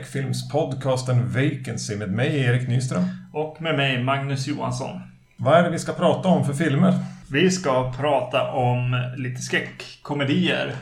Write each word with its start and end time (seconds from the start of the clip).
Skräckfilmspodcasten 0.00 1.28
Vacancy 1.28 1.96
med 1.96 2.10
mig 2.10 2.40
Erik 2.40 2.68
Nyström. 2.68 3.02
Och 3.32 3.62
med 3.62 3.76
mig 3.76 4.02
Magnus 4.02 4.46
Johansson. 4.46 5.00
Vad 5.36 5.58
är 5.58 5.62
det 5.62 5.70
vi 5.70 5.78
ska 5.78 5.92
prata 5.92 6.28
om 6.28 6.44
för 6.44 6.52
filmer? 6.52 6.94
Vi 7.30 7.50
ska 7.50 7.92
prata 7.92 8.50
om 8.50 9.12
lite 9.16 9.40
skräckkomedier. 9.42 10.72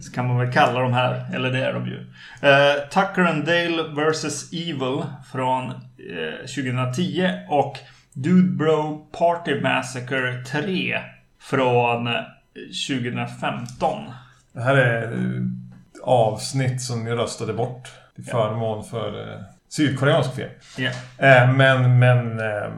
Så 0.00 0.12
kan 0.12 0.26
man 0.26 0.38
väl 0.38 0.52
kalla 0.52 0.80
de 0.80 0.92
här. 0.92 1.34
Eller 1.34 1.50
det 1.52 1.64
är 1.64 1.72
de 1.72 1.86
ju. 1.86 1.96
Uh, 1.96 2.88
Tucker 2.90 3.22
and 3.22 3.44
Dale 3.44 3.82
vs. 3.82 4.52
Evil 4.52 5.02
från 5.32 5.70
eh, 5.70 6.46
2010. 6.56 7.30
Och 7.48 7.78
Dude 8.12 8.48
Bro 8.48 9.08
Party 9.12 9.60
Massacre 9.60 10.44
3 10.44 10.98
från 11.40 12.06
eh, 12.06 12.14
2015. 12.88 14.04
Det 14.52 14.60
här 14.60 14.76
är 14.76 15.02
eh, 15.02 15.42
avsnitt 16.02 16.82
som 16.82 17.04
ni 17.04 17.10
röstade 17.10 17.52
bort 17.52 17.99
till 18.14 18.24
förmån 18.24 18.84
för 18.84 19.32
eh, 19.32 19.40
sydkoreansk 19.68 20.34
film. 20.34 20.50
Eh, 21.18 21.52
men, 21.52 21.98
men 21.98 22.38
eh, 22.40 22.70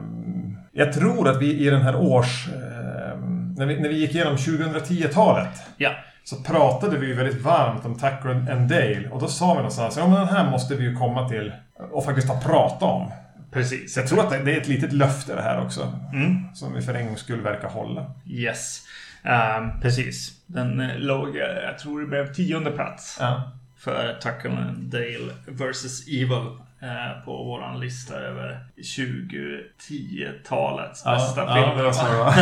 jag 0.71 0.93
tror 0.93 1.29
att 1.29 1.41
vi 1.41 1.67
i 1.67 1.69
den 1.69 1.81
här 1.81 1.95
års... 1.95 2.47
Eh, 2.47 3.17
när, 3.57 3.65
vi, 3.65 3.79
när 3.79 3.89
vi 3.89 3.95
gick 3.97 4.15
igenom 4.15 4.35
2010-talet 4.35 5.49
Ja. 5.77 5.91
så 6.23 6.35
pratade 6.43 6.97
vi 6.97 7.07
ju 7.07 7.13
väldigt 7.13 7.41
varmt 7.41 7.85
om 7.85 7.93
Tucker 7.93 8.51
and 8.51 8.69
Dale. 8.69 9.09
Och 9.11 9.19
då 9.21 9.27
sa 9.27 9.49
vi 9.49 9.57
någonstans 9.57 9.97
ja 9.97 10.07
men 10.07 10.19
den 10.19 10.27
här 10.27 10.49
måste 10.51 10.75
vi 10.75 10.83
ju 10.83 10.95
komma 10.95 11.29
till 11.29 11.53
och 11.91 12.05
faktiskt 12.05 12.27
ha 12.27 12.41
prata 12.41 12.85
om. 12.85 13.11
Precis. 13.51 13.97
Jag 13.97 14.07
tror 14.07 14.19
att 14.19 14.29
det 14.45 14.53
är 14.53 14.61
ett 14.61 14.67
litet 14.67 14.93
löfte 14.93 15.35
det 15.35 15.41
här 15.41 15.61
också. 15.65 15.93
Mm. 16.13 16.55
Som 16.55 16.73
vi 16.73 16.81
för 16.81 16.93
en 16.93 17.07
gångs 17.07 17.19
skull 17.19 17.41
verkar 17.41 17.69
hålla. 17.69 18.05
Yes. 18.25 18.81
Ehm, 19.23 19.81
precis. 19.81 20.31
Den 20.47 20.79
eh, 20.79 20.97
låg, 20.97 21.37
eh, 21.37 21.43
jag 21.65 21.79
tror 21.79 22.01
det 22.01 22.07
blev 22.07 22.33
tionde 22.33 22.71
plats. 22.71 23.17
Ja. 23.19 23.51
För 23.83 24.13
Tucker 24.21 24.49
and 24.49 24.77
Dale 24.77 25.33
vs. 25.47 26.07
Evil 26.07 26.47
eh, 26.81 27.23
på 27.25 27.43
våran 27.43 27.79
lista 27.79 28.15
över 28.15 28.59
2010-talets 28.77 31.01
Ja, 31.05 31.11
bästa 31.11 31.41
ja, 31.41 31.53
filmer. 31.53 31.75
det 31.77 31.83
var 31.83 31.91
så 31.91 32.05
det 32.11 32.17
var. 32.17 32.33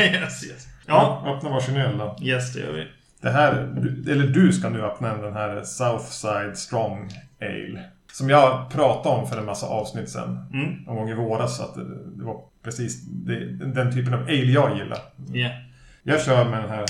yes, 0.00 0.44
yes. 0.46 0.66
Ja, 0.86 1.22
Ja, 1.24 1.36
öppna 1.36 1.50
varsin 1.50 1.76
öl 1.76 1.98
då. 1.98 2.16
yes 2.22 2.52
det 2.54 2.60
gör 2.60 2.72
vi. 2.72 2.86
Det 3.20 3.30
här, 3.30 3.52
eller 4.10 4.26
du 4.26 4.52
ska 4.52 4.68
nu 4.68 4.82
öppna 4.82 5.16
den 5.16 5.32
här 5.32 5.62
Southside 5.62 6.58
Strong 6.58 7.10
Ale. 7.40 7.84
Som 8.12 8.30
jag 8.30 8.70
pratade 8.70 9.16
om 9.16 9.28
för 9.28 9.38
en 9.38 9.44
massa 9.44 9.66
avsnitt 9.66 10.08
sen. 10.10 10.46
Mm. 10.52 10.74
Någon 10.86 10.96
gång 10.96 11.10
i 11.10 11.14
våras. 11.14 11.56
Så 11.56 11.62
att 11.62 11.74
det, 11.74 11.84
det 12.16 12.24
var 12.24 12.40
precis 12.64 13.02
det, 13.04 13.46
den 13.52 13.92
typen 13.92 14.14
av 14.14 14.20
ale 14.22 14.34
jag 14.52 14.76
gillar. 14.78 14.98
Ja. 15.32 15.50
Jag 16.02 16.22
kör 16.22 16.44
med 16.44 16.62
den 16.62 16.70
här 16.70 16.84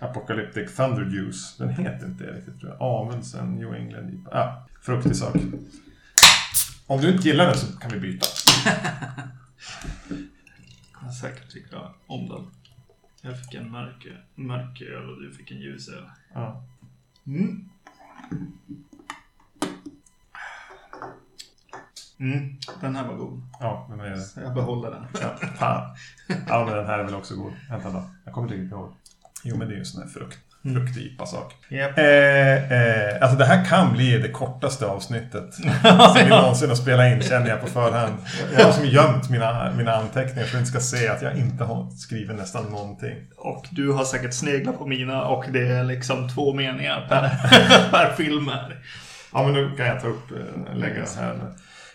Apocalyptic 0.00 0.76
Thunder 0.76 1.04
Juice. 1.04 1.56
Den 1.58 1.68
heter 1.68 2.06
inte 2.06 2.24
det 2.24 2.32
riktigt 2.32 2.60
tror 2.60 2.76
jag. 2.78 2.82
Amundsen, 2.82 3.54
New 3.54 3.74
England. 3.74 4.26
Ja, 4.30 4.66
fruktig 4.80 5.16
sak. 5.16 5.36
Om 6.86 7.00
du 7.00 7.12
inte 7.12 7.28
gillar 7.28 7.46
den 7.46 7.56
så 7.56 7.78
kan 7.78 7.90
vi 7.90 8.00
byta. 8.00 8.26
Jag 11.02 11.14
säkert 11.14 11.50
tycker 11.50 11.90
om 12.06 12.28
den. 12.28 12.46
Jag 13.20 13.40
fick 13.40 13.54
en 13.54 13.70
mörk, 13.70 14.06
mörk 14.34 14.80
öl 14.80 15.10
och 15.10 15.22
du 15.22 15.32
fick 15.32 15.50
en 15.50 15.58
ljus 15.58 15.88
öl. 15.88 16.04
Ja. 16.34 16.64
Mm. 17.26 17.68
Mm, 22.20 22.56
den 22.80 22.96
här 22.96 23.08
var 23.08 23.16
god. 23.16 23.42
Ja, 23.60 23.86
men 23.90 24.00
är. 24.00 24.16
Så 24.16 24.40
jag 24.40 24.54
behåller 24.54 24.90
den. 24.90 25.06
Ja, 25.20 25.36
fan. 25.56 25.96
Ja, 26.48 26.64
men 26.64 26.76
den 26.76 26.86
här 26.86 26.98
är 26.98 27.04
väl 27.04 27.14
också 27.14 27.36
god. 27.36 27.52
Vänta 27.70 27.90
då. 27.90 28.10
Jag 28.24 28.34
kommer 28.34 28.46
inte 28.46 28.56
riktigt 28.56 28.72
ihåg. 28.72 28.92
Jo, 29.44 29.56
men 29.56 29.68
det 29.68 29.72
är 29.72 29.76
ju 29.76 29.80
en 29.80 29.86
sån 29.86 30.02
här 30.02 30.08
frukt. 30.08 30.38
Fruktig 30.62 31.02
IPA-sak. 31.02 31.54
Japp. 31.68 31.98
Eh, 31.98 32.72
eh, 32.72 33.22
alltså 33.22 33.38
det 33.38 33.44
här 33.44 33.64
kan 33.64 33.92
bli 33.92 34.18
det 34.18 34.28
kortaste 34.28 34.86
avsnittet 34.86 35.54
som 35.82 36.14
vi 36.14 36.28
någonsin 36.28 36.68
har 36.68 36.76
spelat 36.76 37.12
in 37.12 37.22
känner 37.22 37.48
jag 37.48 37.60
på 37.60 37.66
förhand. 37.66 38.14
Jag 38.56 38.64
har 38.64 38.72
som 38.72 38.86
gömt 38.86 39.30
mina, 39.30 39.72
mina 39.76 39.92
anteckningar 39.92 40.46
för 40.46 40.56
att 40.56 40.60
inte 40.60 40.70
ska 40.70 40.80
se 40.80 41.08
att 41.08 41.22
jag 41.22 41.36
inte 41.36 41.64
har 41.64 41.90
skrivit 41.90 42.36
nästan 42.36 42.64
någonting. 42.64 43.16
Och 43.36 43.66
du 43.70 43.92
har 43.92 44.04
säkert 44.04 44.34
sneglat 44.34 44.78
på 44.78 44.86
mina 44.86 45.24
och 45.24 45.44
det 45.52 45.68
är 45.68 45.84
liksom 45.84 46.28
två 46.28 46.54
meningar 46.54 47.06
per, 47.08 47.20
per 47.90 48.14
film 48.16 48.48
här. 48.48 48.76
Ja, 49.32 49.42
men 49.42 49.52
nu 49.52 49.76
kan 49.76 49.86
jag 49.86 50.00
ta 50.00 50.08
upp, 50.08 50.30
eh, 50.30 50.76
lägga 50.76 51.04
här. 51.20 51.36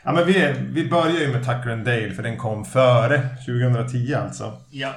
Ja, 0.04 0.12
men 0.12 0.26
vi, 0.26 0.54
vi 0.60 0.90
börjar 0.90 1.20
ju 1.20 1.28
med 1.28 1.46
Tucker 1.46 1.70
and 1.70 1.86
Dale 1.86 2.12
för 2.12 2.24
den 2.24 2.38
kom 2.38 2.66
före 2.66 3.22
2010 3.46 4.14
alltså. 4.14 4.54
Ja. 4.72 4.94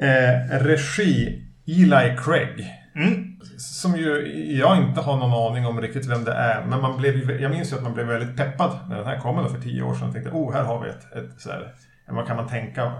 Eh, 0.00 0.58
regi 0.60 1.43
Eli 1.66 2.16
Craig. 2.24 2.80
Mm. 2.96 3.30
Som 3.58 3.96
ju 3.96 4.26
jag 4.58 4.76
inte 4.76 5.00
har 5.00 5.16
någon 5.16 5.52
aning 5.52 5.66
om 5.66 5.80
riktigt 5.80 6.06
vem 6.06 6.24
det 6.24 6.32
är. 6.32 6.64
Men 6.64 6.80
man 6.80 6.96
blev 6.96 7.30
jag 7.40 7.50
minns 7.50 7.72
ju 7.72 7.76
att 7.76 7.82
man 7.82 7.94
blev 7.94 8.06
väldigt 8.06 8.36
peppad 8.36 8.78
när 8.88 8.96
den 8.96 9.06
här 9.06 9.18
kom 9.20 9.48
för 9.54 9.60
tio 9.60 9.82
år 9.82 9.94
sedan. 9.94 10.04
Jag 10.04 10.12
tänkte, 10.12 10.30
oh, 10.30 10.52
här 10.52 10.64
har 10.64 10.80
vi 10.84 10.88
ett, 10.88 11.12
ett 11.12 11.40
så 11.40 11.50
här, 11.50 11.74
vad 12.08 12.26
kan 12.26 12.36
man 12.36 12.48
tänka, 12.48 12.82
eh, 12.84 12.92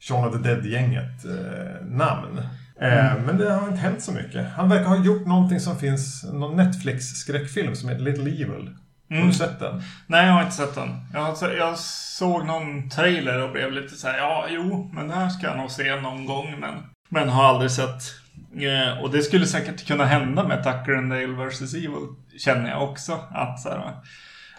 Shaun 0.00 0.24
of 0.28 0.32
the 0.32 0.48
Dead-gänget 0.48 1.24
eh, 1.24 1.86
namn. 1.86 2.38
Eh, 2.80 3.14
Men 3.26 3.38
det 3.38 3.52
har 3.52 3.68
inte 3.68 3.80
hänt 3.80 4.02
så 4.02 4.12
mycket. 4.12 4.46
Han 4.56 4.68
verkar 4.68 4.84
ha 4.84 4.96
gjort 5.04 5.26
någonting 5.26 5.60
som 5.60 5.76
finns, 5.76 6.24
någon 6.32 6.56
Netflix-skräckfilm 6.56 7.74
som 7.76 7.88
heter 7.88 8.02
Little 8.02 8.30
Evil. 8.30 8.70
Har 9.10 9.16
Mm. 9.16 9.28
du 9.28 9.34
sett 9.34 9.58
den? 9.60 9.82
Nej, 10.06 10.26
jag 10.26 10.32
har 10.32 10.42
inte 10.42 10.54
sett 10.54 10.74
den. 10.74 10.88
Jag, 11.14 11.20
har, 11.20 11.50
jag 11.50 11.78
såg 11.78 12.46
någon 12.46 12.90
trailer 12.90 13.42
och 13.42 13.52
blev 13.52 13.72
lite 13.72 13.94
så 13.94 14.08
här, 14.08 14.18
ja, 14.18 14.46
jo, 14.50 14.90
men 14.94 15.08
det 15.08 15.14
här 15.14 15.28
ska 15.28 15.46
jag 15.46 15.56
nog 15.56 15.70
se 15.70 16.00
någon 16.00 16.26
gång, 16.26 16.54
men, 16.60 16.74
men 17.08 17.28
har 17.28 17.44
aldrig 17.44 17.70
sett. 17.70 18.02
Eh, 18.54 19.02
och 19.02 19.10
det 19.10 19.22
skulle 19.22 19.46
säkert 19.46 19.86
kunna 19.86 20.04
hända 20.04 20.48
med 20.48 20.64
Tucker 20.64 20.94
and 20.94 21.10
Dale 21.10 21.48
vs. 21.48 21.74
Evil, 21.74 22.08
känner 22.38 22.70
jag 22.70 22.90
också. 22.90 23.20
Att 23.30 23.60
så 23.60 23.68
här, 23.68 23.94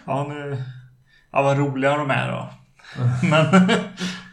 ja 0.06 0.26
nu, 0.28 0.64
ja 1.32 1.42
vad 1.42 1.58
roliga 1.58 1.96
de 1.96 2.10
är 2.10 2.32
då. 2.32 2.50
men, 3.30 3.70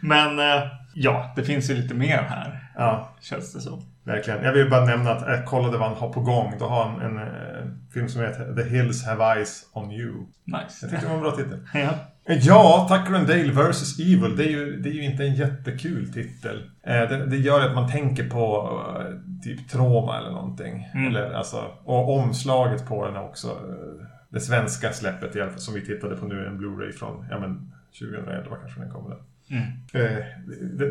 men, 0.00 0.38
eh, 0.38 0.66
ja, 0.94 1.32
det 1.36 1.44
finns 1.44 1.70
ju 1.70 1.74
lite 1.74 1.94
mer 1.94 2.22
här, 2.22 2.70
Ja, 2.76 3.16
känns 3.20 3.52
det 3.52 3.60
som. 3.60 3.82
Verkligen. 4.08 4.42
Jag 4.44 4.52
vill 4.52 4.70
bara 4.70 4.84
nämna 4.84 5.10
att 5.10 5.28
jag 5.28 5.44
kollade 5.46 5.78
vad 5.78 5.88
han 5.88 5.96
har 5.96 6.12
på 6.12 6.20
gång. 6.20 6.54
Då 6.58 6.64
har 6.66 6.84
han 6.84 7.00
en 7.00 7.18
eh, 7.18 7.64
film 7.94 8.08
som 8.08 8.20
heter 8.22 8.54
The 8.54 8.68
Hills 8.68 9.06
Have 9.06 9.24
Eyes 9.24 9.66
On 9.72 9.90
You. 9.92 10.12
Jag 10.44 10.62
Nice. 10.62 10.88
tyckte 10.88 11.04
det 11.06 11.08
var 11.08 11.14
en 11.16 11.22
bra 11.22 11.30
titel. 11.36 11.58
Ja. 11.74 11.90
Ja, 12.30 12.86
Tucker 12.90 13.14
and 13.18 13.26
Dale 13.28 13.52
vs. 13.70 13.98
Evil. 13.98 14.36
Det 14.36 14.44
är, 14.44 14.50
ju, 14.50 14.76
det 14.76 14.88
är 14.88 14.92
ju 14.92 15.02
inte 15.04 15.24
en 15.24 15.34
jättekul 15.34 16.12
titel. 16.12 16.70
Eh, 16.82 16.92
det, 16.94 17.26
det 17.26 17.36
gör 17.36 17.66
att 17.68 17.74
man 17.74 17.90
tänker 17.90 18.30
på 18.30 18.70
eh, 18.98 19.14
typ 19.42 19.68
trauma 19.68 20.18
eller 20.18 20.30
någonting. 20.30 20.88
Mm. 20.94 21.06
Eller, 21.06 21.32
alltså, 21.32 21.64
och 21.84 22.18
omslaget 22.18 22.86
på 22.86 23.06
den 23.06 23.16
också 23.16 23.48
eh, 23.48 24.06
det 24.28 24.40
svenska 24.40 24.92
släppet 24.92 25.36
i 25.36 25.40
alla 25.40 25.50
fall, 25.50 25.60
som 25.60 25.74
vi 25.74 25.86
tittade 25.86 26.16
på 26.16 26.26
nu. 26.26 26.46
En 26.46 26.60
Blu-ray 26.60 26.92
från 26.92 27.26
ja, 27.30 27.38
men 27.38 27.72
2011 27.98 28.56
kanske 28.56 28.80
den 28.80 28.90
kommer. 28.90 29.10
Där. 29.10 29.18
Mm. 29.50 29.62
Eh, 29.92 30.24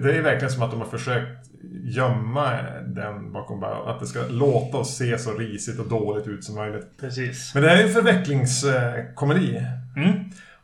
det, 0.02 0.18
är 0.18 0.22
verkligen 0.22 0.54
som 0.54 0.64
att 0.64 0.72
de 0.72 0.80
har 0.80 0.88
försökt 0.88 1.50
gömma 1.84 2.62
den 2.86 3.32
bakom 3.34 3.60
bara 3.60 3.92
att 3.92 4.00
det 4.00 4.08
ska 4.08 4.20
låta 4.30 4.78
och 4.78 4.88
se 4.88 5.18
så 5.18 5.34
risigt 5.34 5.80
och 5.80 5.90
dåligt 5.90 6.28
ut 6.28 6.44
som 6.44 6.56
möjligt. 6.56 6.88
Precis. 7.00 7.52
Men 7.54 7.64
det 7.64 7.70
här 7.70 7.78
är 7.78 7.84
en 7.84 7.94
förvecklingskomedi. 7.94 9.66
Mm. 9.96 10.14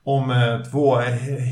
Om 0.04 0.32
eh, 0.32 0.64
två 0.72 1.00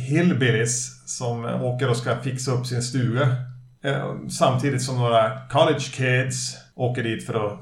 hillbillies 0.08 1.02
som 1.18 1.46
åker 1.46 1.90
och 1.90 1.98
ska 1.98 2.16
fixa 2.16 2.52
upp 2.52 2.66
sin 2.68 2.82
stuga. 2.82 3.36
Eh, 3.84 4.16
samtidigt 4.30 4.82
som 4.82 4.98
några 4.98 5.40
college 5.50 5.80
kids 5.80 6.58
åker 6.76 7.04
dit 7.04 7.26
för 7.26 7.48
att 7.48 7.60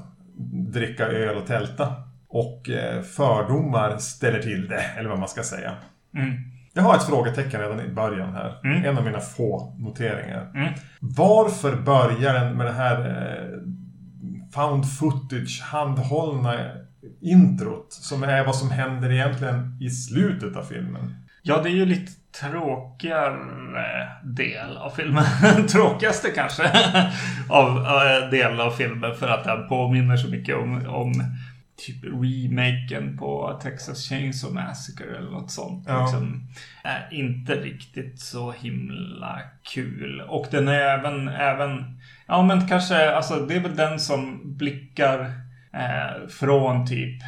dricka 0.72 1.06
öl 1.06 1.36
och 1.36 1.46
tälta. 1.46 1.94
Och 2.28 2.70
fördomar 3.16 3.98
ställer 3.98 4.42
till 4.42 4.68
det, 4.68 4.82
eller 4.82 5.08
vad 5.08 5.18
man 5.18 5.28
ska 5.28 5.42
säga. 5.42 5.74
Mm. 6.14 6.49
Jag 6.72 6.82
har 6.82 6.96
ett 6.96 7.06
frågetecken 7.06 7.60
redan 7.60 7.80
i 7.80 7.88
början 7.88 8.34
här. 8.34 8.60
Mm. 8.64 8.84
En 8.84 8.98
av 8.98 9.04
mina 9.04 9.20
få 9.20 9.76
noteringar. 9.78 10.50
Mm. 10.54 10.72
Varför 11.00 11.76
börjar 11.76 12.34
den 12.34 12.56
med 12.56 12.66
det 12.66 12.72
här 12.72 12.98
eh, 13.00 13.58
found 14.54 14.92
footage, 14.98 15.62
handhållna 15.62 16.54
introt? 17.20 17.92
Som 17.92 18.22
är 18.22 18.44
vad 18.44 18.56
som 18.56 18.70
händer 18.70 19.12
egentligen 19.12 19.78
i 19.80 19.90
slutet 19.90 20.56
av 20.56 20.62
filmen. 20.62 21.14
Ja, 21.42 21.62
det 21.62 21.68
är 21.68 21.74
ju 21.74 21.86
lite 21.86 22.12
tråkigare 22.40 23.36
del 24.24 24.76
av 24.76 24.90
filmen. 24.90 25.24
Tråkigaste 25.68 26.30
kanske 26.30 26.62
av 27.48 27.76
äh, 27.76 28.30
del 28.30 28.60
av 28.60 28.70
filmen 28.70 29.14
för 29.14 29.28
att 29.28 29.44
den 29.44 29.68
påminner 29.68 30.16
så 30.16 30.28
mycket 30.28 30.56
om, 30.56 30.86
om 30.88 31.12
typ 31.86 32.04
remaken 32.04 33.16
på 33.18 33.60
Texas 33.62 34.08
Chainsaw 34.08 34.54
Massacre 34.54 35.16
eller 35.16 35.30
något 35.30 35.50
sånt. 35.50 35.84
Ja. 35.88 36.02
Liksom, 36.02 36.48
är 36.84 37.08
inte 37.10 37.54
riktigt 37.54 38.20
så 38.20 38.52
himla 38.52 39.40
kul. 39.74 40.20
Och 40.20 40.46
den 40.50 40.68
är 40.68 40.80
även, 40.80 41.28
även 41.28 42.00
ja 42.26 42.42
men 42.42 42.68
kanske, 42.68 43.10
alltså 43.10 43.46
det 43.46 43.54
är 43.54 43.60
väl 43.60 43.76
den 43.76 44.00
som 44.00 44.40
blickar 44.56 45.20
eh, 45.74 46.28
från 46.28 46.86
typ 46.86 47.22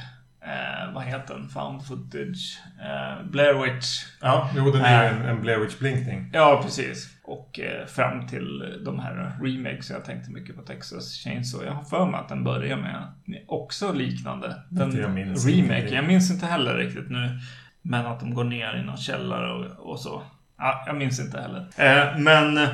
Eh, 0.46 0.94
vad 0.94 1.04
heter 1.04 1.34
den? 1.34 1.48
Found 1.48 1.86
footage. 1.86 2.58
Eh, 2.80 3.26
Blair 3.30 3.54
Witch. 3.54 3.86
Ja, 4.20 4.50
jo, 4.56 4.70
den 4.70 4.82
är 4.84 5.02
ju 5.02 5.08
Äh. 5.08 5.20
en, 5.20 5.28
en 5.28 5.40
Blair 5.40 5.58
Witch 5.58 5.78
blinkning. 5.78 6.30
Ja, 6.32 6.60
precis. 6.64 7.08
och 7.24 7.60
eh, 7.60 7.86
fram 7.86 8.26
till 8.26 8.78
de 8.84 8.98
här 8.98 9.32
remakes. 9.42 9.90
Jag 9.90 10.04
tänkte 10.04 10.30
mycket 10.30 10.56
på 10.56 10.62
Texas 10.62 11.12
Chainsaw. 11.24 11.66
Jag 11.66 11.74
har 11.74 11.84
för 11.84 12.06
mig 12.06 12.20
att 12.20 12.28
den 12.28 12.44
börjar 12.44 12.76
med 12.76 13.04
också 13.46 13.92
liknande. 13.92 14.62
Den 14.68 14.96
jag 15.00 15.10
minns 15.10 15.46
remake. 15.46 15.82
inte. 15.82 15.94
Jag 15.94 16.04
minns 16.06 16.30
inte 16.30 16.46
heller 16.46 16.74
riktigt 16.76 17.10
nu. 17.10 17.38
Men 17.82 18.06
att 18.06 18.20
de 18.20 18.34
går 18.34 18.44
ner 18.44 18.76
i 18.76 18.82
någon 18.82 18.96
källare 18.96 19.52
och, 19.52 19.90
och 19.90 20.00
så. 20.00 20.22
Ja, 20.58 20.84
jag 20.86 20.96
minns 20.96 21.20
inte 21.20 21.40
heller. 21.40 21.60
Eh, 21.76 22.18
men 22.18 22.58
eh, 22.58 22.68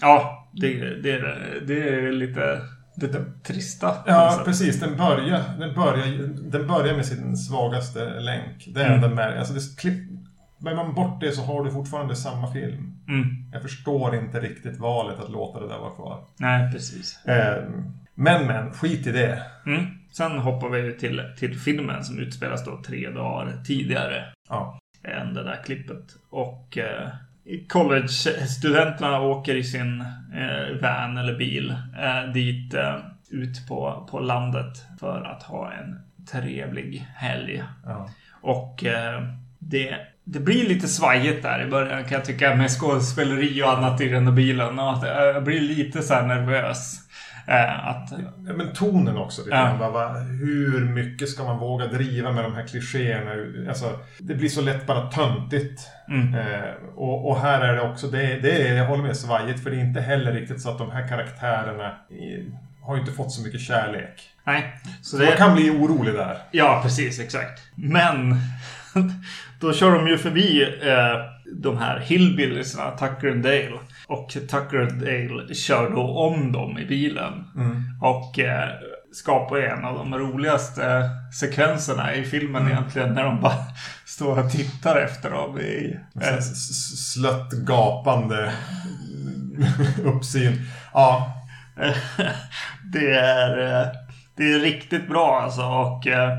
ja, 0.00 0.48
det, 0.52 1.00
det, 1.02 1.10
är- 1.12 1.60
det 1.66 1.88
är 1.88 2.12
lite, 2.12 2.60
lite 2.96 3.24
trista. 3.42 3.90
på 3.90 3.96
något 3.96 4.04
Ja, 4.06 4.42
precis. 4.44 4.80
Den 4.80 4.96
börjar, 4.96 5.42
den, 5.58 5.74
börjar, 5.74 6.06
den 6.50 6.66
börjar 6.66 6.94
med 6.96 7.06
sin 7.06 7.36
svagaste 7.36 8.20
länk. 8.20 8.68
Det 8.74 8.82
är 8.82 8.88
Mm. 8.88 9.00
den 9.00 9.14
med, 9.14 9.38
alltså 9.38 9.54
det, 9.54 9.76
klipp, 9.78 10.02
men 10.58 10.76
man 10.76 10.94
bort 10.94 11.20
det 11.20 11.32
så 11.32 11.42
har 11.42 11.64
du 11.64 11.70
fortfarande 11.70 12.16
samma 12.16 12.52
film. 12.52 12.94
Mm. 13.08 13.26
Jag 13.52 13.62
förstår 13.62 14.14
inte 14.16 14.40
riktigt 14.40 14.78
valet 14.78 15.20
att 15.20 15.30
låta 15.30 15.60
det 15.60 15.68
där 15.68 15.78
vara 15.78 15.94
kvar. 15.94 16.24
Nej, 16.36 16.72
precis. 16.72 17.24
Eh, 17.26 17.64
men, 18.14 18.46
men, 18.46 18.72
skit 18.72 19.06
i 19.06 19.12
det. 19.12 19.42
Mm. 19.66 19.84
Sen 20.12 20.38
hoppar 20.38 20.68
vi 20.68 20.92
till, 20.98 21.22
till 21.38 21.58
filmen 21.58 22.04
som 22.04 22.18
utspelas 22.18 22.64
då 22.64 22.82
tre 22.86 23.10
dagar 23.10 23.62
tidigare 23.66 24.24
Ja. 24.48 24.78
än 25.04 25.34
det 25.34 25.44
där 25.44 25.62
klippet. 25.64 26.04
Och 26.30 26.78
eh, 26.78 27.08
college-studenterna 27.68 29.20
åker 29.20 29.54
i 29.56 29.64
sin 29.64 30.04
eh, 30.34 30.80
van 30.82 31.18
eller 31.18 31.34
bil 31.34 31.74
eh, 31.98 32.32
dit 32.32 32.74
eh, 32.74 32.96
ut 33.30 33.68
på, 33.68 34.08
på 34.10 34.20
landet 34.20 34.82
för 35.00 35.22
att 35.22 35.42
ha 35.42 35.72
en 35.72 36.00
trevlig 36.32 37.06
helg. 37.14 37.62
Ja. 37.84 38.10
Och 38.40 38.84
eh, 38.84 39.22
det, 39.58 39.96
det 40.24 40.40
blir 40.40 40.68
lite 40.68 40.88
svajigt 40.88 41.42
där 41.42 41.66
i 41.66 41.70
början 41.70 42.04
kan 42.04 42.12
jag 42.12 42.24
tycka 42.24 42.54
med 42.54 42.70
skådespeleri 42.70 43.62
och 43.62 43.78
annat 43.78 44.00
i 44.00 44.08
den 44.08 44.24
där 44.24 44.32
bilen. 44.32 44.78
Och 44.78 45.06
jag 45.06 45.44
blir 45.44 45.60
lite 45.60 46.02
så 46.02 46.14
här 46.14 46.26
nervös. 46.26 47.03
Eh, 47.46 47.88
att, 47.88 48.12
Ja, 48.46 48.52
Men 48.52 48.72
tonen 48.72 49.16
också. 49.16 49.42
Lite 49.42 49.56
Ja. 49.56 49.76
Bara, 49.78 49.90
va, 49.90 50.12
hur 50.18 50.84
mycket 50.84 51.28
ska 51.28 51.44
man 51.44 51.58
våga 51.58 51.86
driva 51.86 52.32
med 52.32 52.44
de 52.44 52.54
här 52.54 52.66
klichéerna? 52.66 53.30
Alltså, 53.68 53.98
det 54.18 54.34
blir 54.34 54.48
så 54.48 54.60
lätt 54.60 54.86
bara 54.86 55.10
töntigt. 55.10 55.88
mm, 56.08 56.34
Eh, 56.34 56.70
och, 56.96 57.30
och 57.30 57.40
här 57.40 57.60
är 57.60 57.74
det 57.74 57.80
också, 57.82 58.06
det, 58.06 58.38
det 58.42 58.68
är, 58.68 58.74
jag 58.74 58.86
håller 58.86 59.02
med, 59.02 59.16
svajigt. 59.16 59.62
För 59.62 59.70
det 59.70 59.76
är 59.76 59.80
inte 59.80 60.00
heller 60.00 60.32
riktigt 60.32 60.60
så 60.60 60.70
att 60.70 60.78
de 60.78 60.90
här 60.90 61.08
karaktärerna 61.08 61.94
har 62.82 62.94
ju 62.94 63.00
inte 63.00 63.12
fått 63.12 63.32
så 63.32 63.42
mycket 63.42 63.60
kärlek. 63.60 64.30
nej, 64.44 64.80
så 65.02 65.16
Så 65.16 65.22
man 65.22 65.32
kan 65.32 65.54
bli 65.54 65.70
orolig 65.70 66.14
där. 66.14 66.38
Ja, 66.50 66.80
precis, 66.82 67.20
exakt. 67.20 67.60
Men 67.74 68.36
då 69.60 69.72
kör 69.72 69.92
de 69.94 70.08
ju 70.08 70.18
förbi 70.18 70.62
eh, 70.82 71.16
de 71.62 71.78
här 71.78 71.98
hillbilliesarna, 71.98 72.90
Tucker 72.90 73.30
and 73.30 73.42
Dale. 73.42 73.78
Och 74.06 74.28
Tucker 74.28 74.90
Dale 74.90 75.54
kör 75.54 75.90
då 75.90 76.18
om 76.18 76.52
dem 76.52 76.78
i 76.78 76.86
bilen. 76.86 77.44
Och 78.00 78.38
eh, 78.38 78.68
skapar 79.12 79.56
en 79.56 79.84
av 79.84 79.94
de 79.94 80.18
roligaste 80.18 81.10
sekvenserna 81.40 82.14
i 82.14 82.24
filmen 82.24 82.68
egentligen. 82.68 83.14
När 83.14 83.24
de 83.24 83.40
bara 83.40 83.54
står 84.06 84.44
och 84.44 84.50
tittar 84.50 84.96
efter 84.96 85.30
dem 85.30 85.58
i... 85.58 86.00
Eh, 86.22 86.40
Slött 87.14 87.52
gapande 87.52 88.52
uppsyn. 90.04 90.66
Ja, 90.92 91.34
det, 92.92 93.14
är, 93.14 93.58
eh, 93.58 93.88
det 94.36 94.52
är 94.52 94.58
riktigt 94.58 95.08
bra 95.08 95.40
alltså. 95.40 95.62
Och 95.62 96.06
eh, 96.06 96.30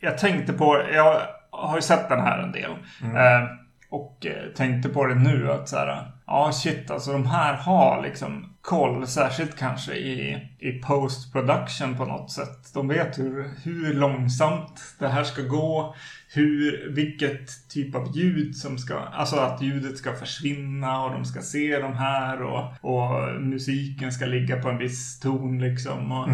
jag 0.00 0.18
tänkte 0.18 0.52
på, 0.52 0.82
jag 0.94 1.20
har 1.50 1.76
ju 1.76 1.82
sett 1.82 2.08
den 2.08 2.20
här 2.20 2.38
en 2.38 2.52
del. 2.52 2.70
Eh, 3.02 3.48
och 3.90 4.26
eh, 4.26 4.52
tänkte 4.56 4.88
på 4.88 5.06
det 5.06 5.14
nu 5.14 5.52
att 5.52 5.68
så 5.68 5.76
här, 5.76 6.10
ja 6.26 6.52
shit 6.52 6.90
alltså 6.90 7.12
de 7.12 7.26
här 7.26 7.54
har 7.54 8.02
liksom 8.02 8.56
koll, 8.66 9.06
särskilt 9.06 9.58
kanske 9.58 9.94
i, 9.94 10.48
i 10.58 10.72
post 10.72 11.32
production 11.32 11.96
på 11.96 12.04
något 12.04 12.30
sätt. 12.30 12.74
De 12.74 12.88
vet 12.88 13.18
hur, 13.18 13.50
hur 13.64 13.94
långsamt 13.94 14.94
det 14.98 15.08
här 15.08 15.24
ska 15.24 15.42
gå, 15.42 15.94
hur, 16.34 16.90
vilket 16.94 17.68
typ 17.68 17.94
av 17.94 18.16
ljud 18.16 18.56
som 18.56 18.78
ska, 18.78 18.98
alltså 18.98 19.36
att 19.36 19.62
ljudet 19.62 19.98
ska 19.98 20.12
försvinna 20.12 21.04
och 21.04 21.12
de 21.12 21.24
ska 21.24 21.40
se 21.40 21.78
de 21.78 21.96
här 21.96 22.42
och, 22.42 22.64
och 22.80 23.42
musiken 23.42 24.12
ska 24.12 24.26
ligga 24.26 24.56
på 24.56 24.68
en 24.68 24.78
viss 24.78 25.20
ton 25.20 25.58
liksom. 25.58 26.12
Och, 26.12 26.28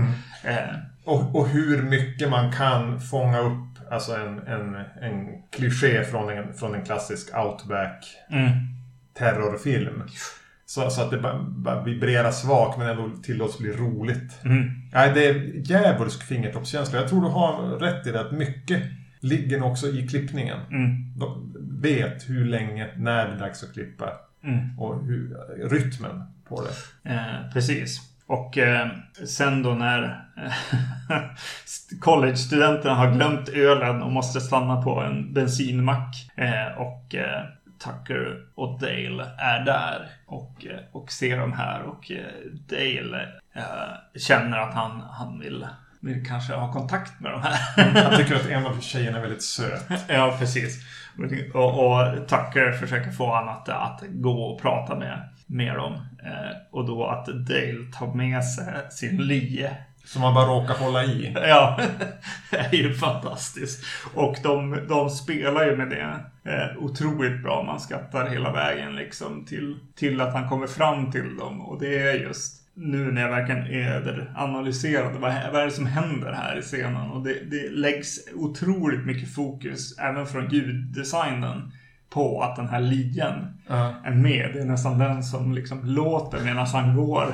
eh, 0.48 0.74
och, 1.04 1.36
och 1.36 1.48
hur 1.48 1.82
mycket 1.82 2.30
man 2.30 2.52
kan 2.52 3.00
fånga 3.00 3.40
upp 3.40 3.72
alltså 3.90 4.16
en, 4.16 4.38
en, 4.38 4.74
en 5.00 5.42
kliché 5.50 6.04
från 6.04 6.30
en, 6.30 6.54
från 6.54 6.74
en 6.74 6.84
klassisk 6.84 7.36
outback 7.36 8.04
mm, 8.30 8.50
terrorfilm. 9.14 10.02
Så, 10.66 10.90
så 10.90 11.02
att 11.02 11.10
det 11.10 11.18
bara, 11.18 11.42
bara 11.42 11.82
vibrerar 11.82 12.30
svagt 12.30 12.78
men 12.78 12.88
ändå 12.88 13.10
tillåts 13.22 13.58
bli 13.58 13.72
roligt. 13.72 14.44
mm, 14.44 14.70
Nej, 14.92 15.12
det 15.14 15.26
är 15.26 15.34
djävulsk 15.70 16.22
fingertoppskänsla. 16.22 16.98
Jag 16.98 17.08
tror 17.08 17.20
du 17.22 17.28
har 17.28 17.78
rätt 17.78 18.06
i 18.06 18.10
det 18.10 18.20
att 18.20 18.32
mycket 18.32 18.82
ligger 19.20 19.62
också 19.62 19.86
i 19.88 20.08
klippningen. 20.08 20.58
mm, 20.70 21.18
De 21.18 21.54
vet 21.82 22.28
hur 22.28 22.44
länge, 22.44 22.88
när 22.96 23.28
det 23.28 23.34
är 23.34 23.38
dags 23.38 23.62
att 23.62 23.72
klippa 23.72 24.12
mm. 24.44 24.78
och 24.78 25.04
hur, 25.04 25.36
rytmen 25.68 26.22
på 26.48 26.62
det. 26.62 27.10
Eh, 27.10 27.52
precis. 27.52 28.00
Och 28.26 28.58
eh, 28.58 28.88
sen 29.26 29.62
då 29.62 29.70
när 29.70 30.02
eh, 30.36 31.22
college-studenterna 32.00 32.94
har 32.94 33.12
glömt 33.14 33.48
ölen 33.48 34.02
och 34.02 34.12
måste 34.12 34.40
stanna 34.40 34.82
på 34.82 35.00
en 35.00 35.32
bensinmack 35.34 36.30
eh, 36.36 36.78
och 36.78 37.14
eh, 37.14 37.42
Tucker 37.84 38.46
och 38.54 38.80
Dale 38.80 39.26
är 39.38 39.64
där 39.64 40.08
och, 40.26 40.66
eh, 40.66 40.80
och 40.92 41.12
ser 41.12 41.38
de 41.38 41.52
här 41.52 41.82
och 41.82 42.10
eh, 42.10 42.24
Dale 42.68 43.28
eh, 43.54 44.18
känner 44.20 44.58
att 44.58 44.74
han, 44.74 45.00
han 45.00 45.38
vill, 45.38 45.66
vill 46.00 46.26
kanske 46.26 46.54
ha 46.54 46.72
kontakt 46.72 47.20
med 47.20 47.32
de 47.32 47.42
här. 47.42 47.58
Jag 47.94 48.16
tycker 48.16 48.34
att 48.34 48.46
en 48.46 48.66
av 48.66 48.80
tjejerna 48.80 49.18
är 49.18 49.22
väldigt 49.22 49.42
söt. 49.42 49.84
Ja, 50.08 50.36
precis. 50.38 50.78
Och, 51.54 51.86
och 51.86 52.28
Tucker 52.28 52.72
försöker 52.72 53.10
få 53.10 53.26
honom 53.26 53.48
att, 53.48 53.68
att 53.68 54.02
gå 54.08 54.42
och 54.42 54.62
prata 54.62 54.98
med, 54.98 55.28
med 55.46 55.74
dem. 55.74 55.92
Eh, 56.24 56.56
och 56.70 56.86
då 56.86 57.06
att 57.06 57.26
Dale 57.26 57.92
tar 57.98 58.14
med 58.14 58.44
sig 58.44 58.74
sin 58.90 59.16
lie. 59.16 59.76
Som 60.04 60.22
man 60.22 60.34
bara 60.34 60.46
råkar 60.46 60.74
hålla 60.74 61.04
i. 61.04 61.32
Ja, 61.48 61.80
det 62.50 62.56
är 62.56 62.74
ju 62.74 62.94
fantastiskt. 62.94 63.84
Och 64.14 64.36
de, 64.42 64.78
de 64.88 65.10
spelar 65.10 65.64
ju 65.66 65.76
med 65.76 65.88
det 65.90 66.18
eh, 66.52 66.78
otroligt 66.84 67.42
bra. 67.42 67.62
Man 67.62 67.80
skrattar 67.80 68.28
hela 68.28 68.52
vägen 68.52 68.96
liksom 68.96 69.44
till, 69.44 69.78
till 69.96 70.20
att 70.20 70.32
han 70.34 70.48
kommer 70.48 70.66
fram 70.66 71.10
till 71.12 71.36
dem. 71.36 71.60
Och 71.60 71.80
det 71.80 71.98
är 71.98 72.14
just 72.14 72.58
nu 72.74 73.12
när 73.12 73.22
jag 73.22 73.30
verkligen 73.30 73.66
överanalyserade 73.66 75.18
vad, 75.18 75.34
vad 75.52 75.60
är 75.62 75.64
det 75.64 75.70
som 75.70 75.86
händer 75.86 76.32
här 76.32 76.58
i 76.58 76.62
scenen. 76.62 77.10
Och 77.10 77.22
det, 77.22 77.50
det 77.50 77.70
läggs 77.70 78.18
otroligt 78.34 79.06
mycket 79.06 79.34
fokus, 79.34 79.98
även 79.98 80.26
från 80.26 80.48
ljuddesignen, 80.50 81.72
på 82.10 82.42
att 82.42 82.56
den 82.56 82.68
här 82.68 82.80
lien 82.80 83.58
Ja. 83.68 83.94
är 84.04 84.10
med. 84.10 84.50
Det 84.54 84.60
är 84.60 84.64
nästan 84.64 84.98
den 84.98 85.22
som 85.22 85.52
liksom 85.52 85.84
låter 85.84 86.44
medan 86.44 86.66
han 86.66 86.96
går 86.96 87.26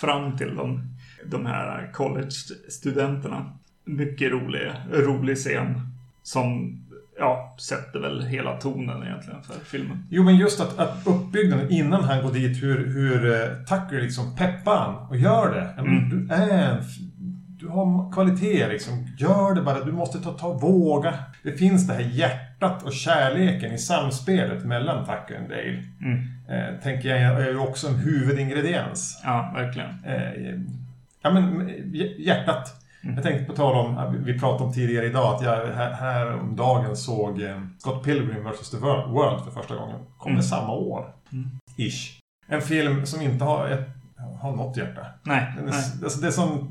fram 0.00 0.36
till 0.36 0.56
de, 0.56 0.80
de 1.24 1.46
här 1.46 1.92
college-studenterna. 1.92 3.58
Mycket 3.84 4.32
rolig, 4.32 4.72
rolig 4.92 5.36
scen 5.36 5.80
som 6.22 6.78
ja, 7.18 7.56
sätter 7.60 8.00
väl 8.00 8.22
hela 8.22 8.56
tonen 8.56 9.02
egentligen 9.02 9.42
för 9.42 9.54
filmen. 9.64 10.06
Jo, 10.10 10.22
men 10.22 10.36
just 10.36 10.60
att, 10.60 10.78
att 10.78 11.06
uppbyggnaden 11.06 11.70
innan 11.70 12.04
han 12.04 12.22
går 12.22 12.32
dit, 12.32 12.62
hur, 12.62 12.86
hur 12.86 13.34
eh, 13.34 13.56
Tucker 13.56 14.00
liksom 14.02 14.36
peppar 14.36 14.76
han 14.76 15.08
och 15.08 15.16
gör 15.16 15.54
det. 15.54 15.82
Mm. 15.82 16.08
Du 16.10 16.34
är 16.34 16.84
du 17.60 17.68
har 17.68 18.12
kvalitet 18.12 18.68
liksom. 18.68 19.06
Gör 19.18 19.54
det 19.54 19.62
bara. 19.62 19.84
Du 19.84 19.92
måste 19.92 20.18
ta, 20.18 20.32
ta 20.32 20.52
våga. 20.52 21.14
Det 21.42 21.52
finns 21.52 21.86
det 21.86 21.94
här 21.94 22.00
hjärtat 22.00 22.82
och 22.82 22.92
kärleken 22.92 23.72
i 23.72 23.78
samspelet 23.78 24.64
mellan 24.64 25.04
Tucker 25.04 25.42
och 25.42 25.48
Dale. 25.48 25.84
Mm. 26.02 26.35
Eh, 26.48 26.80
tänker 26.82 27.08
jag 27.08 27.20
är 27.42 27.50
ju 27.50 27.58
också 27.58 27.88
en 27.88 27.94
huvudingrediens. 27.94 29.20
Ja, 29.24 29.52
verkligen. 29.54 30.04
Eh, 30.04 30.60
ja, 31.22 31.30
men 31.30 31.68
hj- 31.70 32.14
hjärtat. 32.18 32.82
Jag 33.14 33.22
tänkte 33.22 33.44
på 33.44 33.52
tal 33.52 33.86
om, 33.86 34.22
vi 34.24 34.38
pratade 34.38 34.64
om 34.64 34.72
tidigare 34.72 35.06
idag, 35.06 35.34
att 35.34 35.42
jag 35.42 35.66
här, 35.74 35.92
här 35.92 36.40
om 36.40 36.56
dagen 36.56 36.96
såg 36.96 37.42
eh, 37.42 37.60
Scott 37.78 38.04
Pilgrim 38.04 38.44
vs. 38.44 38.70
The 38.70 38.76
Wor- 38.76 39.08
World 39.12 39.44
för 39.44 39.50
första 39.50 39.76
gången. 39.76 40.00
Kom 40.18 40.30
Mm. 40.32 40.40
det 40.42 40.48
samma 40.48 40.72
år. 40.72 41.12
Mm. 41.32 41.50
Ish. 41.76 42.18
En 42.48 42.62
film 42.62 43.06
som 43.06 43.22
inte 43.22 43.44
har, 43.44 43.68
ett, 43.68 43.88
har 44.40 44.56
något 44.56 44.76
hjärta. 44.76 45.06
Nej, 45.22 45.52
Den 45.56 45.64
är, 45.68 45.70
nej. 45.70 45.84
alltså 46.04 46.20
det 46.20 46.26
är 46.26 46.30
som, 46.30 46.68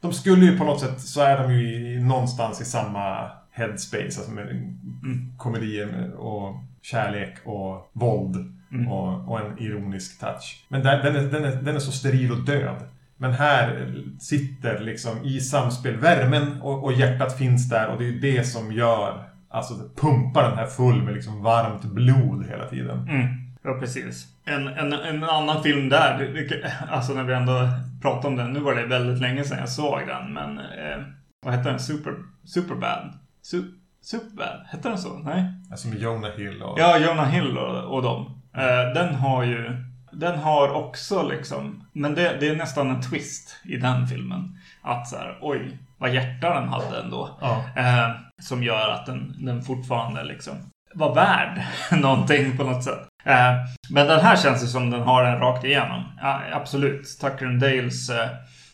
de 0.00 0.12
skulle 0.12 0.44
ju 0.46 0.58
på 0.58 0.64
något 0.64 0.80
sätt, 0.80 1.00
så 1.00 1.20
är 1.20 1.42
de 1.42 1.54
ju 1.54 1.76
i, 1.94 2.00
någonstans 2.02 2.60
i 2.60 2.64
samma 2.64 3.30
headspace. 3.52 4.04
Alltså 4.04 4.30
med 4.30 4.48
Mm. 4.48 5.34
komedier 5.38 5.86
med- 5.86 6.10
och 6.12 6.54
kärlek 6.82 7.34
och 7.44 7.90
våld. 7.92 8.53
Mm. 8.72 8.88
Och, 8.88 9.28
och 9.32 9.40
en 9.40 9.58
ironisk 9.58 10.20
touch. 10.20 10.64
Men 10.68 10.82
där, 10.82 11.02
den, 11.02 11.16
är, 11.16 11.22
den, 11.22 11.44
är, 11.44 11.56
den 11.62 11.74
är 11.76 11.80
så 11.80 11.92
steril 11.92 12.32
och 12.32 12.44
död. 12.44 12.76
Men 13.16 13.32
här 13.32 13.92
sitter 14.20 14.78
liksom 14.78 15.24
i 15.24 15.40
samspel 15.40 15.96
värmen 15.96 16.60
och, 16.62 16.84
och 16.84 16.92
hjärtat 16.92 17.38
finns 17.38 17.68
där 17.68 17.88
och 17.88 17.98
det 17.98 18.08
är 18.08 18.12
det 18.12 18.44
som 18.44 18.72
gör 18.72 19.24
Alltså 19.48 19.74
pumpar 19.96 20.48
den 20.48 20.58
här 20.58 20.66
full 20.66 21.02
med 21.02 21.14
liksom 21.14 21.42
varmt 21.42 21.84
blod 21.84 22.46
hela 22.48 22.68
tiden. 22.68 23.08
Mm. 23.08 23.26
Ja, 23.62 23.76
precis. 23.80 24.26
En, 24.44 24.68
en, 24.68 24.92
en 24.92 25.24
annan 25.24 25.62
film 25.62 25.88
där, 25.88 26.18
det- 26.18 26.32
det- 26.48 26.72
alltså 26.90 27.14
när 27.14 27.24
vi 27.24 27.34
ändå 27.34 27.68
pratar 28.02 28.28
om 28.28 28.36
den, 28.36 28.52
nu 28.52 28.60
var 28.60 28.74
det 28.74 28.86
väldigt 28.86 29.20
länge 29.20 29.44
sedan 29.44 29.58
jag 29.58 29.68
såg 29.68 30.00
den, 30.06 30.32
men 30.32 30.58
eh, 30.58 31.02
vad 31.44 31.54
hette 31.54 31.70
den? 31.70 31.80
Super, 31.80 32.14
Superbad? 32.44 33.12
Su, 33.42 33.62
Superbad? 34.04 34.66
Hette 34.66 34.88
den 34.88 34.98
så? 34.98 35.18
Nej? 35.18 35.44
Alltså 35.70 35.88
med 35.88 35.98
Jonah 35.98 36.30
Hill 36.30 36.62
och... 36.62 36.78
Ja, 36.80 36.98
Jonah 36.98 37.28
Hill 37.28 37.58
och, 37.58 37.94
och 37.94 38.02
dem. 38.02 38.42
Eh, 38.56 38.94
den 38.94 39.14
har 39.14 39.44
ju, 39.44 39.84
den 40.12 40.38
har 40.38 40.68
också 40.72 41.28
liksom, 41.28 41.84
men 41.92 42.14
det, 42.14 42.36
det 42.40 42.48
är 42.48 42.56
nästan 42.56 42.90
en 42.90 43.02
twist 43.02 43.56
i 43.64 43.76
den 43.76 44.06
filmen. 44.06 44.58
Att 44.82 45.08
så 45.08 45.16
här, 45.16 45.38
oj, 45.40 45.78
vad 45.98 46.14
hjärta 46.14 46.60
den 46.60 46.68
hade 46.68 47.00
ändå. 47.00 47.38
Ja. 47.40 47.64
Eh, 47.76 48.10
som 48.42 48.62
gör 48.62 48.90
att 48.90 49.06
den, 49.06 49.44
den 49.44 49.62
fortfarande 49.62 50.24
liksom 50.24 50.54
var 50.94 51.14
värd 51.14 51.62
någonting 52.00 52.56
på 52.56 52.64
något 52.64 52.84
sätt. 52.84 53.06
Eh, 53.24 53.54
men 53.90 54.06
den 54.06 54.20
här 54.20 54.36
känns 54.36 54.62
ju 54.62 54.66
som 54.66 54.90
den 54.90 55.02
har 55.02 55.24
den 55.24 55.38
rakt 55.38 55.64
igenom. 55.64 56.02
Ja, 56.20 56.40
absolut. 56.52 57.18
Tucker 57.20 57.46
and 57.46 57.60
Dales 57.60 58.10
eh, 58.10 58.30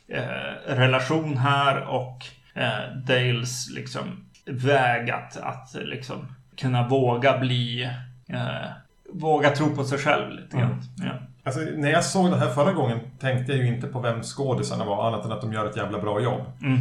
eh, 0.09 0.77
relation 0.77 1.37
här 1.37 1.81
och 1.81 2.27
eh, 2.55 2.97
Dales 3.07 3.71
liksom 3.71 4.30
väg 4.47 5.11
att, 5.11 5.37
att 5.37 5.75
liksom 5.75 6.27
kunna 6.57 6.89
våga 6.89 7.39
bli 7.39 7.83
eh, 8.29 8.71
våga 9.13 9.51
tro 9.51 9.77
på 9.77 9.85
sig 9.85 9.99
själv 9.99 10.31
lite 10.31 10.57
grann. 10.57 10.83
Ja. 10.97 11.13
Alltså, 11.45 11.61
när 11.61 11.91
jag 11.91 12.05
såg 12.05 12.31
den 12.31 12.39
här 12.39 12.49
förra 12.49 12.73
gången 12.73 12.99
tänkte 13.19 13.53
jag 13.53 13.61
ju 13.61 13.75
inte 13.75 13.87
på 13.87 14.01
vem 14.01 14.23
skådisarna 14.23 14.85
var, 14.85 15.09
annat 15.09 15.25
än 15.25 15.33
att 15.33 15.41
de 15.41 15.53
gör 15.53 15.71
ett 15.71 15.77
jävla 15.77 16.01
bra 16.01 16.21
jobb. 16.21 16.43
Mm. 16.63 16.79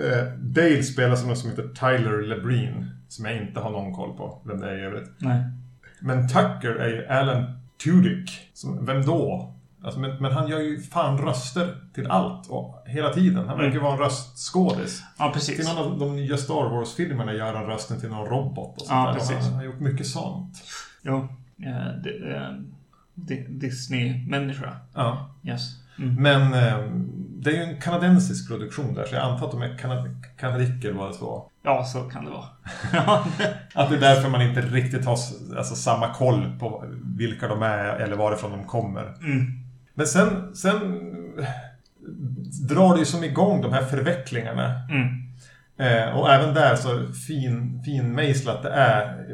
Eh, 0.00 0.24
Dale 0.38 0.82
spelar 0.82 1.16
som 1.16 1.28
någon 1.28 1.36
som 1.36 1.50
heter 1.50 1.68
Tyler 1.68 2.22
Lebreen, 2.22 2.90
som 3.08 3.24
jag 3.24 3.36
inte 3.36 3.60
har 3.60 3.70
någon 3.70 3.94
koll 3.94 4.16
på 4.16 4.42
vem 4.44 4.60
det 4.60 4.70
är 4.70 4.78
i 4.78 4.80
övrigt. 4.80 5.10
Nej. 5.18 5.42
Men 6.00 6.28
Tucker 6.28 6.74
är 6.74 6.88
ju 6.88 7.06
Alan 7.06 7.60
Tudyk. 7.84 8.50
Som, 8.54 8.86
vem 8.86 9.06
då? 9.06 9.52
Alltså, 9.86 10.00
men, 10.00 10.16
men 10.16 10.32
han 10.32 10.48
gör 10.48 10.58
ju 10.60 10.80
fan 10.82 11.18
röster 11.18 11.76
till 11.94 12.06
allt 12.10 12.46
och 12.48 12.82
hela 12.86 13.12
tiden. 13.12 13.48
Han 13.48 13.58
verkar 13.58 13.72
ju 13.74 13.80
vara 13.80 13.92
en 13.92 13.98
röstskådis. 13.98 15.02
Ja, 15.18 15.24
Till 15.24 15.32
precis. 15.32 15.68
någon 15.74 15.92
av 15.92 15.98
de 15.98 16.16
nya 16.16 16.36
Star 16.36 16.70
Wars-filmerna 16.70 17.32
gör 17.32 17.54
han 17.54 17.66
rösten 17.66 18.00
till 18.00 18.08
någon 18.08 18.26
robot 18.26 18.74
och 18.80 18.86
sånt 18.86 18.90
Ja, 18.90 19.06
där. 19.06 19.12
Precis. 19.14 19.44
Han 19.44 19.54
har 19.54 19.64
gjort 19.64 19.80
mycket 19.80 20.06
sånt. 20.06 20.62
Jo. 21.02 21.28
Eh, 21.62 22.00
di- 22.04 22.32
eh, 22.34 22.50
di- 23.14 23.46
Disney-människa. 23.48 24.76
Ja. 24.94 25.30
Yes. 25.44 25.62
Mm. 25.98 26.14
Men 26.22 26.42
eh, 26.54 26.78
det 27.28 27.50
är 27.50 27.54
ju 27.54 27.62
en 27.74 27.80
kanadensisk 27.80 28.48
produktion 28.48 28.94
där, 28.94 29.04
så 29.04 29.14
jag 29.14 29.24
antar 29.24 29.46
att 29.46 29.52
de 29.52 29.62
är 29.62 29.78
kana 29.78 30.08
kanadiker 30.38 30.92
båda 30.92 31.12
två. 31.12 31.42
Ja, 31.62 31.84
så 31.84 32.00
kan 32.02 32.24
det 32.24 32.30
vara. 32.30 32.44
Ja, 32.92 33.24
Att 33.74 33.90
det 33.90 33.96
är 33.96 34.00
därför 34.00 34.28
man 34.30 34.42
inte 34.42 34.60
riktigt 34.60 35.04
har 35.04 35.12
alltså, 35.58 35.74
samma 35.74 36.14
koll 36.14 36.58
på 36.60 36.84
vilka 37.04 37.48
de 37.48 37.62
är 37.62 37.84
eller 37.84 38.16
varifrån 38.16 38.50
de 38.50 38.64
kommer. 38.64 39.02
mm. 39.20 39.62
Men 39.96 40.06
sen, 40.06 40.56
sen 40.56 40.80
drar 42.68 42.92
det 42.94 42.98
ju 42.98 43.04
som 43.04 43.24
igång 43.24 43.62
de 43.62 43.72
här 43.72 43.82
förvecklingarna. 43.82 44.80
Mm. 44.90 45.26
Eh, 45.78 46.16
och 46.18 46.32
även 46.32 46.54
där 46.54 46.76
så 46.76 47.12
fin, 47.12 47.82
finmejslat 47.84 48.62
det 48.62 48.70
är 48.70 49.26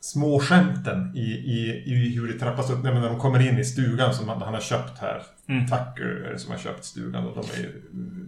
små 0.00 0.40
skämten 0.40 1.12
i, 1.16 1.20
i, 1.30 1.82
i 1.86 2.14
hur 2.16 2.32
det 2.32 2.38
trappas 2.38 2.70
upp. 2.70 2.82
Nej, 2.82 2.94
när 2.94 3.08
de 3.08 3.18
kommer 3.18 3.48
in 3.48 3.58
i 3.58 3.64
stugan 3.64 4.14
som 4.14 4.28
han, 4.28 4.42
han 4.42 4.54
har 4.54 4.60
köpt 4.60 4.98
här. 4.98 5.22
Mm. 5.48 5.66
Tucker 5.66 6.34
som 6.36 6.50
har 6.50 6.58
köpt 6.58 6.84
stugan 6.84 7.26
och 7.26 7.34
de, 7.34 7.60
är, 7.62 7.70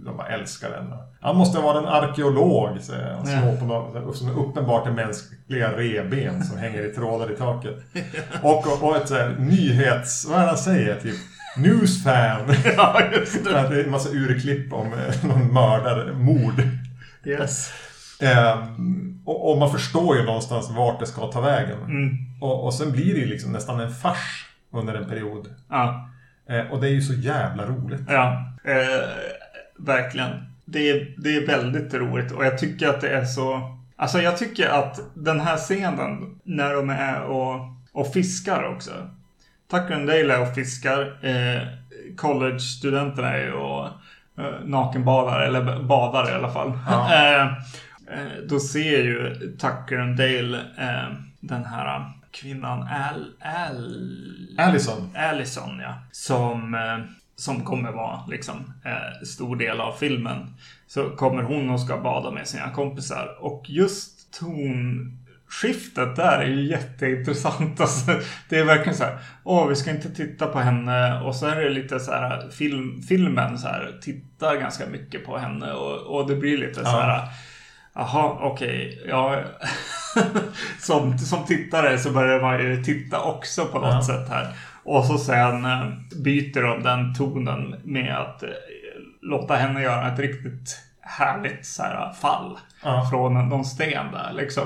de 0.04 0.16
bara 0.16 0.26
älskar 0.28 0.70
den. 0.70 0.92
Han 1.20 1.36
måste 1.36 1.60
vara 1.60 1.78
en 1.78 1.86
arkeolog, 1.86 2.80
säger 2.80 3.12
han. 3.12 3.26
Slår 3.26 3.52
Ja. 3.52 3.56
på 3.56 3.64
något 3.64 4.16
som 4.16 4.28
är 4.28 4.38
uppenbart 4.38 4.86
är 4.86 4.90
mänskliga 4.90 5.72
reben 5.72 6.44
som 6.44 6.58
hänger 6.58 6.90
i 6.90 6.94
trådar 6.94 7.32
i 7.32 7.36
taket. 7.36 7.76
Och, 8.42 8.66
och, 8.66 8.88
och 8.88 8.96
ett 8.96 9.08
så 9.08 9.14
här, 9.14 9.36
nyhets... 9.38 10.26
Vad 10.28 10.38
är 10.38 10.42
det 10.42 10.48
han 10.48 10.58
säger? 10.58 11.00
Typ 11.00 11.14
newsfan. 11.56 12.54
ja, 12.76 13.00
just 13.12 13.44
det. 13.44 13.50
det 13.50 13.80
är 13.80 13.84
en 13.84 13.90
massa 13.90 14.08
urklipp 14.08 14.72
om 14.72 14.86
eh, 14.86 15.24
någon 15.24 15.52
mördare, 15.52 16.12
mord. 16.12 16.62
Yes. 17.24 17.72
Ehm, 18.20 19.22
och, 19.24 19.50
och 19.50 19.58
man 19.58 19.72
förstår 19.72 20.16
ju 20.16 20.24
någonstans 20.24 20.70
vart 20.70 21.00
det 21.00 21.06
ska 21.06 21.26
ta 21.26 21.40
vägen. 21.40 21.82
Mm. 21.82 22.16
Och, 22.40 22.64
och 22.64 22.74
sen 22.74 22.92
blir 22.92 23.14
det 23.14 23.20
ju 23.20 23.26
liksom 23.26 23.52
nästan 23.52 23.80
en 23.80 23.94
fars 23.94 24.46
under 24.72 24.94
en 24.94 25.08
period. 25.08 25.48
Ja. 25.70 26.10
Eh, 26.48 26.72
och 26.72 26.80
det 26.80 26.88
är 26.88 26.92
ju 26.92 27.02
så 27.02 27.14
jävla 27.14 27.66
roligt. 27.66 28.00
Ja. 28.08 28.52
Eh, 28.64 29.08
verkligen. 29.78 30.30
Det 30.64 30.90
är, 30.90 31.14
det 31.18 31.36
är 31.36 31.46
väldigt 31.46 31.94
roligt 31.94 32.32
och 32.32 32.44
jag 32.44 32.58
tycker 32.58 32.88
att 32.88 33.00
det 33.00 33.08
är 33.08 33.24
så... 33.24 33.76
Alltså 33.96 34.22
jag 34.22 34.38
tycker 34.38 34.68
att 34.68 35.00
den 35.14 35.40
här 35.40 35.56
scenen 35.56 36.40
när 36.44 36.74
de 36.74 36.90
är 36.90 37.22
och, 37.22 37.60
och 37.92 38.12
fiskar 38.12 38.74
också. 38.74 38.90
Tucker 39.72 39.94
and 39.94 40.06
Dale 40.06 40.34
är 40.34 40.40
och 40.40 40.54
fiskar. 40.54 41.26
Eh, 41.26 41.62
College-studenterna 42.16 43.28
är 43.28 43.44
ju 43.44 43.52
och 43.52 43.86
eh, 44.38 44.64
nakenbadar, 44.64 45.40
eller 45.40 45.82
badar 45.82 46.30
i 46.30 46.34
alla 46.34 46.52
fall. 46.52 46.78
Ja. 46.86 47.12
Eh, 48.08 48.18
eh, 48.18 48.32
då 48.48 48.60
ser 48.60 49.02
ju 49.02 49.34
Tucker 49.34 49.98
and 49.98 50.16
Dale 50.16 50.58
eh, 50.78 51.16
den 51.40 51.64
här 51.64 52.12
kvinnan 52.30 52.82
Al... 52.82 53.24
Al... 53.40 54.56
Allison. 54.58 55.16
Allison, 55.16 55.78
ja. 55.80 55.94
Som, 56.12 56.74
eh, 56.74 56.98
som 57.36 57.64
kommer 57.64 57.92
vara 57.92 58.26
liksom 58.26 58.72
eh, 58.84 59.26
stor 59.26 59.56
del 59.56 59.80
av 59.80 59.92
filmen. 59.92 60.54
Så 60.86 61.10
kommer 61.10 61.42
hon 61.42 61.70
och 61.70 61.80
ska 61.80 61.96
bada 61.96 62.30
med 62.30 62.48
sina 62.48 62.70
kompisar. 62.70 63.36
Och 63.40 63.64
just 63.68 64.32
tonskiftet 65.60 66.16
där 66.16 66.38
är 66.38 66.46
ju 66.46 66.68
jätteintressant. 66.68 67.80
Alltså, 67.80 68.20
det 68.48 68.58
är 68.58 68.64
verkligen 68.64 68.94
så 68.94 69.04
här. 69.04 69.18
Åh, 69.44 69.66
vi 69.68 69.76
ska 69.76 69.90
inte 69.90 70.10
titta 70.10 70.46
på 70.46 70.58
henne. 70.58 71.20
Och 71.20 71.36
så 71.36 71.46
är 71.46 71.56
det 71.56 71.70
lite 71.70 72.00
så 72.00 72.12
här. 72.12 72.50
Film, 72.50 73.02
filmen 73.08 73.58
så 73.58 73.68
här 73.68 73.98
tittar 74.02 74.56
ganska 74.56 74.86
mycket 74.86 75.26
på 75.26 75.38
henne. 75.38 75.72
Och, 75.72 76.16
och 76.16 76.28
det 76.28 76.36
blir 76.36 76.58
lite 76.58 76.84
så 76.84 76.90
här. 76.90 77.28
Jaha, 77.94 78.36
okej. 78.40 79.02
Ja. 79.08 79.40
som, 80.80 81.18
som 81.18 81.44
tittare 81.44 81.98
så 81.98 82.10
börjar 82.10 82.40
man 82.40 82.58
ju 82.58 82.82
titta 82.84 83.20
också 83.20 83.66
på 83.66 83.78
något 83.78 83.94
Ja. 83.94 84.02
sätt 84.02 84.28
här. 84.28 84.48
Och 84.84 85.04
så 85.04 85.18
sen 85.18 85.64
eh, 85.64 85.88
byter 86.24 86.62
de 86.62 86.82
den 86.82 87.14
tonen 87.14 87.74
med 87.84 88.16
att 88.16 88.42
eh, 88.42 88.48
låta 89.22 89.54
henne 89.54 89.82
göra 89.82 90.12
ett 90.12 90.18
riktigt 90.18 90.78
härligt 91.00 91.66
så 91.66 91.82
här, 91.82 92.12
fall. 92.12 92.58
Ja. 92.82 93.08
Från 93.10 93.48
någon 93.48 93.64
sten 93.64 94.12
där 94.12 94.32
liksom. 94.32 94.64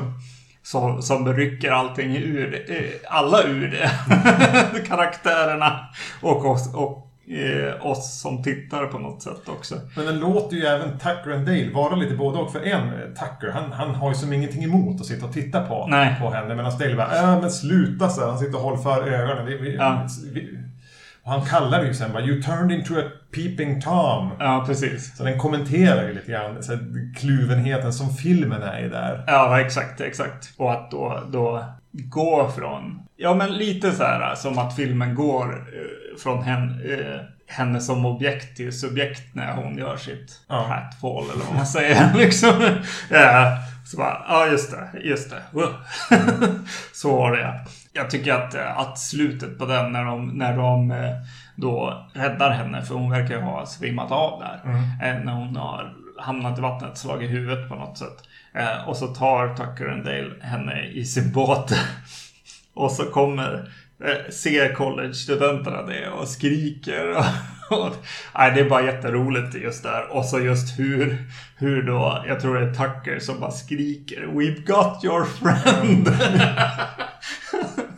Som, 0.66 1.02
som 1.02 1.34
rycker 1.34 1.70
allting 1.70 2.16
ur, 2.16 2.64
eh, 2.68 2.76
alla 3.08 3.42
ur 3.42 3.68
det. 3.70 3.90
Karaktärerna 4.88 5.80
och 6.22 6.44
oss, 6.44 6.74
och, 6.74 7.06
eh, 7.34 7.86
oss 7.86 8.20
som 8.20 8.42
tittar 8.42 8.86
på 8.86 8.98
något 8.98 9.22
sätt 9.22 9.48
också. 9.48 9.74
Men 9.96 10.06
den 10.06 10.20
låter 10.20 10.56
ju 10.56 10.64
även 10.66 10.98
Tucker 10.98 11.30
and 11.34 11.46
Dale 11.46 11.70
vara 11.74 11.94
lite 11.96 12.14
både 12.14 12.38
och. 12.38 12.52
För 12.52 12.60
en, 12.60 12.88
eh, 12.88 12.94
Tucker, 13.08 13.50
han, 13.52 13.72
han 13.72 13.94
har 13.94 14.08
ju 14.08 14.14
som 14.14 14.32
ingenting 14.32 14.64
emot 14.64 15.00
att 15.00 15.06
sitta 15.06 15.26
och 15.26 15.32
titta 15.32 15.60
på, 15.60 15.86
Nej. 15.90 16.16
på 16.20 16.30
henne. 16.30 16.54
Medan 16.54 16.78
Dale 16.78 16.96
bara, 16.96 17.18
äh, 17.18 17.40
men 17.40 17.50
sluta 17.50 18.08
så 18.08 18.20
här. 18.20 18.28
Han 18.28 18.38
sitter 18.38 18.56
och 18.56 18.62
håller 18.64 18.78
för 18.82 19.08
ögonen. 19.08 19.46
Vi, 19.46 19.56
vi, 19.56 19.76
Ja. 19.76 20.06
vi, 20.32 20.58
han 21.26 21.46
kallar 21.46 21.80
det 21.80 21.86
ju 21.86 21.94
sen 21.94 22.12
bara, 22.12 22.24
You 22.24 22.42
turned 22.42 22.72
into 22.72 22.94
a 22.94 23.02
peeping 23.34 23.80
Tom. 23.80 24.30
Ja, 24.38 24.64
precis. 24.66 25.16
Så 25.16 25.24
den 25.24 25.38
kommenterar 25.38 26.08
ju 26.08 26.14
lite 26.14 26.32
grann 26.32 26.62
så 26.62 26.78
kluvenheten 27.16 27.92
som 27.92 28.14
filmen 28.14 28.62
är 28.62 28.84
i 28.84 28.88
där. 28.88 29.24
Ja, 29.26 29.60
exakt, 29.60 30.00
exakt. 30.00 30.52
Och 30.56 30.72
att 30.72 30.90
då, 30.90 31.22
då 31.32 31.64
gå 31.90 32.52
från... 32.56 33.02
Ja, 33.16 33.34
men 33.34 33.52
lite 33.52 33.92
så 33.92 34.02
här 34.02 34.34
som 34.34 34.58
att 34.58 34.76
filmen 34.76 35.14
går 35.14 35.44
eh, 35.46 36.18
från 36.22 36.42
henne, 36.42 36.84
eh, 36.84 37.20
henne 37.48 37.80
som 37.80 38.06
objekt 38.06 38.56
till 38.56 38.78
subjekt 38.80 39.34
när 39.34 39.52
hon 39.56 39.78
gör 39.78 39.96
sitt 39.96 40.40
Ja. 40.48 40.66
hatfall 40.68 41.24
eller 41.34 41.44
vad 41.44 41.54
man 41.54 41.66
säger. 41.66 42.14
liksom. 42.16 42.52
ja, 43.10 43.58
så 43.86 43.96
bara, 43.96 44.24
ja 44.28 44.46
just 44.46 44.70
det, 44.70 45.00
just 45.00 45.30
det. 45.30 45.42
Wow. 45.50 45.74
så 46.92 47.16
var 47.16 47.32
det 47.32 47.40
ja. 47.42 47.54
Jag 47.92 48.10
tycker 48.10 48.32
att, 48.34 48.54
eh, 48.54 48.78
att 48.78 48.98
slutet 48.98 49.58
på 49.58 49.66
den 49.66 49.92
när 49.92 50.04
de, 50.04 50.28
när 50.28 50.56
de 50.56 50.90
eh, 50.90 51.10
då 51.56 52.06
räddar 52.14 52.50
henne, 52.50 52.82
för 52.82 52.94
hon 52.94 53.10
verkar 53.10 53.34
ju 53.34 53.40
ha 53.40 53.66
svimmat 53.66 54.12
av 54.12 54.40
där. 54.40 54.60
Eh, 55.08 55.24
När 55.24 55.32
hon 55.32 55.56
har 55.56 55.92
hamnat 56.18 56.58
i 56.58 56.60
vattnet, 56.60 56.98
slagit 56.98 57.30
huvudet 57.30 57.68
på 57.68 57.74
något 57.74 57.98
sätt. 57.98 58.16
Och 58.86 58.96
så 58.96 59.06
tar 59.06 59.54
Tucker 59.54 59.88
and 59.88 60.04
Dale 60.04 60.30
henne 60.42 60.82
i 60.86 61.04
sin 61.04 61.32
båt. 61.32 61.72
och 62.74 62.90
så 62.90 63.04
kommer, 63.04 63.70
ser 64.30 64.74
college-studenterna 64.74 65.82
det 65.82 66.08
och 66.08 66.28
skriker. 66.28 67.10
Och, 67.10 67.24
och, 67.78 67.92
nej, 68.34 68.52
det 68.54 68.60
är 68.60 68.68
bara 68.68 68.82
jätteroligt 68.82 69.54
just 69.54 69.82
där. 69.82 70.16
Och 70.16 70.24
så 70.24 70.40
just 70.40 70.78
hur, 70.78 71.26
hur 71.56 71.82
då, 71.82 72.24
jag 72.28 72.40
tror 72.40 72.54
det 72.54 72.66
är 72.66 72.74
Tucker 72.74 73.18
som 73.18 73.40
bara 73.40 73.50
skriker 73.50 74.26
We've 74.26 74.66
got 74.66 75.04
your 75.04 75.24
friend. 75.24 76.08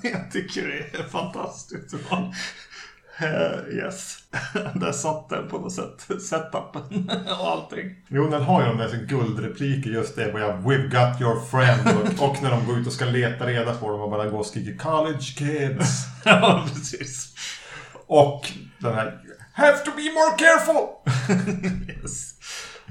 jag 0.02 0.32
tycker 0.32 0.68
det 0.68 0.98
är 0.98 1.08
fantastiskt 1.08 2.08
bra. 2.08 2.32
Eh, 3.20 3.76
yes. 3.76 4.18
Där 4.74 4.92
satt 4.92 5.28
den 5.28 5.48
på 5.48 5.58
något 5.58 5.72
sätt. 5.72 6.22
Setupen 6.22 7.10
och 7.40 7.50
allting. 7.50 7.96
Jo, 8.08 8.28
den 8.30 8.42
har 8.42 8.62
ju 8.62 8.68
de 8.68 8.78
där 8.78 9.06
guldrepliker 9.06 9.90
just 9.90 10.16
det. 10.16 10.28
Jag, 10.28 10.62
We've 10.62 10.88
got 10.88 11.20
your 11.20 11.40
friend. 11.50 11.98
Och, 11.98 12.28
och 12.28 12.42
när 12.42 12.50
de 12.50 12.66
går 12.66 12.78
ut 12.78 12.86
och 12.86 12.92
ska 12.92 13.04
leta 13.04 13.46
reda 13.46 13.74
på 13.74 13.90
dem 13.90 14.00
och 14.00 14.10
bara 14.10 14.26
går 14.26 14.38
och 14.38 14.46
skriker 14.46 14.76
College 14.76 15.18
kids. 15.36 16.04
ja, 16.24 16.64
precis. 16.74 17.34
Och 18.06 18.48
den 18.78 18.94
här 18.94 19.18
Have 19.52 19.78
to 19.78 19.90
be 19.96 20.02
more 20.02 20.36
careful! 20.38 20.88
yes. 21.88 22.34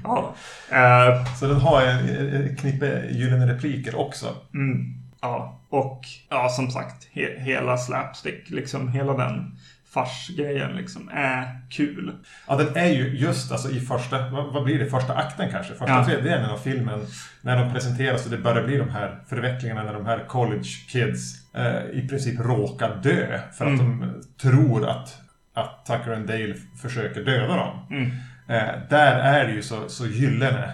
Ja. 0.02 0.34
Uh, 0.72 1.34
så 1.34 1.46
den 1.46 1.60
har 1.60 1.82
en 1.82 2.56
knippe 2.56 3.08
gyllene 3.10 3.54
repliker 3.54 3.96
också. 3.96 4.26
Mm. 4.54 4.94
Ja, 5.20 5.60
och 5.68 6.00
ja, 6.28 6.48
som 6.48 6.70
sagt, 6.70 7.08
he 7.12 7.40
hela 7.40 7.76
slapstick, 7.76 8.50
liksom 8.50 8.88
hela 8.88 9.16
den 9.16 9.58
farsgrejen 9.90 10.76
liksom 10.76 11.10
är 11.12 11.60
kul. 11.70 12.12
Ja, 12.48 12.56
den 12.56 12.76
är 12.76 12.88
ju 12.88 13.18
just 13.18 13.52
alltså 13.52 13.70
i 13.70 13.80
första, 13.80 14.30
vad 14.30 14.64
blir 14.64 14.78
det, 14.78 14.86
första 14.86 15.14
akten 15.14 15.50
kanske? 15.50 15.72
Första 15.74 15.94
ja. 15.94 16.04
tredjedelen 16.04 16.50
av 16.50 16.58
filmen. 16.58 17.00
När 17.42 17.64
de 17.64 17.72
presenteras 17.72 18.24
och 18.24 18.30
det 18.30 18.38
börjar 18.38 18.64
bli 18.64 18.76
de 18.76 18.90
här 18.90 19.18
förvecklingarna 19.28 19.82
när 19.82 19.92
de 19.92 20.06
här 20.06 20.24
college 20.28 20.68
kids 20.88 21.54
eh, 21.54 21.90
i 21.92 22.08
princip 22.08 22.40
råkar 22.40 22.96
dö. 23.02 23.40
För 23.52 23.64
att 23.64 23.80
mm. 23.80 24.00
de 24.00 24.22
tror 24.42 24.88
att, 24.88 25.20
att 25.54 25.86
Tucker 25.86 26.12
and 26.12 26.26
Dale 26.26 26.54
försöker 26.82 27.24
döda 27.24 27.56
dem. 27.56 27.86
Mm. 27.90 28.10
Eh, 28.48 28.74
där 28.90 29.18
är 29.18 29.46
det 29.46 29.52
ju 29.52 29.62
så, 29.62 29.88
så 29.88 30.06
gyllene. 30.06 30.72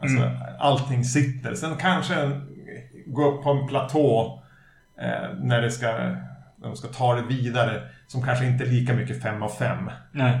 Alltså, 0.00 0.22
mm. 0.22 0.36
Allting 0.58 1.04
sitter. 1.04 1.54
Sen 1.54 1.76
kanske 1.76 2.14
en, 2.14 2.48
gå 3.06 3.30
upp 3.30 3.44
på 3.44 3.50
en 3.50 3.68
platå 3.68 4.42
eh, 5.00 5.34
när, 5.40 5.62
det 5.62 5.70
ska, 5.70 6.16
när 6.66 6.74
de 6.74 6.76
ska 6.76 6.88
ta 6.88 7.14
det 7.14 7.22
vidare 7.22 7.82
som 8.06 8.22
kanske 8.22 8.46
inte 8.46 8.64
är 8.64 8.68
lika 8.68 8.94
mycket 8.94 9.22
fem 9.22 9.42
av 9.42 9.48
fem. 9.48 9.90
Nej. 10.12 10.40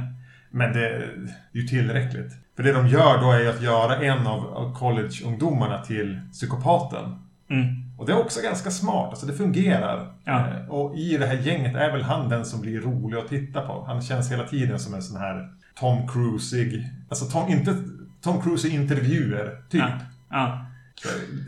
Men 0.50 0.72
det 0.72 0.88
är 0.88 1.12
ju 1.52 1.62
tillräckligt. 1.62 2.32
För 2.56 2.62
det 2.62 2.72
de 2.72 2.88
gör 2.88 3.20
då 3.20 3.30
är 3.32 3.48
att 3.48 3.62
göra 3.62 3.96
en 3.96 4.26
av 4.26 4.74
college-ungdomarna 4.78 5.84
till 5.84 6.20
psykopaten. 6.32 7.18
Mm. 7.50 7.66
Och 7.98 8.06
det 8.06 8.12
är 8.12 8.18
också 8.18 8.40
ganska 8.42 8.70
smart, 8.70 9.08
alltså 9.08 9.26
det 9.26 9.32
fungerar. 9.32 10.12
Ja. 10.24 10.48
Eh, 10.48 10.68
och 10.68 10.96
i 10.96 11.16
det 11.16 11.26
här 11.26 11.36
gänget 11.36 11.76
är 11.76 11.92
väl 11.92 12.02
han 12.02 12.28
den 12.28 12.44
som 12.44 12.60
blir 12.60 12.80
rolig 12.80 13.18
att 13.18 13.28
titta 13.28 13.60
på. 13.60 13.84
Han 13.86 14.02
känns 14.02 14.32
hela 14.32 14.44
tiden 14.44 14.78
som 14.78 14.94
en 14.94 15.02
sån 15.02 15.20
här 15.20 15.48
Tom 15.74 16.08
Cruisig, 16.08 16.84
alltså 17.08 17.24
Tom, 17.24 17.50
inte 17.50 17.74
Tom 18.22 18.42
Cruise 18.42 18.68
i 18.68 18.74
intervjuer, 18.74 19.62
typ. 19.70 19.80
Ja. 19.80 19.98
Ja. 20.30 20.65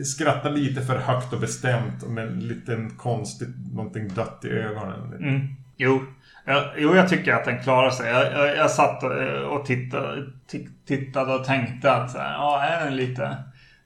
Skrattar 0.05 0.51
lite 0.51 0.81
för 0.81 0.97
högt 0.97 1.33
och 1.33 1.39
bestämt 1.39 2.07
med 2.07 2.27
en 2.27 2.39
liten 2.39 2.89
konstigt, 2.89 3.73
någonting 3.73 4.07
dött 4.07 4.45
i 4.45 4.49
ögonen. 4.49 5.13
Mm. 5.13 5.47
Jo. 5.77 6.01
Jag, 6.45 6.63
jo, 6.77 6.95
jag 6.95 7.09
tycker 7.09 7.33
att 7.33 7.45
den 7.45 7.63
klarar 7.63 7.89
sig. 7.89 8.11
Jag, 8.11 8.33
jag, 8.33 8.57
jag 8.57 8.71
satt 8.71 9.03
och 9.51 9.65
tittade, 9.65 10.25
tittade 10.87 11.33
och 11.33 11.45
tänkte 11.45 11.91
att 11.91 12.11
ja, 12.15 12.61
är 12.61 12.85
den 12.85 12.95
lite... 12.95 13.37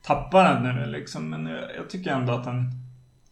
Tappar 0.06 0.44
den 0.44 0.76
nu 0.76 0.86
liksom? 0.86 1.30
Men 1.30 1.46
jag, 1.46 1.64
jag 1.78 1.90
tycker 1.90 2.12
ändå 2.12 2.34
att 2.34 2.44
den... 2.44 2.72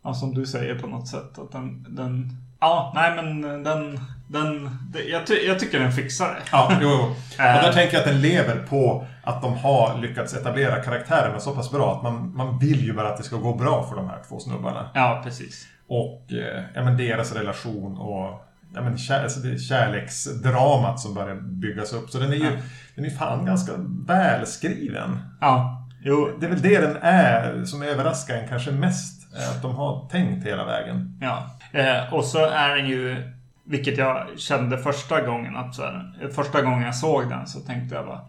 Ja, 0.04 0.14
som 0.14 0.34
du 0.34 0.46
säger 0.46 0.80
på 0.80 0.88
något 0.88 1.08
sätt. 1.08 1.38
Att 1.38 1.52
den... 1.52 1.86
den 1.90 2.38
ja, 2.60 2.92
nej 2.96 3.16
men 3.16 3.42
den... 3.64 4.00
den 4.28 4.70
jag, 5.12 5.28
ty, 5.28 5.34
jag 5.34 5.60
tycker 5.60 5.80
den 5.80 5.92
fixar 5.92 6.28
det. 6.28 6.42
Ja, 6.52 6.78
jo, 6.82 6.90
jo. 6.90 7.04
Och 7.56 7.64
där 7.64 7.74
tänker 7.74 7.94
jag 7.94 8.02
att 8.02 8.12
den 8.12 8.22
lever 8.22 8.56
på 8.70 9.08
att 9.24 9.42
de 9.42 9.58
har 9.58 9.98
lyckats 9.98 10.34
etablera 10.34 10.84
karaktärerna 10.84 11.40
så 11.40 11.56
pass 11.56 11.72
bra 11.72 11.96
att 11.96 12.04
man, 12.04 12.36
man 12.36 12.60
vill 12.60 12.86
ju 12.86 12.94
bara 12.94 13.10
att 13.10 13.18
det 13.18 13.24
ska 13.24 13.36
gå 13.36 13.56
bra 13.56 13.88
för 13.90 13.96
de 13.96 14.10
här 14.10 14.20
två 14.30 14.40
snubbarna. 14.40 14.90
Ja, 14.94 15.22
precis. 15.24 15.68
Och 15.88 16.32
eh, 16.32 16.64
ja, 16.76 16.84
men 16.84 16.98
deras 16.98 17.36
relation 17.36 17.98
och 17.98 18.42
ja, 18.74 18.82
men 18.82 18.98
kär, 18.98 19.24
alltså 19.24 19.40
det 19.40 19.58
kärleksdramat 19.58 21.00
som 21.00 21.14
börjar 21.14 21.36
byggas 21.36 21.94
upp. 21.94 22.10
Så 22.10 22.18
den 22.18 22.32
är 22.32 22.36
ju 22.36 22.46
ja. 22.46 22.52
den 22.96 23.06
är 23.06 23.10
fan 23.10 23.46
ganska 23.46 23.72
välskriven. 24.08 25.20
Ja, 25.42 25.88
jo. 26.04 26.38
Det 26.40 26.46
är 26.46 26.50
väl 26.50 26.62
det 26.62 26.82
den 26.82 26.98
är 27.02 27.64
som 27.66 27.84
överraskar 27.84 28.36
en 28.36 28.48
kanske 28.48 28.72
mest. 28.72 29.22
Att 29.56 29.62
de 29.62 29.76
har 29.76 30.10
tänkt 30.10 30.46
hela 30.46 30.66
vägen. 30.66 31.20
Ja, 31.22 31.60
eh, 31.72 32.14
och 32.14 32.26
så 32.26 32.46
är 32.46 32.76
den 32.76 32.88
ju, 32.88 33.32
vilket 33.66 33.98
jag 33.98 34.28
kände 34.38 34.78
första 34.78 35.22
gången, 35.22 35.56
att 35.56 35.76
så 35.76 35.82
här, 35.82 36.30
första 36.36 36.62
gången 36.62 36.82
jag 36.82 36.96
såg 36.96 37.30
den 37.30 37.48
så 37.48 37.60
tänkte 37.60 37.96
jag 37.96 38.06
bara 38.06 38.22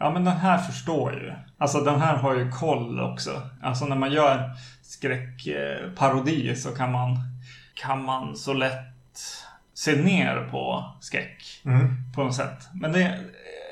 Ja 0.00 0.10
men 0.10 0.24
den 0.24 0.36
här 0.36 0.58
förstår 0.58 1.12
ju. 1.14 1.32
Alltså 1.58 1.80
den 1.80 2.00
här 2.00 2.16
har 2.16 2.34
ju 2.34 2.50
koll 2.50 3.00
också. 3.00 3.42
Alltså 3.62 3.84
när 3.84 3.96
man 3.96 4.12
gör 4.12 4.50
skräckparodi 4.82 6.56
så 6.56 6.70
kan 6.70 6.92
man, 6.92 7.16
kan 7.74 8.04
man 8.04 8.36
så 8.36 8.52
lätt 8.52 9.20
se 9.74 10.02
ner 10.02 10.48
på 10.50 10.84
skräck. 11.00 11.62
Mm. 11.64 12.12
På 12.14 12.24
något 12.24 12.34
sätt. 12.34 12.68
Men 12.74 12.92
det, 12.92 13.18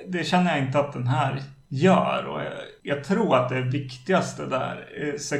det 0.08 0.24
känner 0.24 0.56
jag 0.56 0.66
inte 0.66 0.78
att 0.78 0.92
den 0.92 1.06
här 1.06 1.42
gör. 1.68 2.24
Och 2.24 2.40
jag, 2.40 2.52
jag 2.82 3.04
tror 3.04 3.36
att 3.36 3.48
det 3.48 3.60
viktigaste 3.60 4.46
där, 4.46 4.86
eh, 5.02 5.18
se, 5.18 5.36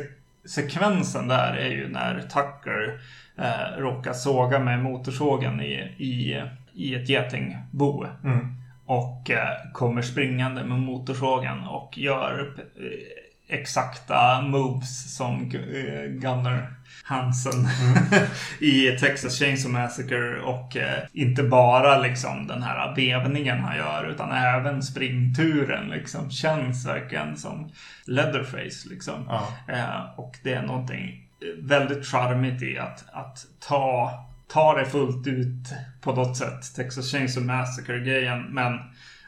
sekvensen 0.48 1.28
där 1.28 1.54
är 1.54 1.68
ju 1.68 1.88
när 1.88 2.20
Tucker 2.20 3.00
eh, 3.38 3.80
råkar 3.80 4.12
såga 4.12 4.58
med 4.58 4.82
motorsågen 4.82 5.60
i, 5.60 5.74
i, 5.98 6.42
i 6.72 6.94
ett 6.94 7.08
getingbo. 7.08 8.06
Mm. 8.24 8.57
Och 8.88 9.30
eh, 9.30 9.72
kommer 9.72 10.02
springande 10.02 10.64
med 10.64 10.78
motorsågen 10.78 11.64
och 11.64 11.98
gör 11.98 12.54
eh, 12.58 13.56
exakta 13.58 14.40
moves 14.42 15.16
som 15.16 15.34
eh, 15.34 16.10
Gunnar 16.10 16.72
Hansen 17.04 17.52
mm. 17.52 18.26
i 18.60 18.98
Texas 18.98 19.38
Chainsaw 19.38 19.82
Massacre 19.82 20.40
och 20.40 20.76
inte 21.12 21.42
bara 21.42 21.98
liksom 21.98 22.46
den 22.46 22.62
här 22.62 22.94
vevningen 22.96 23.58
han 23.58 23.76
gör 23.76 24.10
utan 24.10 24.32
även 24.32 24.82
springturen 24.82 25.88
liksom 25.88 26.30
känns 26.30 26.86
verkligen 26.86 27.36
som 27.36 27.70
Leatherface 28.06 28.88
liksom. 28.88 29.26
Ja. 29.28 30.14
Och 30.16 30.36
det 30.42 30.54
är 30.54 30.62
någonting 30.62 31.28
väldigt 31.62 32.06
charmigt 32.06 32.62
i 32.62 32.78
att, 32.78 33.04
att 33.12 33.38
ta, 33.68 34.12
ta 34.48 34.74
det 34.74 34.86
fullt 34.86 35.26
ut 35.26 35.72
på 36.00 36.12
något 36.12 36.36
sätt, 36.36 36.74
Texas 36.76 37.10
Chainsaw 37.10 37.46
Massacre-grejen, 37.46 38.42
men 38.42 38.78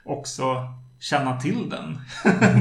också 0.05 0.75
känna 1.01 1.41
till 1.41 1.71
den 1.71 1.99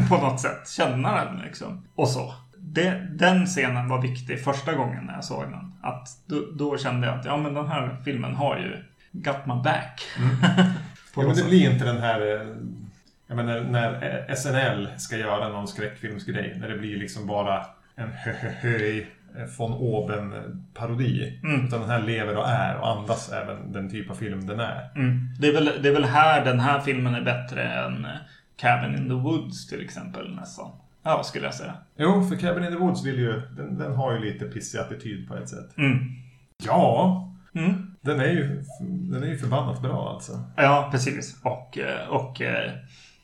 på 0.10 0.18
något 0.18 0.40
sätt. 0.40 0.70
Känna 0.70 1.26
den 1.26 1.42
liksom. 1.42 1.88
Och 1.96 2.10
så. 2.10 2.34
Det, 2.58 3.08
den 3.12 3.46
scenen 3.46 3.90
var 3.90 4.02
viktig 4.02 4.44
första 4.44 4.74
gången 4.74 5.06
när 5.06 5.14
jag 5.14 5.24
såg 5.24 5.44
den. 5.44 5.74
Att 5.82 6.08
då, 6.26 6.46
då, 6.56 6.78
kände 6.78 7.08
jag 7.08 7.20
att 7.20 7.26
ja, 7.26 7.38
men 7.38 7.54
den 7.54 7.68
här 7.68 7.98
filmen 8.06 8.36
har 8.36 8.58
ju 8.58 8.84
got 9.12 9.46
my 9.46 9.54
back. 9.64 10.02
Mm. 10.18 10.36
ja, 11.16 11.24
men 11.24 11.36
det 11.36 11.44
blir 11.44 11.72
inte 11.72 11.86
den 11.86 12.02
här... 12.02 12.22
Eh, 12.22 12.48
jag 13.28 13.36
menar, 13.36 13.62
när 13.62 14.36
SNL 14.36 14.90
ska 14.98 15.18
göra 15.18 15.50
någon 15.50 15.68
skräckfilmsgrej. 15.68 16.58
När 16.60 16.70
det 16.70 16.78
blir 16.78 16.98
liksom 16.98 17.28
bara 17.28 17.66
en 17.96 18.12
hö 18.12 18.32
hö 18.32 18.50
hö 18.62 19.04
von 19.58 19.74
oben-parodi. 19.74 21.40
Mm. 21.44 21.66
Utan 21.66 21.82
den 21.82 21.90
här 21.90 22.02
lever 22.02 22.38
och 22.38 22.48
är 22.48 22.76
och 22.78 22.90
andas 22.90 23.32
även 23.32 23.72
den 23.72 23.90
typ 23.90 24.10
av 24.10 24.16
film 24.16 24.48
den 24.48 24.60
är. 24.60 24.92
Mm. 24.96 25.20
Det, 25.40 25.48
är 25.48 25.54
väl, 25.54 25.72
det 25.84 25.90
är 25.90 25.94
väl 25.94 26.06
här 26.06 26.46
den 26.46 26.60
här 26.60 26.80
filmen 26.80 27.16
är 27.16 27.22
bättre 27.22 27.64
än 27.64 28.08
Cabin 28.56 28.98
in 28.98 29.08
the 29.08 29.14
Woods 29.14 29.68
till 29.68 29.82
exempel 29.82 30.36
nästan. 30.36 30.72
Ja, 31.04 31.24
skulle 31.24 31.46
jag 31.46 31.54
säga. 31.54 31.74
Jo, 31.98 32.24
för 32.30 32.36
Cabin 32.36 32.64
in 32.64 32.72
the 32.72 32.78
Woods 32.78 33.06
vill 33.06 33.20
ju, 33.20 33.42
den, 33.58 33.78
den 33.78 33.96
har 33.96 34.14
ju 34.14 34.20
lite 34.20 34.46
pissig 34.46 34.80
attityd 34.80 35.28
på 35.28 35.36
ett 35.36 35.50
sätt. 35.50 35.78
Mm. 35.78 36.00
Ja, 36.66 37.26
Mm. 37.56 37.96
Den 38.02 38.20
är 38.20 38.28
ju, 38.28 38.64
den 38.82 39.24
är 39.24 39.28
ju 39.28 39.38
förbannat 39.38 39.82
bra 39.82 40.10
alltså. 40.14 40.44
Ja, 40.56 40.90
precis. 40.92 41.42
Och, 41.44 41.78
eh, 41.78 42.08
och 42.10 42.42
eh, 42.42 42.72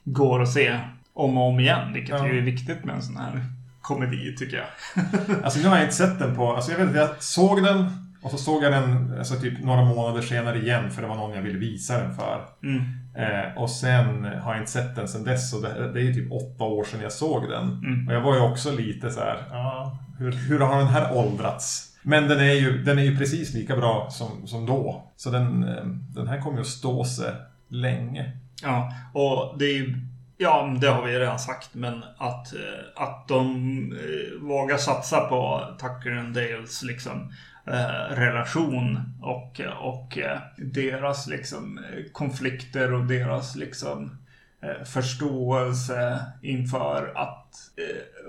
går 0.04 0.42
att 0.42 0.52
se 0.52 0.80
om 1.14 1.38
och 1.38 1.48
om 1.48 1.60
igen, 1.60 1.94
vilket 1.94 2.20
ja. 2.20 2.28
ju 2.28 2.38
är 2.38 2.42
viktigt 2.42 2.86
med 2.86 2.96
en 2.96 3.02
sån 3.02 3.18
här 3.18 3.46
komedi 3.88 4.36
tycker 4.38 4.58
jag. 4.58 4.68
alltså 5.44 5.60
nu 5.60 5.68
har 5.68 5.76
jag 5.76 5.86
inte 5.86 5.96
sett 5.96 6.20
den 6.20 6.36
på, 6.36 6.56
alltså 6.56 6.72
jag 6.72 6.78
vet 6.78 6.88
inte, 6.88 7.00
jag 7.00 7.24
såg 7.24 7.64
den 7.64 8.06
och 8.26 8.32
så 8.32 8.38
såg 8.38 8.64
jag 8.64 8.72
den 8.72 9.18
alltså, 9.18 9.36
typ 9.36 9.64
några 9.64 9.86
månader 9.86 10.22
senare 10.22 10.60
igen 10.60 10.92
för 10.92 11.02
det 11.02 11.08
var 11.08 11.16
någon 11.16 11.36
jag 11.36 11.42
ville 11.42 11.60
visa 11.60 11.98
den 11.98 12.16
för. 12.16 12.46
Mm. 12.64 12.82
Eh, 13.16 13.58
och 13.58 13.70
sen 13.70 14.26
har 14.26 14.54
jag 14.54 14.62
inte 14.62 14.72
sett 14.72 14.96
den 14.96 15.08
sen 15.08 15.24
dess 15.24 15.54
och 15.54 15.62
det, 15.62 15.92
det 15.94 16.00
är 16.00 16.04
ju 16.04 16.14
typ 16.14 16.32
åtta 16.32 16.64
år 16.64 16.84
sedan 16.84 17.02
jag 17.02 17.12
såg 17.12 17.50
den. 17.50 17.64
Mm. 17.64 18.08
Och 18.08 18.14
jag 18.14 18.22
var 18.22 18.36
ju 18.36 18.42
också 18.42 18.72
lite 18.72 19.10
så 19.10 19.20
här, 19.20 19.38
ja, 19.50 20.00
hur, 20.20 20.32
hur 20.32 20.60
har 20.60 20.78
den 20.78 20.88
här 20.88 21.18
åldrats? 21.18 21.92
Men 22.04 22.28
den 22.28 22.40
är 22.40 22.54
ju, 22.54 22.84
den 22.84 23.00
är 23.00 23.04
ju 23.04 23.18
precis 23.18 23.54
lika 23.54 23.76
bra 23.76 24.08
som, 24.12 24.48
som 24.48 24.66
då. 24.66 25.12
Så 25.16 25.30
den, 25.30 25.64
eh, 25.64 25.86
den 26.16 26.28
här 26.28 26.42
kommer 26.42 26.58
ju 26.58 26.62
att 26.62 26.68
stå 26.68 27.04
sig 27.04 27.32
länge. 27.70 28.32
Ja, 28.64 28.94
och 29.14 29.60
det 29.60 29.66
är 29.66 29.74
ju 29.74 29.96
Ja, 30.38 30.76
det 30.82 30.88
har 30.88 31.06
vi 31.06 31.20
redan 31.20 31.40
sagt, 31.40 31.74
men 31.74 32.04
att, 32.18 32.54
eh, 32.54 33.04
att 33.04 33.28
de 33.28 33.48
eh, 33.92 34.48
vågar 34.48 34.78
satsa 34.78 35.20
på 35.20 35.62
Tucker 35.80 36.18
and 36.18 36.34
Dales 36.34 36.84
liksom, 36.84 37.34
eh, 37.68 38.16
relation 38.16 39.00
och, 39.22 39.62
och 39.82 40.18
deras 40.58 41.28
liksom, 41.28 41.80
konflikter 42.12 42.94
och 42.94 43.06
deras 43.06 43.56
liksom, 43.56 44.18
förståelse 44.86 46.26
inför 46.42 47.14
att 47.16 47.56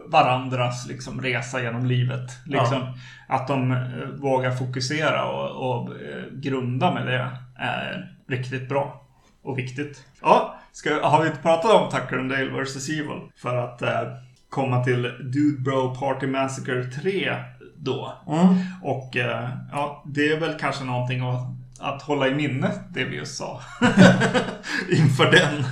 varandras 0.06 0.86
liksom, 0.86 1.20
resa 1.22 1.62
genom 1.62 1.86
livet. 1.86 2.30
Liksom, 2.44 2.78
ja. 2.78 2.94
Att 3.28 3.48
de 3.48 3.90
vågar 4.20 4.50
fokusera 4.50 5.24
och, 5.24 5.70
och 5.70 5.92
grunda 6.32 6.94
med 6.94 7.06
det 7.06 7.30
är 7.58 8.16
riktigt 8.28 8.68
bra. 8.68 9.06
Och 9.42 9.58
viktigt. 9.58 10.04
Ja, 10.22 10.55
ska, 10.76 11.06
har 11.08 11.22
vi 11.22 11.28
inte 11.28 11.42
pratat 11.42 11.70
om 11.70 11.90
Tucker 11.90 12.18
and 12.18 12.30
Dale 12.30 12.62
vs. 12.62 12.88
Evil? 12.88 13.20
För 13.36 13.56
att 13.56 13.82
eh, 13.82 14.02
komma 14.48 14.84
till 14.84 15.02
Dude 15.02 15.62
Bro 15.62 15.94
Party 15.94 16.26
Massacre 16.26 16.84
3 16.84 17.36
då. 17.76 18.12
Mm. 18.28 18.54
Och 18.82 19.16
eh, 19.16 19.48
ja, 19.72 20.04
det 20.06 20.32
är 20.32 20.40
väl 20.40 20.58
kanske 20.58 20.84
någonting 20.84 21.20
att, 21.20 21.42
att 21.80 22.02
hålla 22.02 22.28
i 22.28 22.34
minnet, 22.34 22.80
det 22.90 23.04
vi 23.04 23.16
just 23.16 23.36
sa. 23.36 23.60
Inför 24.90 25.30
den. 25.30 25.64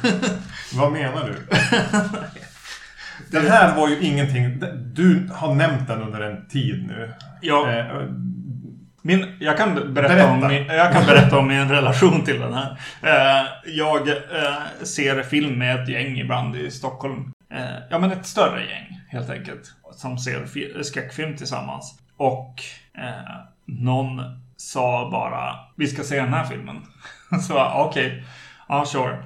Vad 0.75 0.93
menar 0.93 1.29
du? 1.29 1.57
Den 3.31 3.47
här 3.47 3.77
var 3.77 3.89
ju 3.89 4.01
ingenting... 4.01 4.61
Du 4.95 5.29
har 5.35 5.55
nämnt 5.55 5.89
den 5.89 6.03
under 6.03 6.21
en 6.21 6.49
tid 6.49 6.87
nu. 6.87 7.13
Ja, 7.41 7.71
Eh, 7.71 8.09
min, 9.07 9.37
jag, 9.41 9.57
kan 9.57 9.75
berätta 9.75 9.93
Berätta. 10.15 10.31
Om 10.31 10.49
min, 10.49 10.67
jag 10.67 10.93
kan 10.93 11.07
berätta 11.07 11.39
om 11.39 11.49
min 11.49 11.69
relation 11.69 12.25
till 12.25 12.41
den 12.41 12.55
här. 12.55 12.79
Eh, 13.03 13.47
jag 13.67 14.09
eh, 14.09 14.15
ser 14.83 15.23
film 15.23 15.59
med 15.59 15.83
ett 15.83 15.89
gäng 15.89 16.19
ibland 16.19 16.57
i 16.57 16.71
Stockholm. 16.71 17.33
Eh, 17.55 17.65
ja, 17.91 17.99
men 17.99 18.13
ett 18.13 18.27
större 18.27 18.61
gäng 18.61 19.01
helt 19.09 19.31
enkelt. 19.31 19.73
Som 19.93 20.19
ser 20.19 20.47
fi- 20.47 20.85
skräckfilm 20.85 21.37
tillsammans. 21.37 21.99
Och 22.17 22.55
någon 23.67 24.23
sa 24.57 25.09
bara, 25.11 25.55
vi 25.77 25.87
ska 25.87 26.03
se 26.03 26.17
den 26.21 26.35
här 26.35 26.45
filmen. 26.45 26.77
Så 27.49 27.65
okej, 27.75 28.25
ja 28.69 28.85
sure. 28.87 29.19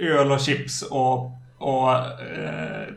Öl 0.00 0.32
och 0.32 0.40
chips 0.40 0.82
och, 0.82 1.24
och 1.58 1.94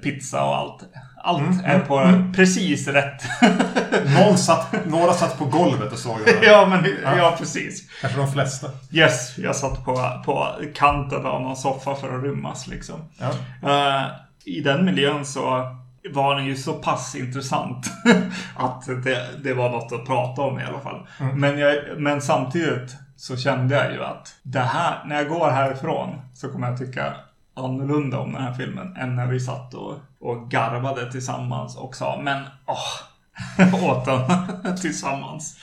pizza 0.04 0.44
och 0.44 0.56
allt. 0.58 0.84
Allt 1.24 1.64
är 1.66 1.80
på 1.80 2.24
precis 2.36 2.88
rätt. 2.88 3.24
någon 4.32 4.38
satt, 4.38 4.86
några 4.86 5.14
satt 5.14 5.38
på 5.38 5.46
golvet 5.46 5.92
och 5.92 6.00
såg 6.00 6.18
här. 6.26 6.44
ja, 6.44 6.66
men 6.66 6.86
ja, 7.18 7.36
precis. 7.38 7.90
Kanske 8.02 8.20
de 8.20 8.32
flesta. 8.32 8.68
Yes, 8.92 9.38
jag 9.38 9.56
satt 9.56 9.86
på, 9.86 10.22
på 10.26 10.48
kanten 10.74 11.26
av 11.26 11.42
någon 11.42 11.56
soffa 11.56 11.96
för 11.96 12.18
att 12.18 12.24
rymmas 12.24 12.68
liksom. 12.68 12.96
Ja. 13.18 13.30
Eh, 13.70 14.08
I 14.46 14.62
den 14.62 14.86
miljön 14.86 15.26
så 15.26 15.76
var 16.14 16.36
den 16.36 16.46
ju 16.46 16.56
så 16.56 16.74
pass 16.74 17.16
intressant 17.16 17.86
att 18.56 18.86
det, 19.04 19.28
det 19.44 19.54
var 19.54 19.70
något 19.70 19.92
att 19.92 20.06
prata 20.06 20.42
om 20.42 20.60
i 20.60 20.64
alla 20.64 20.80
fall. 20.80 21.08
Men, 21.36 21.60
jag, 21.60 21.76
men 21.98 22.22
samtidigt 22.22 22.96
så 23.16 23.38
kände 23.38 23.76
jag 23.76 23.94
ju 23.94 24.04
att 24.04 24.36
det 24.44 24.60
här, 24.60 25.04
när 25.06 25.16
jag 25.16 25.30
går 25.30 25.50
härifrån 25.50 26.22
så 26.34 26.50
kommer 26.50 26.68
jag 26.68 26.78
tycka 26.78 27.14
annorlunda 27.56 28.20
om 28.20 28.34
den 28.34 28.44
här 28.44 28.54
filmen 28.54 28.96
än 28.98 29.16
när 29.16 29.28
vi 29.28 29.40
satt 29.40 29.74
och, 29.74 29.94
och 30.20 30.52
garvade 30.52 31.12
tillsammans 31.12 31.78
och 31.78 31.96
sa 31.96 32.22
men 32.24 32.44
åh, 32.66 33.11
åt 33.84 34.06
den 34.06 34.78
tillsammans. 34.82 35.58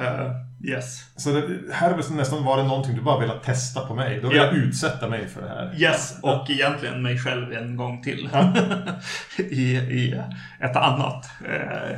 Eh, 0.00 0.30
yes. 0.70 1.00
Så 1.16 1.30
det, 1.30 1.48
här 1.72 1.90
är 1.90 1.94
väl 1.96 2.10
nästan 2.12 2.44
var 2.44 2.56
det 2.56 2.62
någonting 2.62 2.94
du 2.94 3.00
bara 3.02 3.20
ville 3.20 3.34
testa 3.44 3.80
på 3.86 3.94
mig. 3.94 4.20
Då 4.22 4.28
vill 4.28 4.36
Ja. 4.36 4.44
jag 4.44 4.54
utsätta 4.54 5.08
mig 5.08 5.28
för 5.28 5.42
det 5.42 5.48
här. 5.48 5.74
Yes, 5.80 6.18
och 6.22 6.50
egentligen 6.50 7.02
mig 7.02 7.18
själv 7.18 7.52
en 7.52 7.76
gång 7.76 8.02
till. 8.02 8.28
I, 9.38 9.76
I 9.76 10.20
ett 10.60 10.76
annat 10.76 11.30
eh, 11.48 11.96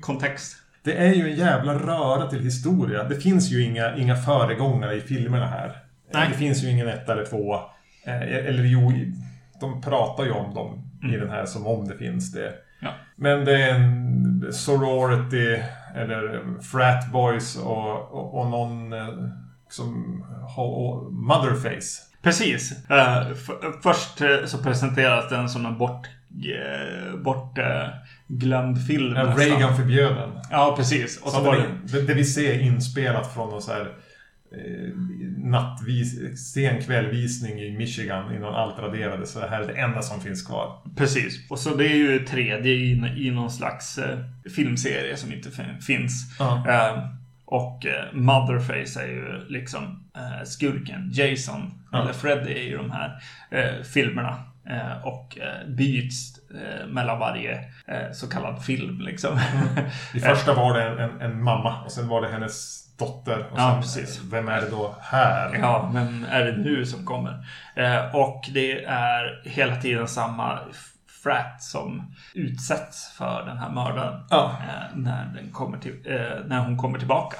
kontext. 0.00 0.56
Det 0.84 0.96
är 0.98 1.14
ju 1.14 1.30
en 1.30 1.36
jävla 1.36 1.74
röra 1.74 2.26
till 2.30 2.44
historia. 2.44 3.04
Det 3.04 3.16
finns 3.20 3.50
ju 3.50 3.62
inga, 3.64 3.96
inga 3.96 4.16
föregångare 4.16 4.94
i 4.94 5.00
filmerna 5.00 5.46
här. 5.46 5.76
Nej. 6.14 6.28
Det 6.32 6.34
finns 6.38 6.62
ju 6.64 6.70
ingen 6.70 6.88
ett 6.88 7.08
eller 7.08 7.24
två. 7.24 7.54
Eh, 8.06 8.22
Eller 8.22 8.64
jo, 8.64 8.92
de 9.60 9.82
pratar 9.82 10.24
ju 10.24 10.30
om 10.30 10.54
dem 10.54 10.90
i 11.12 11.16
den 11.16 11.30
här 11.30 11.46
som 11.46 11.66
om 11.66 11.88
det 11.88 11.96
finns 11.98 12.32
det. 12.32 12.52
Men 13.16 13.44
det 13.44 13.62
är 13.62 13.74
en 13.74 14.52
sorority 14.52 15.62
eller 15.94 16.44
frat 16.62 17.12
boys 17.12 17.56
och, 17.56 18.14
och, 18.14 18.40
och 18.40 18.50
någon 18.50 18.92
eh, 18.92 19.08
som 19.68 20.22
har 20.56 21.10
motherface. 21.10 22.02
Precis. 22.22 22.90
Eh, 22.90 23.22
först 23.82 24.20
eh, 24.20 24.44
så 24.46 24.58
presenteras 24.58 25.28
den 25.30 25.48
som 25.48 25.66
en 25.66 25.78
bort, 25.78 26.08
bort 27.24 27.58
glömd 28.26 28.86
film. 28.86 29.16
Ja. 29.16 29.34
Reagan 29.36 29.76
förbjöd 29.76 30.16
den. 30.16 30.30
Ja, 30.50 30.74
precis. 30.76 31.20
Och 31.22 31.30
Så 31.30 31.36
så 31.36 31.42
var 31.42 31.56
det... 31.56 31.98
det, 31.98 32.06
det 32.06 32.14
vi 32.14 32.24
ser 32.24 32.60
inspelat 32.60 33.34
från 33.34 33.50
någon 33.50 33.62
så 33.62 33.72
här 33.72 33.92
nattvis, 35.36 36.38
sen 36.54 36.82
kvällvisning 36.82 37.58
i 37.60 37.76
Michigan 37.78 38.34
innan 38.34 38.54
allt 38.54 38.78
raderades. 38.78 39.30
Så 39.32 39.40
det 39.40 39.48
här 39.48 39.60
är 39.60 39.66
det 39.66 39.80
enda 39.80 40.02
som 40.02 40.20
finns 40.20 40.46
kvar. 40.46 40.82
Precis. 40.96 41.50
Och 41.50 41.58
så 41.58 41.74
det 41.74 41.86
är 41.86 41.96
ju 41.96 42.18
tredje 42.18 42.72
i, 42.72 42.90
i 43.16 43.30
någon 43.30 43.50
slags 43.50 43.98
eh, 43.98 44.18
filmserie 44.56 45.16
som 45.16 45.32
inte 45.32 45.50
fin- 45.50 45.80
finns. 45.80 46.36
Ja. 46.38 46.64
Eh, 46.68 47.04
och 47.44 47.86
eh, 47.86 48.12
Motherface 48.12 49.02
är 49.02 49.06
ju 49.08 49.44
liksom 49.48 50.04
eh, 50.16 50.44
skurken. 50.44 51.10
Jason, 51.12 51.70
Ja. 51.92 52.02
eller 52.02 52.12
Freddy 52.12 52.52
är 52.52 52.62
ju 52.68 52.76
de 52.76 52.90
här 52.90 53.18
eh, 53.50 53.82
filmerna. 53.82 54.42
Eh, 54.70 55.06
och 55.06 55.38
eh, 55.38 55.68
byts 55.68 56.38
eh, 56.50 56.86
mellan 56.86 57.18
varje 57.18 57.52
eh, 57.88 58.12
så 58.12 58.28
kallad 58.28 58.64
film 58.64 59.00
liksom. 59.00 59.38
I 60.14 60.20
första 60.20 60.54
var 60.54 60.78
det 60.78 60.84
en, 60.84 60.98
en, 60.98 61.20
en 61.20 61.42
mamma 61.42 61.82
och 61.84 61.92
sen 61.92 62.08
var 62.08 62.22
det 62.22 62.28
hennes 62.28 62.83
dotter. 62.98 63.38
Och 63.52 63.58
Ja, 63.58 63.70
sen, 63.72 64.02
precis. 64.02 64.20
Vem 64.30 64.48
är 64.48 64.60
det 64.60 64.70
då 64.70 64.94
här? 65.00 65.58
Ja, 65.60 65.90
men 65.94 66.24
är 66.24 66.44
det 66.44 66.56
nu 66.56 66.86
som 66.86 67.04
kommer? 67.06 67.46
Eh, 67.76 68.14
och 68.16 68.44
det 68.52 68.84
är 68.84 69.42
hela 69.44 69.76
tiden 69.76 70.08
samma 70.08 70.58
frat 71.22 71.62
som 71.62 72.14
utsätts 72.34 73.12
för 73.18 73.44
den 73.46 73.58
här 73.58 73.70
mördaren. 73.70 74.20
Ja. 74.30 74.56
Eh, 74.68 74.96
när, 74.98 75.26
den 75.34 75.50
kommer 75.50 75.78
till, 75.78 76.00
eh, 76.04 76.46
när 76.46 76.58
hon 76.64 76.76
kommer 76.78 76.98
tillbaka. 76.98 77.36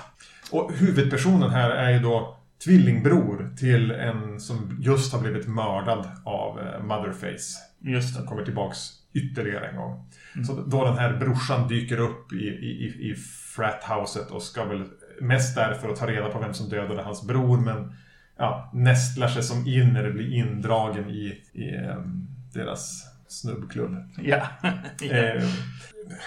Och 0.51 0.73
huvudpersonen 0.73 1.51
här 1.51 1.71
är 1.71 1.91
ju 1.91 1.99
då 1.99 2.37
tvillingbror 2.65 3.55
till 3.59 3.91
en 3.91 4.41
som 4.41 4.79
just 4.81 5.13
har 5.13 5.21
blivit 5.21 5.49
mördad 5.49 6.07
av 6.25 6.61
eh, 6.61 6.81
Motherface. 6.83 7.59
Just 7.81 8.15
Som 8.15 8.23
det. 8.23 8.29
kommer 8.29 8.45
tillbaks 8.45 8.79
ytterligare 9.15 9.69
en 9.69 9.77
gång. 9.77 10.11
Så 10.47 10.53
då 10.67 10.85
den 10.85 10.99
här 10.99 11.13
brorsan 11.13 11.69
dyker 11.69 11.99
upp 12.01 12.33
i, 12.33 12.37
i, 12.37 12.85
i- 12.87 13.11
i 13.11 13.15
frathouset 13.57 14.31
och 14.31 14.43
ska 14.43 14.65
väl 14.65 14.85
mest 15.21 15.55
därför 15.55 15.89
att 15.89 15.97
ta 15.97 16.07
reda 16.07 16.29
på 16.29 16.39
vem 16.39 16.55
som 16.55 16.69
dödade 16.69 17.03
hans 17.03 17.27
bror 17.27 17.61
men 17.61 17.97
ja, 18.39 18.71
nästlar 18.73 19.29
sig 19.29 19.43
som 19.43 19.67
in 19.67 19.97
eller 19.97 20.11
blir 20.11 20.35
indragen 20.35 21.11
i, 21.11 21.43
i 21.53 21.75
ehm, 21.75 22.27
deras 22.55 23.05
snubbklubb. 23.29 23.97
Ja. 24.17 24.43
Eh, 25.11 25.43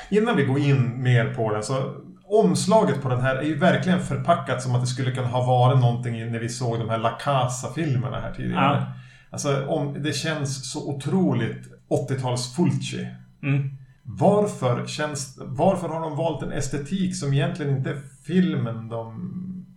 innan 0.10 0.36
vi 0.36 0.45
går 0.45 0.60
in 0.60 1.04
mer 1.04 1.34
på 1.34 1.54
den 1.54 1.63
så 1.63 1.95
Omslaget 2.30 3.02
på 3.02 3.10
den 3.10 3.21
här 3.21 3.36
är 3.36 3.43
ju 3.43 3.58
verkligen 3.58 4.02
förpackat 4.02 4.62
som 4.63 4.76
att 4.76 4.82
det 4.82 4.88
skulle 4.88 5.12
kunna 5.12 5.28
ha 5.28 5.45
varit 5.45 5.80
någonting 5.80 6.32
när 6.32 6.39
vi 6.39 6.50
såg 6.50 6.80
de 6.80 6.89
här 6.89 6.97
La 6.97 7.10
Casa-filmerna 7.10 8.19
här 8.19 8.34
tidigare. 8.34 8.62
Ja. 8.62 8.93
Alltså, 9.30 9.65
om, 9.65 10.04
det 10.04 10.13
känns 10.13 10.71
så 10.71 10.89
otroligt 10.89 11.67
80-tals 12.10 12.56
Fulci. 12.56 13.08
Mm. 13.43 13.69
Varför, 14.10 14.86
känns, 14.86 15.39
varför 15.41 15.89
har 15.89 16.02
de 16.02 16.15
valt 16.15 16.43
en 16.43 16.52
estetik 16.52 17.15
som 17.15 17.34
egentligen 17.34 17.78
inte 17.78 17.89
är 17.89 18.02
filmen 18.28 18.89
de, 18.89 19.34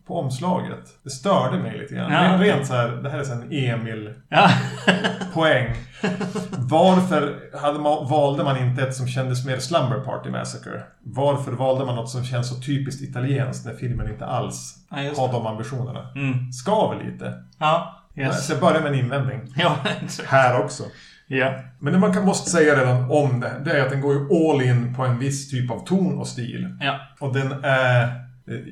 på 0.06 0.18
omslaget? 0.18 0.80
Det 1.04 1.10
störde 1.10 1.58
mig 1.58 1.78
lite 1.78 1.94
grann. 1.94 2.12
Ja. 2.12 2.38
Rent 2.44 2.66
så 2.66 2.74
här, 2.74 2.88
det 2.88 3.10
här 3.10 3.18
är 3.18 3.32
en 3.32 3.52
Emil-poäng. 3.52 5.76
Ja. 6.02 6.08
Varför 6.58 7.40
hade 7.62 7.78
man, 7.78 8.08
valde 8.08 8.44
man 8.44 8.56
inte 8.56 8.82
ett 8.82 8.94
som 8.94 9.08
kändes 9.08 9.46
mer 9.46 9.58
Slumber 9.58 10.00
Party 10.00 10.30
Massacre? 10.30 10.82
Varför 11.02 11.52
valde 11.52 11.84
man 11.84 11.96
något 11.96 12.10
som 12.10 12.24
känns 12.24 12.48
så 12.48 12.54
typiskt 12.60 13.02
italienskt 13.02 13.66
när 13.66 13.74
filmen 13.74 14.10
inte 14.10 14.26
alls 14.26 14.76
Ja, 14.90 14.96
har 14.96 15.32
de 15.32 15.46
ambitionerna? 15.46 16.12
Mm. 16.14 16.52
Skaver 16.52 17.04
lite. 17.04 17.42
Ja. 17.58 17.96
Yes. 18.16 18.46
Så 18.46 18.52
jag 18.52 18.60
börjar 18.60 18.80
med 18.80 18.92
en 18.92 18.98
invändning. 18.98 19.40
Ja, 19.56 19.76
exakt. 20.02 20.28
Här 20.28 20.64
också. 20.64 20.84
Ja. 21.32 21.54
Men 21.78 21.92
det 21.92 21.98
man 21.98 22.12
kan, 22.14 22.24
måste 22.24 22.50
säga 22.50 22.76
redan 22.80 23.10
om 23.10 23.40
det, 23.40 23.52
det 23.64 23.70
är 23.70 23.82
att 23.84 23.90
den 23.90 24.00
går 24.00 24.14
ju 24.14 24.20
all 24.50 24.62
in 24.62 24.94
på 24.94 25.04
en 25.04 25.18
viss 25.18 25.50
typ 25.50 25.70
av 25.70 25.84
ton 25.86 26.18
och 26.18 26.26
stil. 26.26 26.76
Ja. 26.80 27.00
Och 27.20 27.34
den 27.34 27.52
är 27.64 28.08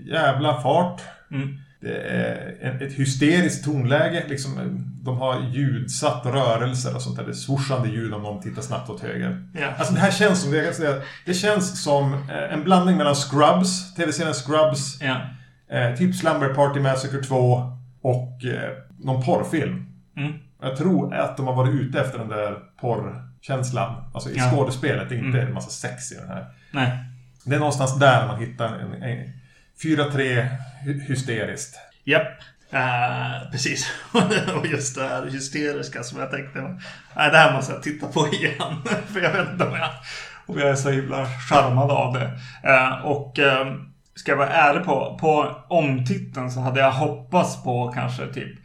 jävla 0.07 0.61
fart. 0.61 1.01
Mm. 1.31 1.49
Det 1.81 1.95
är 1.99 2.83
ett 2.83 2.93
hysteriskt 2.93 3.65
tonläge. 3.65 4.25
Liksom, 4.29 4.53
de 5.03 5.19
har 5.19 5.41
ljudsatt 5.41 6.27
rörelser 6.27 6.95
och 6.95 7.03
sånt 7.03 7.17
där. 7.17 7.25
Det 7.25 7.31
är 7.31 7.35
swooshande 7.35 7.89
ljud 7.89 8.15
om 8.15 8.23
någon 8.23 8.43
tittar 8.43 8.63
snabbt 8.63 8.91
åt 8.91 9.01
höger. 9.01 9.49
Ja. 9.55 9.69
Alltså 9.79 9.95
det 9.95 10.01
här 10.01 10.11
känns 10.11 10.43
som, 10.43 10.53
det, 10.53 10.75
säga, 10.77 10.95
det 11.27 11.35
känns 11.35 11.83
som 11.83 12.13
eh, 12.15 12.53
en 12.53 12.65
blandning 12.65 12.97
mellan 12.97 13.15
Scrubs, 13.15 13.95
tv-serien 13.95 14.35
Scrubs, 14.35 15.01
Ja. 15.01 15.17
eh, 15.77 15.95
typ 15.97 16.15
Slumber 16.15 16.49
Party 16.55 16.81
Massacre 16.81 17.23
2 17.23 17.37
och 18.03 18.45
eh, 18.45 18.71
någon 18.99 19.23
porrfilm. 19.25 19.87
Mm. 20.17 20.33
Jag 20.63 20.77
tror 20.77 21.15
att 21.15 21.37
de 21.37 21.47
har 21.47 21.55
varit 21.55 21.75
ute 21.75 22.01
efter 22.01 22.19
den 22.19 22.29
där 22.29 22.59
porrkänslan. 22.81 24.11
Alltså 24.15 24.31
i 24.31 24.35
Ja. 24.37 24.51
skådespelet, 24.51 25.13
inte 25.13 25.39
Mm. 25.39 25.47
en 25.47 25.55
massa 25.55 25.71
sex 25.71 26.13
i 26.13 26.15
den 26.15 26.29
här. 26.29 26.47
Nej. 26.71 26.99
Det 27.45 27.55
är 27.55 27.59
någonstans 27.59 27.99
där 27.99 28.27
man 28.27 28.41
hittar 28.41 28.67
en, 28.79 29.03
en 29.03 29.33
4-3 29.83 30.49
hy- 30.85 31.01
hysteriskt. 31.09 31.77
Japp. 32.05 32.27
Eh, 32.71 33.51
precis. 33.53 33.91
och 34.61 34.67
just 34.67 34.95
det 34.97 35.09
här 35.09 35.27
hysteriska 35.27 36.03
som 36.03 36.21
jag 36.21 36.31
tänkte. 36.31 36.61
Nej, 37.17 37.31
det 37.31 37.37
här 37.39 37.53
måste 37.55 37.73
jag 37.73 37.83
titta 37.83 38.07
på 38.07 38.29
igen. 38.33 38.83
För 39.13 39.21
jag 39.21 39.33
vet 39.33 39.49
inte 39.53 39.65
om 39.65 39.75
jag, 39.77 39.91
om 40.47 40.59
jag 40.59 40.69
är 40.69 40.75
så 40.75 40.91
himla 40.91 41.27
charmad 41.27 41.91
av 41.91 42.13
det. 42.15 42.31
Eh, 42.71 43.05
och 43.05 43.39
eh, 43.39 43.67
ska 44.15 44.33
jag 44.33 44.37
vara 44.39 44.49
ärlig 44.53 44.85
på, 44.85 45.19
på 45.21 45.57
omtiteln 45.69 46.51
så 46.51 46.61
hade 46.61 46.81
jag 46.81 46.93
hoppats 46.93 47.63
på 47.65 47.93
kanske 47.93 48.27
typ 48.27 48.59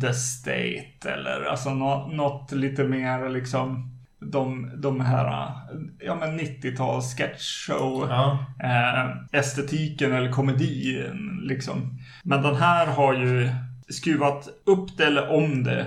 The 0.00 0.12
State 0.14 1.10
eller 1.14 1.44
alltså 1.44 1.74
nå, 1.74 2.06
något 2.06 2.52
lite 2.52 2.84
mer 2.84 3.28
liksom 3.28 3.96
de, 4.32 4.70
de 4.80 5.00
här 5.00 5.52
ja, 6.00 6.14
men 6.14 6.40
90-tals 6.40 7.16
sketchshow 7.16 8.06
Ja. 8.10 8.38
eh, 8.62 9.38
estetiken 9.40 10.12
eller 10.12 10.32
komedin 10.32 11.40
liksom. 11.42 11.98
Men 12.24 12.42
den 12.42 12.56
här 12.56 12.86
har 12.86 13.14
ju 13.14 13.50
skruvat 13.88 14.48
upp 14.66 14.96
det 14.96 15.04
eller 15.06 15.30
om 15.30 15.64
det 15.64 15.80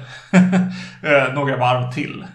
eh, 1.03 1.33
några 1.33 1.57
varv 1.57 1.91
till. 1.91 2.25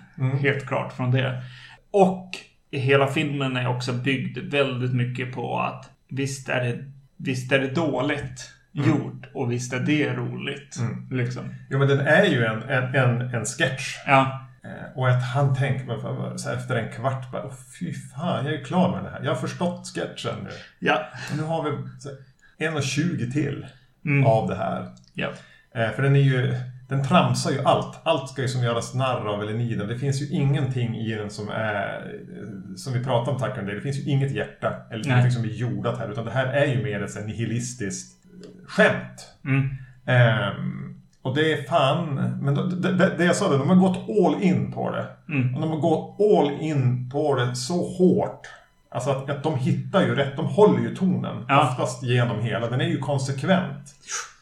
Helt 0.40 0.66
klart 0.66 0.92
från 0.92 1.10
det. 1.10 1.42
Och 1.90 2.30
hela 2.70 3.06
filmen 3.06 3.56
är 3.56 3.68
också 3.68 3.92
byggd 3.92 4.38
väldigt 4.38 4.94
mycket 4.94 5.32
på 5.32 5.60
att 5.60 5.90
visst 6.08 6.48
är 6.48 6.64
det, 6.64 6.84
visst 7.16 7.52
är 7.52 7.58
det 7.58 7.74
dåligt 7.74 8.50
gjort 8.72 9.26
och 9.34 9.52
visst 9.52 9.72
är 9.72 9.80
det 9.80 10.12
roligt. 10.14 10.76
Liksom. 11.10 11.54
Jo, 11.70 11.78
men 11.78 11.88
den 11.88 12.00
är 12.00 12.24
ju 12.24 12.44
en, 12.44 12.62
en, 12.62 12.94
en, 12.94 13.20
en 13.34 13.44
sketch. 13.44 13.96
Ja, 14.06 14.44
Eh, 14.64 14.98
Och 14.98 15.08
att 15.08 15.22
han 15.22 15.54
tänker 15.56 15.84
men 15.86 16.00
fan, 16.00 16.38
så 16.38 16.50
efter 16.50 16.76
en 16.76 16.92
kvart 16.92 17.32
bara, 17.32 17.44
"Åh, 17.46 17.52
fy 17.80 17.92
fan, 17.94 18.44
jag 18.44 18.54
är 18.54 18.64
klar 18.64 18.94
med 18.94 19.04
det 19.04 19.10
här. 19.10 19.20
Jag 19.24 19.30
har 19.30 19.40
förstått 19.40 19.86
sketchen 19.94 20.34
nu. 20.44 20.50
ja, 20.78 21.00
nu 21.36 21.42
har 21.42 21.62
vi 21.62 21.70
så 21.98 22.08
här, 22.08 22.70
1.20 22.70 23.32
till 23.32 23.66
Mm. 24.04 24.26
av 24.26 24.48
det 24.48 24.54
här. 24.56 24.88
ja. 25.14 25.28
Eh, 25.74 25.90
För 25.90 26.02
den 26.02 26.16
är 26.16 26.20
ju, 26.20 26.54
den 26.88 27.04
tramsar 27.04 27.50
ju 27.50 27.58
allt. 27.64 27.98
Allt 28.02 28.30
ska 28.30 28.42
ju 28.42 28.48
som 28.48 28.62
göras 28.62 28.94
narr 28.94 29.26
av 29.26 29.42
eller 29.42 29.54
nida. 29.54 29.84
Det 29.84 29.98
finns 29.98 30.22
ju 30.22 30.28
ingenting 30.36 30.96
i 30.96 31.14
den 31.14 31.30
som 31.30 31.48
är, 31.48 31.96
eh, 31.96 32.74
som 32.76 32.92
vi 32.92 33.04
pratade 33.04 33.30
om 33.30 33.38
tack 33.38 33.58
om 33.58 33.66
det. 33.66 33.74
Det 33.74 33.80
finns 33.80 33.96
ju 33.98 34.10
inget 34.10 34.32
hjärta 34.32 34.74
eller 34.90 35.04
Nej. 35.04 35.08
någonting 35.16 35.32
som 35.32 35.44
är 35.44 35.48
jordat 35.54 35.98
här. 35.98 36.12
Utan 36.12 36.24
det 36.24 36.30
här 36.30 36.46
är 36.46 36.66
ju 36.66 36.82
mer 36.84 37.02
ett 37.02 37.26
nihilistiskt 37.26 38.17
skämt. 38.66 39.26
Mm. 39.44 39.68
Ehm, 40.06 40.94
och 41.22 41.34
det 41.34 41.52
är 41.52 41.62
fan, 41.62 42.14
men 42.42 42.54
det, 42.54 42.92
det, 42.92 43.16
det 43.18 43.24
jag 43.24 43.36
sa, 43.36 43.50
det, 43.50 43.58
de 43.58 43.68
har 43.68 43.76
gått 43.76 44.08
all 44.08 44.42
in 44.42 44.72
på 44.72 44.90
det. 44.90 45.06
Mm. 45.28 45.54
Och 45.54 45.60
de 45.60 45.70
har 45.70 45.78
gått 45.78 46.16
all 46.20 46.60
in 46.60 47.10
på 47.10 47.34
det 47.34 47.56
så 47.56 47.88
hårt. 47.88 48.46
Alltså 48.90 49.10
att, 49.10 49.30
att 49.30 49.42
de 49.42 49.58
hittar 49.58 50.02
ju 50.02 50.14
rätt, 50.14 50.36
de 50.36 50.46
håller 50.46 50.80
ju 50.80 50.96
tonen. 50.96 51.44
Ja. 51.48 51.68
Oftast 51.68 52.02
genom 52.02 52.40
hela, 52.40 52.70
den 52.70 52.80
är 52.80 52.84
ju 52.84 52.98
konsekvent. 52.98 53.94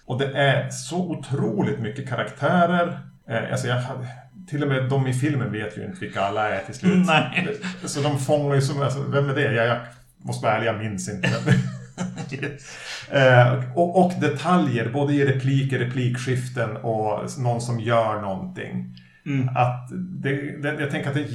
Och 0.07 0.19
det 0.19 0.33
är 0.33 0.71
så 0.71 1.11
otroligt 1.11 1.79
mycket 1.79 2.09
karaktärer. 2.09 2.99
Eh, 3.29 3.53
alltså 3.53 3.67
jag, 3.67 3.83
till 4.49 4.63
och 4.63 4.69
med 4.69 4.89
de 4.89 5.07
i 5.07 5.15
filmen 5.15 5.53
vet 5.53 5.79
ju 5.79 5.85
inte 5.85 6.01
vilka 6.01 6.21
alla 6.21 6.49
är 6.49 6.65
till 6.65 6.75
slut. 6.75 6.93
Nej. 7.07 7.57
Så 7.85 8.01
de 8.01 8.19
fångar 8.19 8.55
ju 8.55 8.63
som, 8.63 8.83
alltså, 8.83 9.03
vem 9.03 9.31
är 9.31 9.35
det? 9.35 9.53
Jag, 9.53 9.67
jag 9.67 9.79
måste 10.19 10.45
vara 10.45 10.57
ärlig, 10.57 10.67
jag 10.67 10.79
minns 10.79 11.09
inte. 11.09 11.29
Eh, 13.11 13.63
och, 13.75 14.05
och 14.05 14.13
detaljer, 14.21 14.91
både 14.93 15.13
i 15.13 15.25
repliker, 15.25 15.79
replikskiften 15.79 16.77
och 16.77 17.39
någon 17.39 17.61
som 17.61 17.81
gör 17.81 18.21
någonting. 18.21 18.97
Mm. 19.27 19.49
Att 19.49 19.91
det, 20.23 20.63
det, 20.63 20.81
jag 20.81 20.91
tänker 20.91 21.09
att 21.09 21.15
det, 21.15 21.27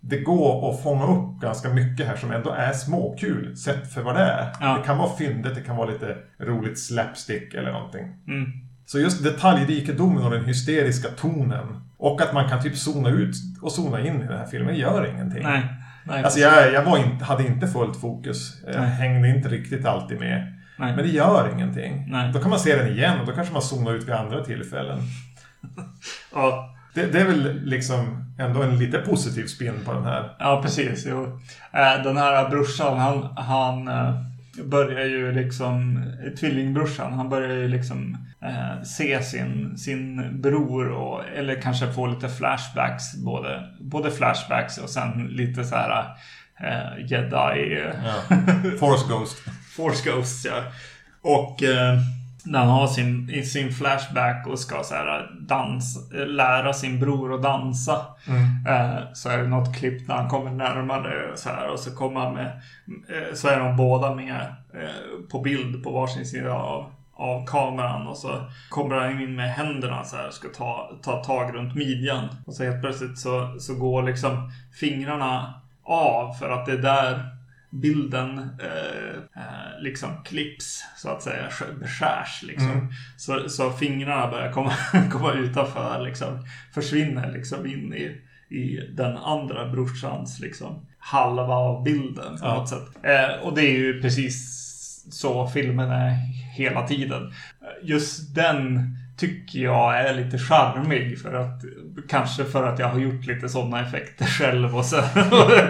det 0.00 0.18
går 0.18 0.70
att 0.70 0.82
fånga 0.82 1.04
upp 1.04 1.40
ganska 1.40 1.68
mycket 1.68 2.06
här 2.06 2.16
som 2.16 2.30
ändå 2.30 2.50
är 2.50 2.72
småkul 2.72 3.56
sett 3.56 3.92
för 3.92 4.02
vad 4.02 4.14
det 4.14 4.22
är. 4.22 4.52
Ja. 4.60 4.76
Det 4.78 4.84
kan 4.86 4.98
vara 4.98 5.16
fyndigt, 5.16 5.54
det 5.54 5.60
kan 5.60 5.76
vara 5.76 5.90
lite 5.90 6.16
roligt 6.38 6.78
slapstick 6.78 7.54
eller 7.54 7.72
någonting. 7.72 8.04
Mm. 8.28 8.52
Så 8.86 8.98
just 8.98 9.24
detaljrikedomen 9.24 10.24
och 10.24 10.30
den 10.30 10.44
hysteriska 10.44 11.08
tonen 11.08 11.80
och 11.96 12.22
att 12.22 12.32
man 12.32 12.48
kan 12.48 12.62
typ 12.62 12.76
zona 12.76 13.08
ut 13.08 13.34
och 13.62 13.72
zona 13.72 14.00
in 14.00 14.14
i 14.14 14.26
den 14.26 14.38
här 14.38 14.46
filmen 14.46 14.76
gör 14.76 15.10
ingenting. 15.14 15.42
Nej. 15.42 15.62
Nej. 16.06 16.24
Alltså 16.24 16.38
jag, 16.38 16.72
jag 16.72 16.82
var 16.84 16.98
inte, 16.98 17.24
hade 17.24 17.46
inte 17.46 17.66
fullt 17.66 18.00
fokus. 18.00 18.62
Jag 18.66 18.80
Nej. 18.80 18.90
hängde 18.90 19.28
inte 19.28 19.48
riktigt 19.48 19.86
alltid 19.86 20.18
med. 20.20 20.54
Nej. 20.78 20.96
Men 20.96 21.04
det 21.04 21.10
gör 21.10 21.50
ingenting. 21.54 22.04
Nej. 22.08 22.32
Då 22.32 22.38
kan 22.40 22.50
man 22.50 22.58
se 22.58 22.76
den 22.76 22.88
igen 22.88 23.20
och 23.20 23.26
då 23.26 23.32
kanske 23.32 23.52
man 23.52 23.62
zonar 23.62 23.92
ut 23.94 24.04
vid 24.08 24.14
andra 24.14 24.44
tillfällen. 24.44 24.98
Ja, 26.34 26.74
Det, 26.94 27.06
det 27.12 27.20
är 27.20 27.24
väl 27.24 27.60
liksom 27.64 28.24
ändå 28.38 28.62
en 28.62 28.78
lite 28.78 28.98
positiv 28.98 29.46
spin 29.46 29.74
på 29.84 29.92
den 29.92 30.04
här. 30.04 30.36
Ja, 30.38 30.60
precis. 30.62 31.06
Jo. 31.08 31.24
Eh, 31.72 32.02
Den 32.04 32.16
här 32.16 32.48
brorsan, 32.48 32.98
han, 32.98 33.36
han 33.36 33.88
eh, 33.88 34.14
börjar 34.62 35.04
ju 35.04 35.32
liksom, 35.32 36.04
tvillingbrorsan, 36.40 37.12
han 37.12 37.28
börjar 37.28 37.56
ju 37.56 37.68
liksom 37.68 38.16
eh, 38.42 38.82
se 38.82 39.22
sin, 39.22 39.78
sin 39.78 40.40
bror 40.40 40.88
och, 40.88 41.24
eller 41.36 41.60
kanske 41.60 41.92
få 41.92 42.06
lite 42.06 42.28
flashbacks, 42.28 43.16
både, 43.24 43.68
både 43.80 44.10
flashbacks 44.10 44.78
och 44.78 44.90
sen 44.90 45.26
lite 45.30 45.64
så 45.64 45.76
här 45.76 46.04
eh, 46.60 47.06
jedi, 47.06 47.92
Ja. 48.04 48.36
Force 48.80 49.08
Ghost. 49.08 49.36
force 49.76 50.10
ghosts 50.10 50.44
ja. 50.44 50.62
Och 51.22 51.62
eh, 51.62 51.98
när 52.46 52.58
han 52.58 52.68
har 52.68 52.86
sin, 52.86 53.30
i 53.30 53.42
sin 53.42 53.72
flashback 53.72 54.46
och 54.46 54.58
ska 54.58 54.82
så 54.82 54.94
här 54.94 55.30
dans, 55.40 56.12
eh, 56.12 56.26
lära 56.26 56.72
sin 56.72 57.00
bror 57.00 57.34
att 57.34 57.42
dansa. 57.42 58.06
Eh, 58.68 59.12
så 59.12 59.28
är 59.28 59.38
det 59.38 59.48
något 59.48 59.76
klipp 59.76 60.08
när 60.08 60.14
han 60.14 60.28
kommer 60.28 60.50
närmare 60.50 61.36
så 61.36 61.48
här, 61.48 61.68
och 61.68 61.78
så 61.78 61.96
kommer 61.96 62.20
han 62.20 62.34
med, 62.34 62.46
eh, 62.86 63.34
så 63.34 63.48
är 63.48 63.60
de 63.60 63.76
båda 63.76 64.14
med 64.14 64.54
eh, 64.74 65.28
på 65.30 65.40
bild 65.40 65.84
på 65.84 65.90
varsin 65.90 66.26
sida 66.26 66.52
av, 66.52 66.92
av 67.14 67.46
kameran 67.46 68.06
och 68.06 68.16
så 68.16 68.40
kommer 68.70 68.96
han 68.96 69.22
in 69.22 69.36
med 69.36 69.52
händerna 69.52 70.04
så 70.04 70.16
här, 70.16 70.30
ska 70.30 70.48
ta, 70.48 70.90
ta 71.02 71.24
tag 71.24 71.54
runt 71.54 71.74
midjan. 71.74 72.28
Och 72.46 72.54
så 72.54 72.64
helt 72.64 72.80
plötsligt 72.80 73.18
så, 73.18 73.56
så 73.58 73.74
går 73.74 74.02
liksom 74.02 74.52
fingrarna 74.80 75.54
av 75.84 76.32
för 76.32 76.50
att 76.50 76.66
det 76.66 76.72
är 76.72 76.82
där 76.82 77.33
bilden 77.80 78.38
eh, 78.38 79.14
eh, 79.42 79.80
liksom 79.82 80.10
klipps 80.24 80.84
så 80.96 81.08
att 81.08 81.22
säga, 81.22 81.48
sk- 81.48 81.78
beskärs 81.80 82.42
liksom. 82.42 82.70
Mm. 82.70 82.86
Så, 83.16 83.48
så 83.48 83.70
fingrarna 83.72 84.30
börjar 84.30 84.52
komma, 84.52 84.72
komma 85.12 85.32
utanför 85.32 86.02
liksom, 86.04 86.46
försvinner 86.74 87.32
liksom 87.32 87.66
in 87.66 87.94
i, 87.94 88.20
i 88.56 88.80
den 88.96 89.16
andra 89.16 89.68
brorsans 89.68 90.40
liksom 90.40 90.86
halva 90.98 91.54
av 91.54 91.84
bilden 91.84 92.36
på 92.38 92.46
Ja. 92.46 92.54
något 92.54 92.68
sätt. 92.68 92.88
Eh, 93.02 93.42
och 93.42 93.54
det 93.54 93.62
är 93.62 93.78
ju 93.78 94.02
precis 94.02 94.60
så 95.10 95.46
filmen 95.46 95.90
är 95.90 96.10
hela 96.56 96.86
tiden. 96.86 97.32
Just 97.82 98.34
den 98.34 98.80
tycker 99.16 99.58
jag 99.58 100.00
är 100.00 100.14
lite 100.14 100.38
charmig 100.38 101.18
för 101.18 101.34
att 101.34 101.64
kanske 102.08 102.44
för 102.44 102.66
att 102.66 102.78
jag 102.78 102.88
har 102.88 102.98
gjort 102.98 103.26
lite 103.26 103.48
sådana 103.48 103.80
effekter 103.80 104.24
själv 104.24 104.76
och 104.76 104.84
så 104.84 104.96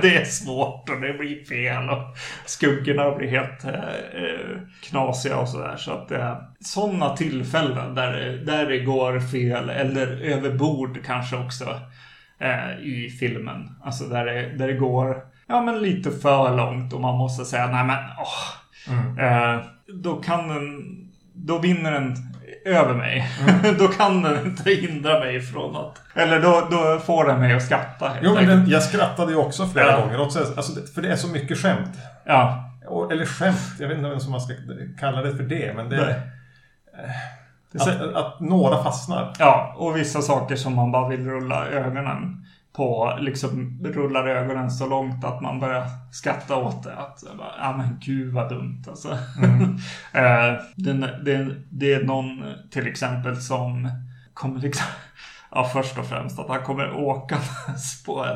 det 0.03 0.17
är 0.17 0.25
svårt 0.25 0.89
och 0.89 1.01
det 1.01 1.13
blir 1.13 1.45
fel 1.45 1.89
och 1.89 2.17
skuggorna 2.47 3.17
blir 3.17 3.29
helt 3.29 3.65
eh, 3.65 4.61
knasiga 4.83 5.37
och 5.37 5.49
sådär 5.49 5.77
så 5.77 5.93
att 5.93 6.11
eh, 6.11 6.37
sådana 6.61 7.17
tillfällen 7.17 7.95
där, 7.95 8.43
där 8.47 8.67
det 8.67 8.79
går 8.79 9.21
fel 9.21 9.71
eller 9.71 10.07
överbord 10.07 10.99
kanske 11.07 11.37
också 11.37 11.81
eh, 12.39 12.79
i 12.83 13.17
filmen. 13.21 13.77
Alltså 13.83 14.05
där 14.05 14.25
det, 14.25 14.57
där 14.59 14.67
det 14.67 14.75
går 14.75 15.17
ja, 15.47 15.63
men 15.63 15.83
lite 15.83 16.11
för 16.11 16.57
långt 16.57 16.93
och 16.93 17.01
man 17.01 17.19
måste 17.19 17.45
säga 17.45 17.67
nej 17.67 17.85
men 17.85 17.99
åh. 18.19 18.65
Mm. 18.89 19.19
Eh, 19.19 19.65
då 20.03 20.17
kan 20.17 20.49
den, 20.49 20.85
då 21.35 21.59
vinner 21.59 21.93
den 21.93 22.17
över 22.65 22.95
mig. 22.95 23.29
då 23.79 23.89
kan 23.89 24.23
den 24.23 24.47
inte 24.47 24.71
hindra 24.71 25.19
mig 25.21 25.41
från 25.41 25.77
att, 25.77 26.03
eller 26.15 26.41
då, 26.41 26.69
då 26.71 26.99
får 26.99 27.25
den 27.25 27.41
mig 27.41 27.55
att 27.55 27.63
skratta 27.63 28.13
Jo, 28.23 28.35
men 28.35 28.47
den, 28.47 28.69
jag 28.69 28.83
skrattade 28.83 29.33
ju 29.33 29.39
också 29.39 29.67
flera 29.67 29.91
Ja. 29.91 30.01
gånger. 30.01 30.21
Också, 30.21 30.39
alltså, 30.39 30.73
för 30.95 31.03
det 31.03 31.09
är 31.09 31.17
så 31.17 31.29
mycket 31.29 31.59
skämt. 31.59 31.99
Ja, 32.25 32.71
Eller 33.13 33.27
skämt, 33.27 33.61
jag 33.81 33.89
vet 33.89 33.97
inte 33.99 34.11
vem 34.11 34.21
som 34.21 34.31
man 34.31 34.41
ska 34.41 34.55
kalla 35.01 35.23
det 35.23 35.37
för 35.37 35.43
det. 35.45 35.73
Men 35.77 35.89
det, 35.89 35.97
Nej. 36.97 37.11
Att, 37.81 38.15
att 38.15 38.41
några 38.41 38.83
fastnar. 38.83 39.33
ja, 39.39 39.75
och 39.79 39.97
vissa 39.97 40.23
saker 40.23 40.57
som 40.57 40.75
man 40.75 40.93
bara 40.93 41.09
vill 41.09 41.27
rulla 41.31 41.67
ögonen 41.69 42.47
på, 42.77 43.19
liksom 43.21 43.81
rullar 43.85 44.27
ögonen 44.27 44.71
så 44.71 44.89
långt 44.89 45.25
att 45.25 45.41
man 45.41 45.61
börjar 45.61 45.85
skratta 46.13 46.57
åt 46.57 46.83
det. 46.83 46.97
Att, 46.97 47.25
ja 47.59 47.77
men 47.77 47.99
gud 48.01 48.33
vad 48.33 48.49
dumt 48.49 48.83
alltså. 48.89 49.13
eh, 50.13 50.55
det, 50.77 50.93
det, 51.25 51.57
det 51.71 51.95
är 51.95 52.05
någon 52.05 52.45
till 52.71 52.87
exempel 52.87 53.37
som 53.41 53.91
kommer 54.35 54.61
liksom, 54.61 54.87
ja 55.51 55.65
först 55.65 55.99
och 55.99 56.07
främst 56.07 56.39
att 56.39 56.49
han 56.49 56.63
kommer 56.63 56.93
åkandes 56.97 58.03
på, 58.07 58.27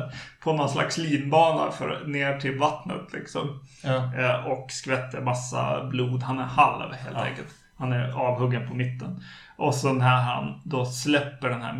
på 0.43 0.53
någon 0.53 0.69
slags 0.69 0.97
linbana 0.97 1.71
för, 1.71 2.07
ner 2.07 2.39
till 2.39 2.59
vattnet 2.59 3.13
liksom. 3.13 3.59
Ja. 3.83 4.13
Eh, 4.17 4.45
och 4.45 4.71
skvätter 4.71 5.21
massa 5.21 5.83
blod. 5.85 6.23
Han 6.23 6.39
är 6.39 6.43
halv 6.43 6.93
helt 6.93 7.17
Ja. 7.17 7.23
enkelt. 7.23 7.47
Han 7.77 7.93
är 7.93 8.11
avhuggen 8.11 8.67
på 8.67 8.73
mitten. 8.73 9.23
Och 9.57 9.75
så 9.75 9.93
när 9.93 10.21
han 10.21 10.61
då 10.63 10.85
släpper 10.85 11.49
den 11.49 11.61
här 11.61 11.73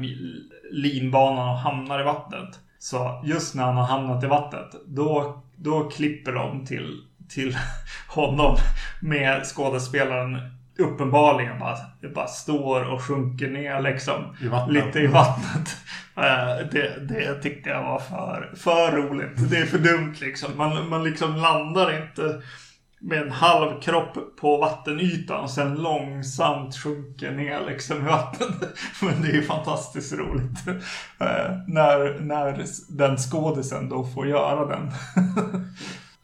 linbanan 0.72 1.50
och 1.50 1.58
hamnar 1.58 2.00
i 2.00 2.04
vattnet. 2.04 2.60
Så 2.80 3.22
just 3.26 3.56
när 3.56 3.64
han 3.64 3.78
har 3.78 3.86
hamnat 3.86 4.24
i 4.24 4.28
vattnet, 4.28 4.76
då, 4.88 5.42
då 5.56 5.90
klipper 5.90 6.32
de 6.32 6.66
till, 6.66 7.02
till 7.30 7.58
honom 8.08 8.56
med 9.02 9.44
skådespelaren 9.46 10.40
uppenbarligen 10.80 11.60
bara, 11.60 11.78
bara 12.16 12.28
står 12.28 12.92
och 12.92 13.04
sjunker 13.04 13.50
ner 13.50 13.82
liksom. 13.82 14.36
I. 14.42 14.72
Lite 14.72 15.00
i 15.00 15.08
vattnet. 15.08 15.78
Eh, 16.18 16.68
det, 16.72 17.08
det 17.08 17.42
tyckte 17.42 17.70
jag 17.70 17.84
var 17.84 18.00
för, 18.00 18.54
för 18.56 18.92
roligt. 18.92 19.50
Det 19.50 19.58
är 19.58 19.66
för 19.66 19.78
dumt 19.78 20.16
liksom. 20.22 20.58
Man, 20.58 20.90
man 20.90 21.04
liksom 21.04 21.36
landar 21.36 22.02
inte 22.02 22.42
med 23.02 23.22
en 23.22 23.32
halv 23.32 23.82
kropp 23.82 24.18
på 24.42 24.58
vattenytan 24.58 25.44
och 25.44 25.50
sen 25.50 25.76
långsamt 25.76 26.76
sjunker 26.76 27.32
ner 27.32 27.60
liksom 27.68 27.98
i 27.98 28.10
vattnet. 28.10 28.50
Men 29.02 29.22
det 29.22 29.28
är 29.28 29.34
ju 29.34 29.44
fantastiskt 29.44 30.14
roligt. 30.14 30.68
Eh, 31.20 31.52
när, 31.68 32.20
när 32.20 32.66
den 32.90 33.18
skådisen 33.18 33.90
då 33.90 34.04
får 34.04 34.28
göra 34.28 34.66
den. 34.66 34.92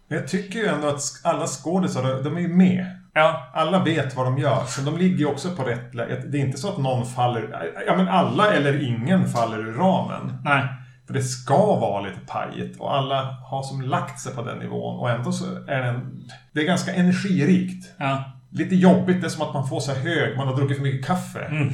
Jag 0.07 0.27
tycker 0.27 0.59
ju 0.59 0.65
ändå 0.65 0.88
att 0.88 1.01
alla 1.23 1.47
skådisar, 1.47 2.23
de 2.23 2.38
är 2.38 2.41
ju 2.41 2.47
med. 2.47 2.85
ja, 3.13 3.51
Alla 3.53 3.83
vet 3.83 4.15
vad 4.15 4.25
de 4.25 4.38
gör, 4.38 4.63
så 4.65 4.81
de 4.81 4.97
ligger 4.97 5.17
ju 5.17 5.25
också 5.25 5.55
på 5.55 5.63
rätt 5.63 5.95
läge. 5.95 6.23
Det 6.27 6.38
är 6.38 6.45
inte 6.45 6.57
så 6.57 6.69
att 6.69 6.77
någon 6.77 7.05
faller... 7.05 7.71
Ja, 7.88 7.95
men 7.95 8.07
alla 8.07 8.53
eller 8.53 8.83
ingen 8.83 9.27
faller 9.27 9.59
ur 9.59 9.73
ramen. 9.73 10.38
nej. 10.43 10.63
För 11.07 11.13
det 11.13 11.23
ska 11.23 11.57
vara 11.75 12.01
lite 12.01 12.19
pajigt 12.27 12.79
och 12.79 12.95
alla 12.97 13.21
har 13.23 13.63
som 13.63 13.81
lagt 13.81 14.19
sig 14.19 14.33
på 14.35 14.41
den 14.41 14.57
nivån 14.57 14.99
och 14.99 15.09
ändå 15.09 15.31
så 15.31 15.45
är 15.67 15.81
den... 15.83 16.23
Det 16.51 16.61
är 16.61 16.65
ganska 16.65 16.93
energirikt. 16.93 17.93
Ja, 17.97 18.31
Lite 18.49 18.75
jobbigt, 18.75 19.21
det 19.21 19.27
är 19.27 19.29
som 19.29 19.41
att 19.47 19.53
man 19.53 19.67
får 19.67 19.79
så 19.79 19.91
hög, 19.93 20.37
man 20.37 20.47
har 20.47 20.55
druckit 20.55 20.77
för 20.77 20.83
mycket 20.83 21.05
kaffe. 21.07 21.39
Mm. 21.39 21.73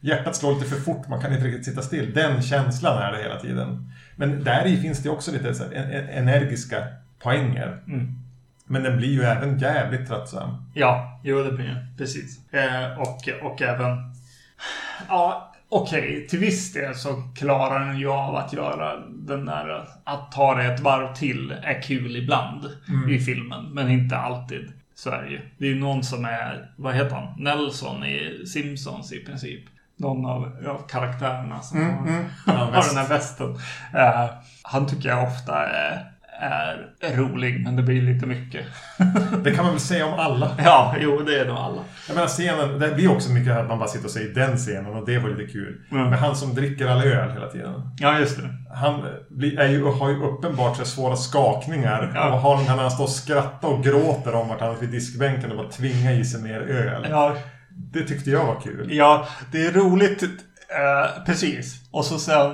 Hjärtat 0.00 0.36
slår 0.36 0.54
lite 0.54 0.66
för 0.66 0.80
fort, 0.80 1.08
man 1.08 1.20
kan 1.20 1.32
inte 1.32 1.44
riktigt 1.44 1.64
sitta 1.64 1.82
still. 1.82 2.12
Den 2.14 2.42
känslan 2.42 2.98
är 3.02 3.12
det 3.12 3.22
hela 3.22 3.40
tiden. 3.40 3.92
Men 4.16 4.44
där 4.44 4.66
i 4.66 4.76
finns 4.76 5.02
det 5.02 5.10
också 5.10 5.32
lite 5.32 5.54
så 5.54 5.64
här, 5.64 5.72
en- 5.72 5.90
en- 5.90 6.08
energiska 6.08 6.76
poänger. 7.22 7.82
Mm. 7.86 8.14
Men 8.64 8.82
den 8.82 8.96
blir 8.96 9.08
ju 9.08 9.22
även 9.22 9.58
jävligt 9.58 10.08
tröttsam. 10.08 10.64
Ja, 10.74 11.20
jo 11.24 11.42
det 11.42 11.52
blir 11.52 11.66
det. 11.66 11.86
Precis. 11.98 12.52
Eh, 12.52 12.98
och, 13.00 13.28
och 13.50 13.62
även... 13.62 14.14
Ja, 15.08 15.49
okej. 15.70 16.26
Till 16.28 16.38
viss 16.38 16.72
del 16.72 16.94
så 16.94 17.22
klarar 17.36 17.86
den 17.86 17.98
ju 17.98 18.10
av 18.10 18.36
att 18.36 18.52
göra 18.52 18.96
den 19.06 19.46
där... 19.46 19.84
Att 20.04 20.32
ta 20.32 20.54
det 20.54 20.64
ett 20.64 20.80
varv 20.80 21.14
till 21.14 21.54
är 21.62 21.82
kul 21.82 22.16
ibland 22.16 22.64
i 23.10 23.18
filmen. 23.18 23.64
Men 23.64 23.90
inte 23.90 24.16
alltid. 24.16 24.72
Så 24.94 25.10
är 25.10 25.22
det 25.22 25.30
ju. 25.30 25.40
Det 25.58 25.64
är 25.64 25.68
ju 25.68 25.78
någon 25.78 26.02
som 26.02 26.24
är... 26.24 26.70
Vad 26.76 26.94
heter 26.94 27.16
han? 27.16 27.42
Nelson 27.42 28.04
i 28.04 28.46
Simpsons 28.46 29.12
i 29.12 29.24
princip. 29.24 29.64
Någon 29.96 30.26
av 30.26 30.56
ja, 30.64 30.78
karaktärerna 30.78 31.60
som 31.60 31.78
har, 31.84 32.24
Ja, 32.46 32.52
har 32.52 32.88
den 32.88 32.96
här 32.96 33.08
västen. 33.08 33.50
Eh, 33.94 34.30
han 34.62 34.86
tycker 34.86 35.08
jag 35.08 35.28
ofta 35.28 35.66
är, 35.66 36.09
är 36.40 37.16
rolig, 37.16 37.64
men 37.64 37.76
det 37.76 37.82
blir 37.82 38.02
lite 38.02 38.26
mycket. 38.26 38.66
Det 39.44 39.50
kan 39.50 39.64
man 39.64 39.72
väl 39.72 39.80
säga 39.80 40.06
om 40.06 40.14
alla. 40.20 40.50
Ja, 40.64 40.94
jo, 41.00 41.18
det 41.26 41.40
är 41.40 41.44
nog 41.46 41.56
alla. 41.56 41.80
Jag 42.08 42.14
menar 42.14 42.28
scenen, 42.28 42.78
det 42.78 42.94
blir 42.94 43.10
också 43.12 43.30
mycket 43.32 43.56
att 43.56 43.68
man 43.68 43.78
bara 43.78 43.88
sitter 43.88 44.04
och 44.04 44.10
säger 44.10 44.34
den 44.34 44.56
scenen 44.56 44.86
och 44.86 45.06
det 45.06 45.18
var 45.18 45.28
lite 45.30 45.52
kul. 45.52 45.80
Mm. 45.90 46.10
Men 46.10 46.18
han 46.18 46.36
som 46.36 46.54
dricker 46.54 46.86
all 46.88 47.02
öl 47.02 47.30
hela 47.32 47.46
tiden. 47.46 47.90
Ja, 47.98 48.18
just 48.18 48.36
det. 48.36 48.48
Han 48.74 49.00
är 49.58 49.68
ju, 49.68 49.84
har 49.84 50.10
ju 50.10 50.16
uppenbart 50.22 50.76
så 50.76 50.84
svåra 50.84 51.16
skakningar. 51.16 52.12
Ja. 52.14 52.32
Och 52.32 52.38
har 52.40 52.56
den 52.56 52.66
här 52.66 52.76
när 52.76 52.82
han 52.82 52.90
står 52.90 53.04
och 53.04 53.10
skrattar 53.10 53.68
och 53.68 53.84
gråter 53.84 54.34
om 54.34 54.48
vart 54.48 54.60
han 54.60 54.76
vid 54.80 54.88
diskbänken 54.88 55.50
och 55.50 55.56
bara 55.56 55.68
tvingar 55.70 56.12
i 56.12 56.24
sig 56.24 56.42
mer 56.42 56.60
öl. 56.60 57.06
Ja, 57.10 57.36
Det 57.92 58.02
tyckte 58.04 58.30
jag 58.30 58.44
var 58.46 58.60
kul. 58.60 58.88
ja 58.92 59.26
det 59.52 59.66
är 59.66 59.72
roligt. 59.72 60.22
Eh, 60.22 61.24
precis. 61.26 61.88
Och 61.92 62.04
så 62.04 62.18
sen 62.18 62.50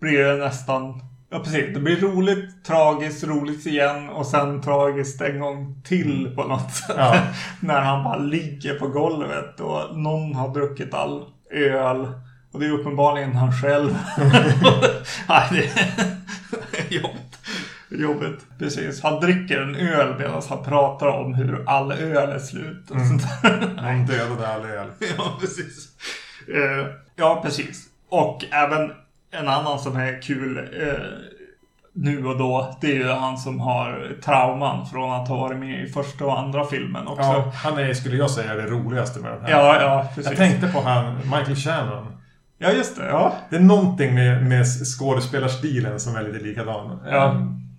blir 0.00 0.24
det 0.24 0.36
nästan... 0.44 1.00
Ja, 1.30 1.38
precis. 1.38 1.74
Det 1.74 1.80
blir 1.80 1.96
roligt, 2.00 2.64
tragiskt, 2.64 3.24
roligt 3.24 3.66
igen 3.66 4.08
och 4.08 4.26
sen 4.26 4.62
tragiskt 4.62 5.20
en 5.20 5.40
gång 5.40 5.82
till 5.84 6.32
på 6.36 6.44
något 6.44 6.74
sätt. 6.74 6.96
Ja. 6.98 7.18
När 7.60 7.80
han 7.80 8.04
bara 8.04 8.16
ligger 8.18 8.78
på 8.78 8.88
golvet 8.88 9.60
och 9.60 9.98
någon 9.98 10.34
har 10.34 10.54
druckit 10.54 10.94
all 10.94 11.24
öl. 11.50 12.08
Och 12.52 12.60
det 12.60 12.66
är 12.66 12.70
uppenbarligen 12.70 13.36
han 13.36 13.52
själv. 13.52 13.90
Nej, 15.28 15.48
det 15.50 16.78
är 16.78 16.86
jobbigt. 17.02 17.38
Jobbigt. 17.90 18.46
Precis. 18.58 19.02
Han 19.02 19.20
dricker 19.20 19.60
en 19.60 19.76
öl 19.76 20.14
medan 20.18 20.42
han 20.48 20.64
pratar 20.64 21.06
om 21.06 21.34
hur 21.34 21.64
all 21.68 21.92
öl 21.92 22.30
är 22.30 22.38
slut. 22.38 22.90
Och 22.90 23.00
sånt 23.00 23.22
där. 23.42 23.82
Någon 23.82 24.06
dödade 24.06 24.48
all 24.48 24.64
öl. 24.64 24.88
Ja, 25.18 25.36
precis. 25.40 25.88
Eh, 26.54 26.86
ja, 27.16 27.40
precis. 27.44 27.84
Och 28.08 28.44
även 28.52 28.90
en 29.30 29.48
annan 29.48 29.78
som 29.78 29.96
är 29.96 30.22
kul 30.22 30.58
eh, 30.58 30.92
nu 31.92 32.26
och 32.26 32.38
då. 32.38 32.76
Det 32.80 32.86
är 32.86 32.94
ju 32.94 33.08
han 33.08 33.38
som 33.38 33.60
har 33.60 34.16
trauman 34.24 34.86
från 34.86 35.12
att 35.12 35.28
ha 35.28 35.36
varit 35.36 35.58
med 35.58 35.84
i 35.84 35.86
första 35.88 36.24
och 36.24 36.38
andra 36.38 36.64
filmen 36.66 37.06
också. 37.06 37.22
Ja, 37.22 37.52
han 37.54 37.78
är, 37.78 37.94
skulle 37.94 38.16
jag 38.16 38.30
säga, 38.30 38.54
det 38.54 38.66
roligaste 38.66 39.20
med 39.20 39.32
den 39.32 39.42
här. 39.42 39.50
ja, 39.50 39.80
ja 39.80 40.08
precis. 40.14 40.26
Jag 40.30 40.36
tänkte 40.36 40.68
på 40.68 40.80
han, 40.80 41.14
Michael 41.16 41.56
Shannon. 41.56 42.06
Ja, 42.58 42.70
just 42.72 42.96
det. 42.96 43.06
Ja. 43.06 43.32
Det 43.50 43.56
är 43.56 43.60
någonting 43.60 44.14
med, 44.14 44.46
med 44.46 44.66
skådespelarstilen 44.66 46.00
som 46.00 46.16
är 46.16 46.22
lite 46.22 46.38
likadan. 46.44 47.00
Ja, 47.10 47.26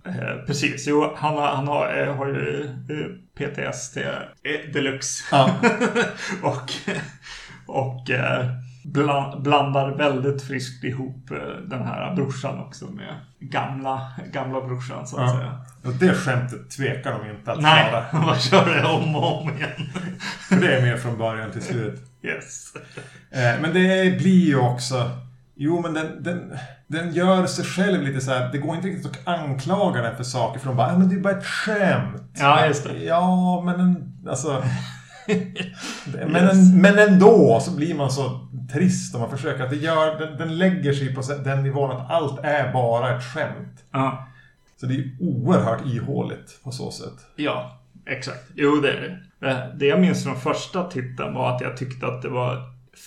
eh, 0.06 0.46
precis. 0.48 0.88
Jo, 0.88 1.14
han, 1.18 1.34
har- 1.38 1.48
han 1.48 1.68
har, 1.68 1.98
eh, 2.08 2.16
har 2.16 2.28
ju 2.28 2.64
eh, 2.90 3.08
PTSD 3.48 3.98
eh, 3.98 4.72
deluxe. 4.74 5.24
Ja. 5.32 5.50
och 6.44 6.72
och 7.68 8.10
eh, 8.12 8.46
bland, 8.94 9.42
blandar 9.44 9.90
väldigt 9.98 10.42
friskt 10.42 10.84
ihop 10.84 11.32
eh, 11.32 11.38
den 11.70 11.84
här 11.88 12.16
brorsan 12.16 12.60
också 12.60 12.86
med 12.86 13.16
gamla, 13.40 14.02
gamla 14.34 14.62
brorsan 14.62 15.08
så 15.08 15.18
att 15.18 15.22
Ja. 15.30 15.38
säga. 15.38 15.62
Och 15.86 15.94
det 16.00 16.14
skämtet 16.14 16.70
tvekar 16.70 17.20
de 17.20 17.30
inte 17.38 17.52
att 17.52 17.62
Nej, 17.62 17.92
köra. 17.92 18.22
man 18.26 18.40
kör 18.40 18.66
det 18.76 18.88
om 18.88 19.16
och 19.16 19.42
om 19.42 19.50
igen. 19.50 19.90
Det 20.62 20.76
är 20.78 20.82
med 20.82 21.00
från 21.00 21.18
början 21.18 21.52
till 21.52 21.62
slut. 21.64 22.04
Yes. 22.24 22.74
Eh, 23.32 23.62
Men 23.62 23.74
det 23.74 24.18
blir 24.18 24.46
ju 24.46 24.58
också... 24.60 25.10
Jo, 25.56 25.82
men 25.82 25.94
den, 25.94 26.24
den, 26.24 26.58
den 26.88 27.14
gör 27.14 27.46
sig 27.46 27.66
själv 27.66 28.02
lite 28.04 28.22
så 28.22 28.32
här. 28.32 28.52
Det 28.52 28.58
går 28.58 28.76
inte 28.76 28.88
riktigt 28.88 29.06
att 29.12 29.28
anklaga 29.40 30.02
den 30.02 30.16
för 30.16 30.24
saker. 30.24 30.60
För 30.60 30.68
de 30.68 30.78
bara, 30.78 30.92
"Ja, 30.92 30.98
men 30.98 31.10
det 31.10 31.16
är 31.16 31.20
bara 31.20 31.38
ett 31.38 31.46
skämt. 31.46 32.32
Ja, 32.40 32.66
just 32.66 32.84
det. 32.84 33.04
Ja, 33.04 33.62
men 33.66 33.80
en, 33.80 34.14
alltså... 34.30 34.64
men, 36.28 36.36
en, 36.50 36.82
men 36.82 37.00
ändå 37.00 37.60
så 37.62 37.72
blir 37.76 37.96
man 37.96 38.12
så 38.12 38.47
trist 38.74 39.16
om 39.16 39.22
man 39.22 39.30
försöker. 39.30 39.64
Att 39.64 39.70
det 39.70 39.76
gör, 39.76 40.20
den, 40.20 40.38
den 40.38 40.58
lägger 40.58 40.94
sig 40.94 41.16
på 41.16 41.22
den 41.22 41.64
nivån 41.64 41.92
att 41.92 42.12
allt 42.12 42.40
är 42.44 42.74
bara 42.74 43.18
ett 43.18 43.24
skämt. 43.24 43.84
Ja. 43.92 44.28
Så 44.80 44.86
det 44.86 44.94
är 44.94 45.12
oerhört 45.20 45.86
ihåligt 45.86 46.60
på 46.64 46.72
så 46.72 46.92
sätt. 46.92 47.14
Ja, 47.36 47.80
exakt. 48.06 48.44
Jo, 48.56 48.76
det 48.76 48.92
är 48.92 49.02
det. 49.40 49.48
Eh, 49.50 49.58
Det 49.76 49.86
jag 49.86 50.02
minns 50.02 50.24
från 50.24 50.40
första 50.40 50.84
titeln 50.84 51.34
var 51.34 51.56
att 51.56 51.62
jag 51.62 51.78
tyckte 51.78 52.08
att 52.08 52.22
det 52.22 52.30
var 52.30 52.58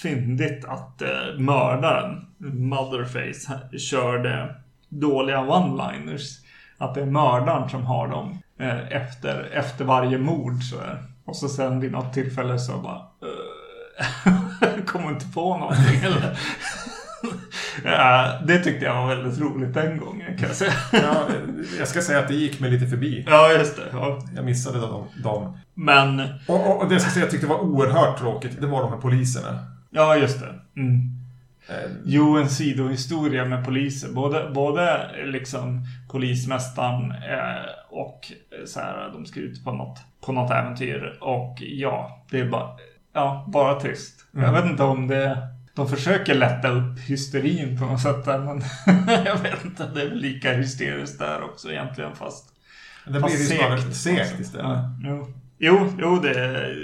fyndigt 0.03 0.65
att 0.65 1.03
eh, 1.03 1.39
mördaren, 1.39 2.27
Motherface, 2.39 3.79
körde 3.79 4.55
dåliga 4.89 5.39
one-liners. 5.39 6.41
Att 6.79 6.95
det 6.95 7.01
är 7.01 7.07
mördaren 7.07 7.69
som 7.69 7.85
har 7.85 8.09
dem 8.09 8.39
eh, 8.59 8.93
efter, 8.93 9.51
efter 9.53 9.85
varje 9.85 10.19
mord. 10.19 10.63
Så 10.63 10.81
här. 10.81 11.03
Och 11.25 11.37
så 11.37 11.49
sen 11.49 11.81
vid 11.81 11.93
något 11.93 12.13
tillfälle 12.13 12.59
så 12.59 12.79
bara... 12.79 12.97
Uh, 12.97 14.33
kommer 14.93 15.09
inte 15.09 15.27
på 15.35 15.57
någonting 15.57 16.01
eller? 16.05 16.39
Ja, 17.85 18.41
det 18.47 18.59
tyckte 18.59 18.85
jag 18.85 18.95
var 18.95 19.17
väldigt 19.17 19.41
roligt 19.41 19.75
den 19.75 19.99
gången 19.99 20.39
kan 20.39 20.49
jag 20.49 20.57
säga. 20.57 20.73
Ja, 20.93 21.29
jag 21.79 21.89
ska 21.89 22.03
säga 22.03 22.19
att 22.19 22.29
det 22.29 22.35
gick 22.35 22.61
mig 22.61 22.71
lite 22.71 22.87
förbi. 22.87 23.25
Ja, 23.29 23.53
just 23.53 23.77
det. 23.77 23.83
Ja. 23.93 24.19
Jag 24.37 24.45
missade 24.45 24.81
dem. 24.81 25.05
dem. 25.25 25.59
Men, 25.75 26.21
Och, 26.49 26.67
och, 26.71 26.83
och 26.83 26.89
det 26.89 26.95
jag 26.95 27.03
ska 27.03 27.11
säga 27.11 27.25
jag 27.25 27.31
tyckte 27.31 27.47
var 27.47 27.61
oerhört 27.61 28.19
tråkigt, 28.19 28.61
det 28.61 28.67
var 28.67 28.83
de 28.83 28.93
här 28.93 29.01
poliserna. 29.01 29.59
ja 29.91 30.17
just 30.17 30.41
det. 30.41 30.81
Mm. 30.81 31.01
Eh, 31.69 31.91
Jo, 32.05 32.37
en 32.37 32.49
sidohistoria 32.49 33.45
med 33.45 33.65
poliser. 33.65 34.09
Både, 34.13 34.51
både 34.55 35.11
liksom 35.25 35.85
polismästaren 36.11 37.11
eh, 37.11 37.71
och 37.91 38.33
så 38.67 38.81
här, 38.81 39.11
de 39.13 39.27
ska 39.27 39.41
ut 39.41 39.65
på 39.65 39.73
något, 39.73 39.99
på 40.27 40.33
något 40.33 40.51
äventyr. 40.51 41.19
Och 41.21 41.57
ja, 41.61 42.25
det 42.31 42.41
är 42.41 42.49
bara, 42.49 42.69
ja, 43.13 43.47
bara 43.53 43.81
trist. 43.81 44.25
Jag 44.33 44.43
Mm. 44.49 44.55
vet 44.55 44.71
inte 44.71 44.83
om 44.83 45.07
det... 45.09 45.49
De 45.75 45.89
försöker 45.89 46.35
lätta 46.35 46.69
upp 46.69 46.99
hysterin 46.99 47.79
på 47.79 47.85
något 47.85 48.01
sätt 48.01 48.25
där, 48.25 48.39
men 48.39 48.63
jag 49.25 49.37
vet 49.39 49.65
inte. 49.65 49.87
Det 49.95 50.03
är 50.03 50.09
väl 50.09 50.19
lika 50.19 50.53
hysteriskt 50.53 51.19
där 51.19 51.43
också 51.43 51.71
egentligen, 51.71 52.15
fast... 52.17 52.49
det 53.05 53.11
blir 53.11 53.21
fast 53.21 53.41
ju 53.41 53.45
snarare 53.45 53.81
segt 53.93 54.41
istället. 54.41 54.67
Ja, 55.03 55.29
jo. 55.59 55.93
Jo, 55.99 56.19
det 56.23 56.31
är 56.41 56.77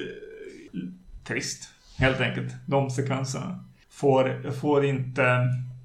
trist. 1.24 1.68
Helt 1.98 2.20
enkelt. 2.20 2.54
De 2.66 2.90
sekvenserna. 2.90 3.64
Får, 3.90 4.50
får 4.60 4.84
inte... 4.84 5.22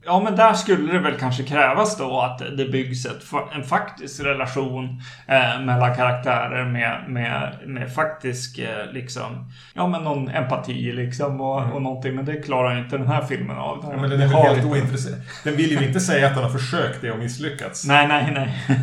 Ja, 0.06 0.22
men 0.24 0.36
där 0.36 0.54
skulle 0.54 0.93
det 0.93 0.99
väl 0.99 1.20
kanske 1.20 1.43
krävas 1.43 1.97
då 1.97 2.22
att 2.22 2.39
det 2.58 2.66
byggs 2.66 3.06
ett, 3.06 3.24
en 3.56 3.64
faktisk 3.64 4.24
relation 4.24 5.02
eh, 5.28 5.62
mellan 5.62 5.95
karaktärer 5.95 6.66
med, 6.66 7.04
med, 7.08 7.54
med 7.66 7.93
faktisk, 7.93 8.60
eh, 8.60 8.91
liksom, 8.91 9.52
ja 9.74 9.88
men 9.88 10.04
någon 10.04 10.30
empati 10.30 10.91
liksom 10.91 11.41
och, 11.41 11.74
och 11.74 11.82
någonting. 11.82 12.16
Men 12.16 12.26
det 12.26 12.36
klarar 12.36 12.80
inte 12.80 12.97
den 12.97 13.08
här 13.08 13.22
filmen 13.22 13.58
av. 13.58 13.80
Mm. 13.80 13.91
Ja, 13.91 14.02
men 14.02 14.10
den 14.10 14.22
är 14.22 14.28
väl 14.28 14.56
helt 14.56 14.66
ointresserad. 14.66 15.22
Den 15.43 15.56
vill 15.56 15.72
ju 15.72 15.88
inte 15.88 15.99
säga 15.99 16.28
att 16.28 16.36
den 16.36 16.43
har 16.43 16.52
försökt 16.52 17.02
det 17.02 17.12
och 17.12 17.20
misslyckats. 17.20 17.88
Nej, 17.88 18.08
nej, 18.08 18.32
nej. 18.34 18.78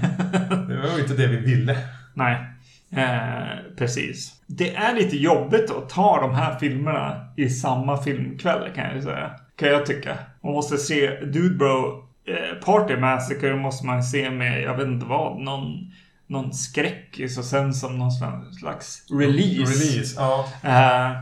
Det 0.68 0.76
var 0.76 0.96
ju 0.96 1.02
inte 1.02 1.14
det 1.14 1.26
vi 1.26 1.36
ville. 1.36 1.76
Nej, 2.14 2.36
eh, 2.96 3.76
precis. 3.78 4.32
Det 4.46 4.74
är 4.74 4.94
lite 4.94 5.16
jobbigt 5.16 5.70
att 5.70 5.88
ta 5.88 6.20
de 6.20 6.34
här 6.34 6.58
filmerna 6.58 7.26
i 7.36 7.50
samma 7.50 8.02
filmkväll 8.02 8.68
kan 8.74 8.84
jag 8.84 8.94
ju 8.96 9.02
säga. 9.02 9.30
Kan 9.58 9.68
jag 9.68 9.86
tycka. 9.86 10.18
Man 10.48 10.54
måste 10.54 10.78
se 10.78 11.20
Dude 11.20 11.54
Bro 11.54 12.04
eh, 12.26 12.64
Party 12.64 12.96
Massacre 12.96 13.56
måste 13.56 13.86
man 13.86 14.02
se 14.02 14.30
med, 14.30 14.62
jag 14.62 14.76
vet 14.76 14.86
inte 14.86 15.06
vad, 15.06 15.40
någon 15.40 15.92
någon 16.26 16.52
skräckis 16.52 17.38
och 17.38 17.44
sen 17.44 17.74
som 17.74 17.98
någon 17.98 18.10
slags 18.60 19.06
release. 19.10 19.72
Release, 19.72 20.16
ja. 20.16 20.48
Eh, 20.62 21.12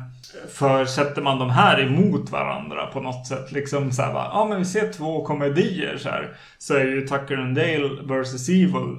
för 0.49 0.85
sätter 0.85 1.23
man 1.23 1.39
de 1.39 1.51
här 1.51 1.81
emot 1.81 2.31
varandra 2.31 2.87
på 2.87 3.01
något 3.01 3.27
sätt, 3.27 3.53
liksom 3.53 3.93
så 3.93 4.03
här 4.03 4.13
bara, 4.13 4.25
ja 4.25 4.47
men 4.49 4.59
vi 4.59 4.65
ser 4.65 4.93
två 4.93 5.25
komedier 5.25 5.97
så 5.97 6.09
här, 6.09 6.37
så 6.59 6.75
är 6.75 6.85
ju 6.85 7.01
Tucker 7.01 7.37
and 7.37 7.57
Dale 7.57 8.23
vs. 8.23 8.49
Evil, 8.49 8.99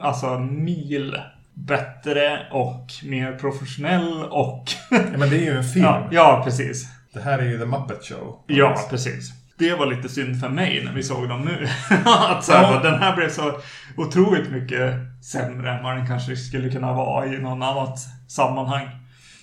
alltså 0.00 0.38
mil 0.38 1.16
bättre 1.54 2.46
och 2.52 2.86
mer 3.04 3.32
professionell 3.32 4.24
och... 4.30 4.64
ja 4.90 5.18
men 5.18 5.30
det 5.30 5.36
är 5.36 5.52
ju 5.52 5.56
en 5.56 5.64
film. 5.64 5.84
Ja, 5.84 6.08
ja, 6.10 6.42
precis. 6.44 6.99
Det 7.12 7.20
här 7.20 7.38
är 7.38 7.44
ju 7.44 7.58
The 7.58 7.64
Muppet 7.64 8.04
Show. 8.04 8.44
Ja, 8.46 8.86
precis. 8.90 9.32
Det 9.58 9.74
var 9.74 9.86
lite 9.86 10.08
synd 10.08 10.40
för 10.40 10.48
mig 10.48 10.84
när 10.84 10.92
vi 10.92 11.02
såg 11.02 11.28
dem 11.28 11.44
nu. 11.44 11.68
att 12.04 12.44
så 12.44 12.52
här, 12.52 12.74
Ja. 12.74 12.80
Den 12.82 13.02
här 13.02 13.16
blev 13.16 13.28
så 13.28 13.60
otroligt 13.96 14.50
mycket 14.50 14.94
sämre 15.24 15.72
än 15.72 15.84
vad 15.84 15.96
den 15.96 16.06
kanske 16.06 16.36
skulle 16.36 16.70
kunna 16.70 16.92
vara 16.92 17.26
i 17.26 17.38
någon 17.38 17.62
annat 17.62 17.98
sammanhang. 18.28 18.88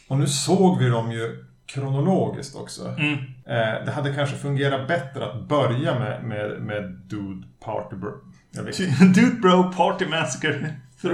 Och 0.07 0.18
nu 0.18 0.28
såg 0.28 0.80
vi 0.80 0.89
dem 0.89 1.11
ju 1.11 1.43
kronologiskt 1.65 2.55
också. 2.55 2.88
Mm. 2.88 3.13
Eh, 3.45 3.86
det 3.86 3.91
hade 3.91 4.13
kanske 4.13 4.36
fungerat 4.36 4.88
bättre 4.88 5.26
att 5.26 5.47
börja 5.47 5.99
med, 5.99 6.24
med, 6.24 6.61
med 6.61 6.84
Dude 6.84 7.47
Party 7.65 7.95
Bro. 7.95 8.11
Dude 9.13 9.41
Bro 9.41 9.72
Party 9.72 10.05
Massacre 10.05 10.76
3. 11.01 11.11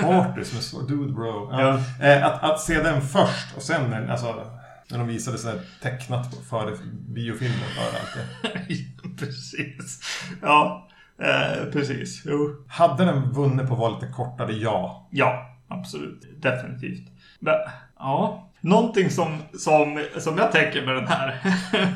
Party 0.00 0.44
som 0.44 0.58
är 0.58 0.62
så. 0.62 0.80
Dude 0.80 1.12
Bro. 1.12 1.48
Ja. 1.52 1.78
Eh, 2.00 2.26
att, 2.26 2.42
att 2.42 2.60
se 2.60 2.82
den 2.82 3.00
först 3.02 3.56
och 3.56 3.62
sen 3.62 4.10
alltså, 4.10 4.46
när 4.92 4.98
de 4.98 5.08
visade 5.08 5.38
sig 5.38 5.54
tecknat 5.82 6.34
före 6.50 6.76
biofilmen. 7.08 7.58
Före 7.58 8.00
allt 8.00 8.14
det. 8.42 9.18
precis. 9.18 10.00
Ja, 10.42 10.88
eh, 11.22 11.72
precis. 11.72 12.22
Jo. 12.26 12.64
Hade 12.68 13.04
den 13.04 13.32
vunnit 13.32 13.66
på 13.66 13.72
att 13.72 13.80
vara 13.80 13.94
lite 13.94 14.12
kortare? 14.12 14.52
Ja. 14.52 15.08
Ja, 15.10 15.56
absolut. 15.68 16.42
Definitivt. 16.42 17.08
Men, 17.38 17.54
ja. 17.98 18.48
Någonting 18.60 19.10
som, 19.10 19.38
som, 19.58 20.04
som 20.18 20.38
jag 20.38 20.52
tänker 20.52 20.86
med 20.86 20.94
den 20.94 21.06
här, 21.06 21.40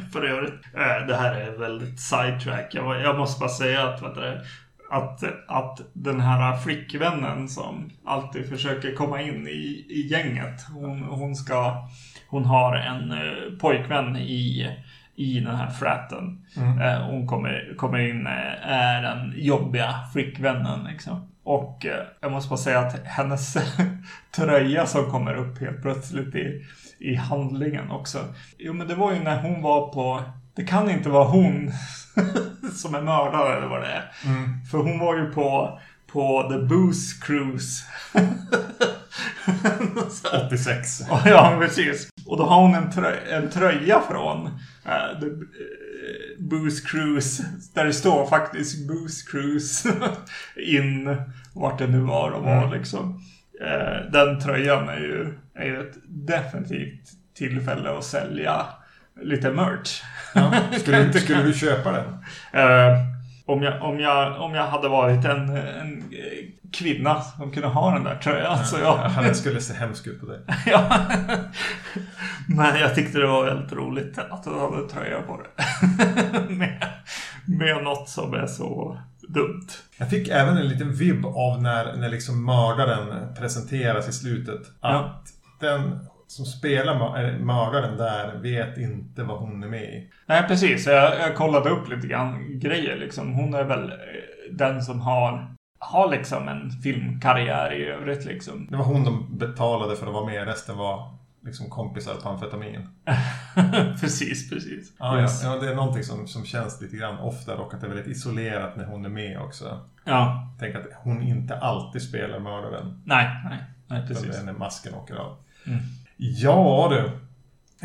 för 0.13 0.25
övrigt. 0.25 0.65
Eh, 0.75 1.07
det 1.07 1.17
här 1.17 1.35
är 1.35 1.59
väldigt 1.59 2.01
sidetrack. 2.01 2.75
Jag, 2.75 3.01
jag 3.01 3.19
måste 3.19 3.41
bara 3.41 3.49
säga 3.49 3.89
att, 3.89 4.03
vet 4.03 4.15
du, 4.15 4.41
att, 4.91 5.23
att 5.49 5.81
den 5.93 6.21
här 6.21 6.57
flickvännen 6.57 7.49
som 7.49 7.91
alltid 8.05 8.49
försöker 8.49 8.95
komma 8.95 9.23
in 9.23 9.49
i, 9.49 9.87
i 9.89 10.09
gänget. 10.11 10.63
Hon, 10.73 11.03
hon 11.03 11.37
ska, 11.37 11.89
hon 12.29 12.45
har 12.45 12.77
en 12.77 13.13
eh, 13.13 13.59
pojkvän 13.61 14.17
i, 14.17 14.71
i 15.17 15.41
den 15.41 15.57
här 15.57 15.71
fratten. 15.71 16.47
Eh, 16.81 17.03
hon 17.07 17.27
kommer, 17.27 17.75
kommer 17.77 17.99
in, 17.99 18.27
eh, 18.27 18.69
är 18.71 19.03
den 19.03 19.33
jobbiga 19.37 19.95
flickvännen 20.13 20.85
liksom. 20.85 21.29
Och 21.45 21.87
eh, 21.87 22.07
jag 22.21 22.33
måste 22.33 22.49
bara 22.49 22.57
säga 22.57 22.79
att 22.79 23.07
hennes 23.07 23.57
tröja 24.37 24.87
som 24.87 25.11
kommer 25.11 25.35
upp 25.35 25.61
helt 25.61 25.83
plötsligt 25.83 26.35
i, 26.35 26.65
i 26.99 27.15
handlingen 27.15 27.91
också. 27.91 28.19
Jo 28.59 28.73
men 28.73 28.89
det 28.89 28.95
var 28.95 29.13
ju 29.13 29.19
när 29.23 29.43
hon 29.43 29.63
var 29.63 29.93
på, 29.93 30.23
det 30.55 30.65
kan 30.65 30.91
inte 30.91 31.09
vara 31.09 31.29
hon 31.29 31.73
som 32.75 32.95
är 32.95 33.01
mördare 33.03 33.57
eller 33.57 33.67
vad 33.67 33.81
det 33.81 33.87
är. 33.89 34.11
För 34.71 34.79
hon 34.79 34.99
var 34.99 35.17
ju 35.17 35.33
på, 35.33 35.79
på 36.13 36.49
The 36.51 36.59
Booze 36.59 37.27
Cruise. 37.27 37.85
86. 40.47 41.01
Ja, 41.25 41.57
precis. 41.61 42.09
Och 42.27 42.37
då 42.37 42.45
har 42.45 42.63
hon 42.63 42.75
en, 42.75 42.91
trö 42.91 43.17
en 43.31 43.51
tröja 43.51 44.01
från 44.11 44.47
uh, 44.47 45.21
The 45.21 45.27
uh, 45.27 45.41
Booze 46.39 46.87
Cruise. 46.89 47.45
Där 47.75 47.85
det 47.85 47.93
står 47.93 48.27
faktiskt 48.27 48.89
Booze 48.89 49.31
Cruise 49.31 49.89
in 50.57 51.17
vart 51.55 51.79
det 51.79 51.87
nu 51.87 51.99
var 52.01 52.31
och 52.31 52.45
var 52.45 52.71
liksom. 52.77 53.21
Eh, 53.61 54.11
den 54.13 54.41
tröjan 54.41 54.89
är 54.89 54.99
ju, 54.99 55.39
är 55.55 55.65
ju 55.67 55.81
ett 55.81 55.95
definitivt 56.09 57.11
tillfälle 57.37 57.91
att 57.99 58.05
sälja 58.05 58.67
lite 59.23 59.51
merch. 59.51 60.03
Ja. 60.35 60.53
Skulle, 60.79 61.05
du- 61.05 61.13
skulle 61.21 61.43
du 61.43 61.53
köpa 61.55 61.93
den? 61.93 62.07
Eh, 62.53 62.97
om, 63.47 63.63
jag, 63.63 63.83
om, 63.83 64.01
jag, 64.01 64.41
om 64.41 64.55
jag 64.55 64.67
hade 64.67 64.89
varit 64.89 65.25
en, 65.25 65.57
en 65.57 66.05
kvinna 66.73 67.21
som 67.21 67.51
kunde 67.51 67.69
ha 67.69 67.95
den 67.95 68.05
där 68.05 68.17
tröjan 68.17 68.65
så 68.65 68.77
ja. 68.83 69.13
Ja, 69.17 69.23
den 69.23 69.35
skulle 69.35 69.61
se 69.61 69.75
hemsk 69.75 70.07
ut 70.07 70.21
på 70.21 70.27
dig. 70.27 70.41
Ja. 70.67 71.01
Men 72.49 72.81
jag 72.81 72.95
tyckte 72.95 73.19
det 73.19 73.27
var 73.27 73.45
väldigt 73.45 73.73
roligt 73.73 74.19
att 74.19 74.45
du 74.45 74.51
hade 74.51 74.89
tröja 74.89 75.23
på 75.23 75.41
det. 75.43 75.63
med, 76.55 76.89
med 77.47 77.85
något 77.85 78.09
som 78.09 78.35
är 78.35 78.47
så 78.47 78.99
dumt. 79.29 79.67
Jag 79.99 80.11
fick 80.11 80.29
även 80.29 80.57
en 80.57 80.69
liten 80.69 80.93
vibb 80.95 81.27
av 81.27 81.63
när, 81.63 81.97
när 81.97 82.09
liksom 82.09 82.45
mördaren 82.45 83.35
presenteras 83.39 84.09
i 84.09 84.13
slutet. 84.13 84.61
Att 84.61 84.73
Ja. 84.81 85.23
den 85.61 86.07
som 86.27 86.45
spelar 86.45 86.99
mör- 86.99 87.25
äh, 87.35 87.39
mördaren 87.39 87.97
där 87.97 88.35
vet 88.39 88.79
inte 88.79 89.23
vad 89.23 89.39
hon 89.39 89.63
är 89.63 89.69
med 89.69 89.83
i. 89.85 90.11
Nej, 90.27 90.43
precis. 90.49 90.87
Jag, 90.87 91.21
jag 91.21 91.37
kollade 91.37 91.71
upp 91.71 91.89
lite 91.89 92.07
grann 92.07 92.59
grejer 92.61 92.97
liksom. 92.97 93.33
Hon 93.33 93.55
är 93.55 93.65
väl 93.65 93.91
eh, 93.91 93.97
den 94.53 94.83
som 94.83 95.01
har, 95.01 95.55
har 95.79 96.11
liksom 96.11 96.49
en 96.49 96.71
filmkarriär 96.71 97.73
i 97.75 97.85
övrigt 97.85 98.25
liksom. 98.25 98.67
Det 98.71 98.77
var 98.77 98.85
hon 98.85 99.05
de 99.05 99.39
betalade 99.39 99.97
för 99.97 100.07
att 100.07 100.13
vara 100.13 100.27
med. 100.27 100.47
Resten 100.47 100.77
var 100.77 101.15
liksom 101.45 101.71
kompisar 101.71 102.15
på 102.15 102.29
amfetamin. 102.29 102.89
precis, 104.01 104.51
precis. 104.51 104.93
Ja, 104.99 105.21
Yes. 105.21 105.45
ja, 105.45 105.55
ja, 105.55 105.61
det 105.61 105.71
är 105.71 105.75
någonting 105.75 106.03
som, 106.05 106.27
som 106.27 106.45
känns 106.45 106.81
lite 106.81 106.97
grann 106.97 107.17
där 107.47 107.57
och 107.61 107.75
att 107.75 107.81
det 107.81 107.87
är 107.87 107.91
väldigt 107.95 108.17
isolerat 108.17 108.77
när 108.77 108.85
hon 108.85 109.05
är 109.05 109.09
med 109.09 109.39
också. 109.41 109.81
Ja. 110.05 110.49
Tänk 110.61 110.75
att 110.75 110.87
hon 111.03 111.23
inte 111.23 111.59
alltid 111.59 112.03
spelar 112.03 112.39
mördaren. 112.39 113.03
Nej, 113.05 113.29
nej. 113.51 113.59
Nej, 113.89 114.09
precis. 114.09 114.41
är 114.41 114.45
när 114.45 114.53
masken 114.53 114.95
åker 114.95 115.15
av. 115.15 115.37
Mm. 115.67 115.79
Ja 116.17 116.89
du. 116.91 117.11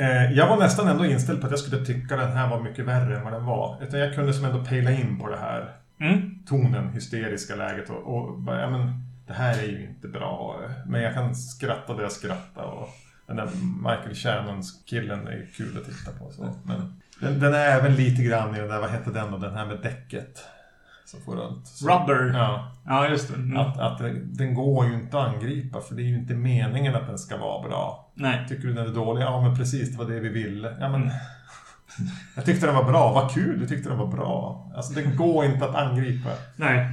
Eh, 0.03 0.31
jag 0.33 0.47
var 0.47 0.57
nästan 0.57 0.87
ändå 0.87 1.05
inställd 1.05 1.39
på 1.41 1.45
att 1.45 1.51
jag 1.51 1.59
skulle 1.59 1.85
tycka 1.85 2.15
den 2.15 2.31
här 2.31 2.49
var 2.49 2.59
mycket 2.59 2.85
värre 2.85 3.17
än 3.17 3.23
vad 3.23 3.33
den 3.33 3.45
var. 3.45 3.83
Utan 3.83 3.99
jag 3.99 4.15
kunde 4.15 4.33
som 4.33 4.45
ändå 4.45 4.65
pejla 4.65 4.91
in 4.91 5.19
på 5.19 5.29
det 5.29 5.37
här 5.37 5.69
Mm. 5.99 6.39
tonen, 6.47 6.89
hysteriska 6.93 7.55
läget 7.55 7.89
och, 7.89 8.15
och 8.15 8.39
bara, 8.39 8.61
ja 8.61 8.69
men 8.69 8.93
det 9.27 9.33
här 9.33 9.57
är 9.63 9.67
ju 9.67 9.85
inte 9.89 10.07
bra. 10.07 10.61
Men 10.85 11.01
jag 11.01 11.13
kan 11.13 11.35
skratta 11.35 11.93
där 11.93 12.01
jag 12.03 12.11
skrattar 12.11 12.63
och 12.63 12.89
den 13.27 13.35
där 13.35 13.49
Michael 13.77 14.15
Shannons 14.15 14.83
killen 14.85 15.27
är 15.27 15.45
kul 15.57 15.77
att 15.77 15.85
titta 15.85 16.11
på. 16.11 16.31
Så. 16.31 16.55
Men 16.63 17.01
den, 17.19 17.39
den 17.39 17.53
är 17.53 17.65
även 17.67 17.95
lite 17.95 18.23
grann 18.23 18.55
i 18.55 18.59
den 18.59 18.67
där, 18.67 18.79
vad 18.79 18.91
heter 18.91 19.11
den 19.11 19.31
då, 19.31 19.37
den 19.37 19.55
här 19.55 19.65
med 19.65 19.77
däcket. 19.83 20.39
Som 21.11 21.21
får 21.21 21.35
runt. 21.35 21.67
Så, 21.67 21.87
Rubber. 21.87 22.33
Ja, 22.37 22.71
Ja, 22.85 23.07
just 23.07 23.27
det. 23.27 23.35
Mm. 23.35 23.57
att, 23.57 23.79
att 23.79 23.97
den, 24.23 24.53
går 24.53 24.85
ju 24.85 24.93
inte 24.93 25.19
att 25.19 25.27
angripa 25.27 25.81
för 25.81 25.95
det 25.95 26.01
är 26.01 26.05
ju 26.05 26.15
inte 26.15 26.33
meningen 26.33 26.95
att 26.95 27.07
den 27.07 27.17
ska 27.17 27.37
vara 27.37 27.67
bra. 27.67 28.11
Nej. 28.15 28.45
Tycker 28.49 28.67
du 28.67 28.73
den 28.73 28.87
är 28.87 28.93
dålig? 28.93 29.21
Ja 29.21 29.41
men 29.41 29.57
precis, 29.57 29.91
det 29.91 29.97
var 29.97 30.11
det 30.11 30.19
vi 30.19 30.29
ville. 30.29 30.77
Ja 30.79 30.89
men... 30.89 31.11
Jag 32.35 32.45
tyckte 32.45 32.65
den 32.65 32.75
var 32.75 32.83
bra, 32.83 33.11
vad 33.13 33.33
kul 33.33 33.59
du 33.59 33.67
tyckte 33.67 33.89
den 33.89 33.97
var 33.97 34.07
bra. 34.07 34.71
Alltså 34.75 34.93
den 34.93 35.15
går 35.15 35.45
inte 35.45 35.65
att 35.65 35.75
angripa. 35.75 36.29
Nej. 36.55 36.87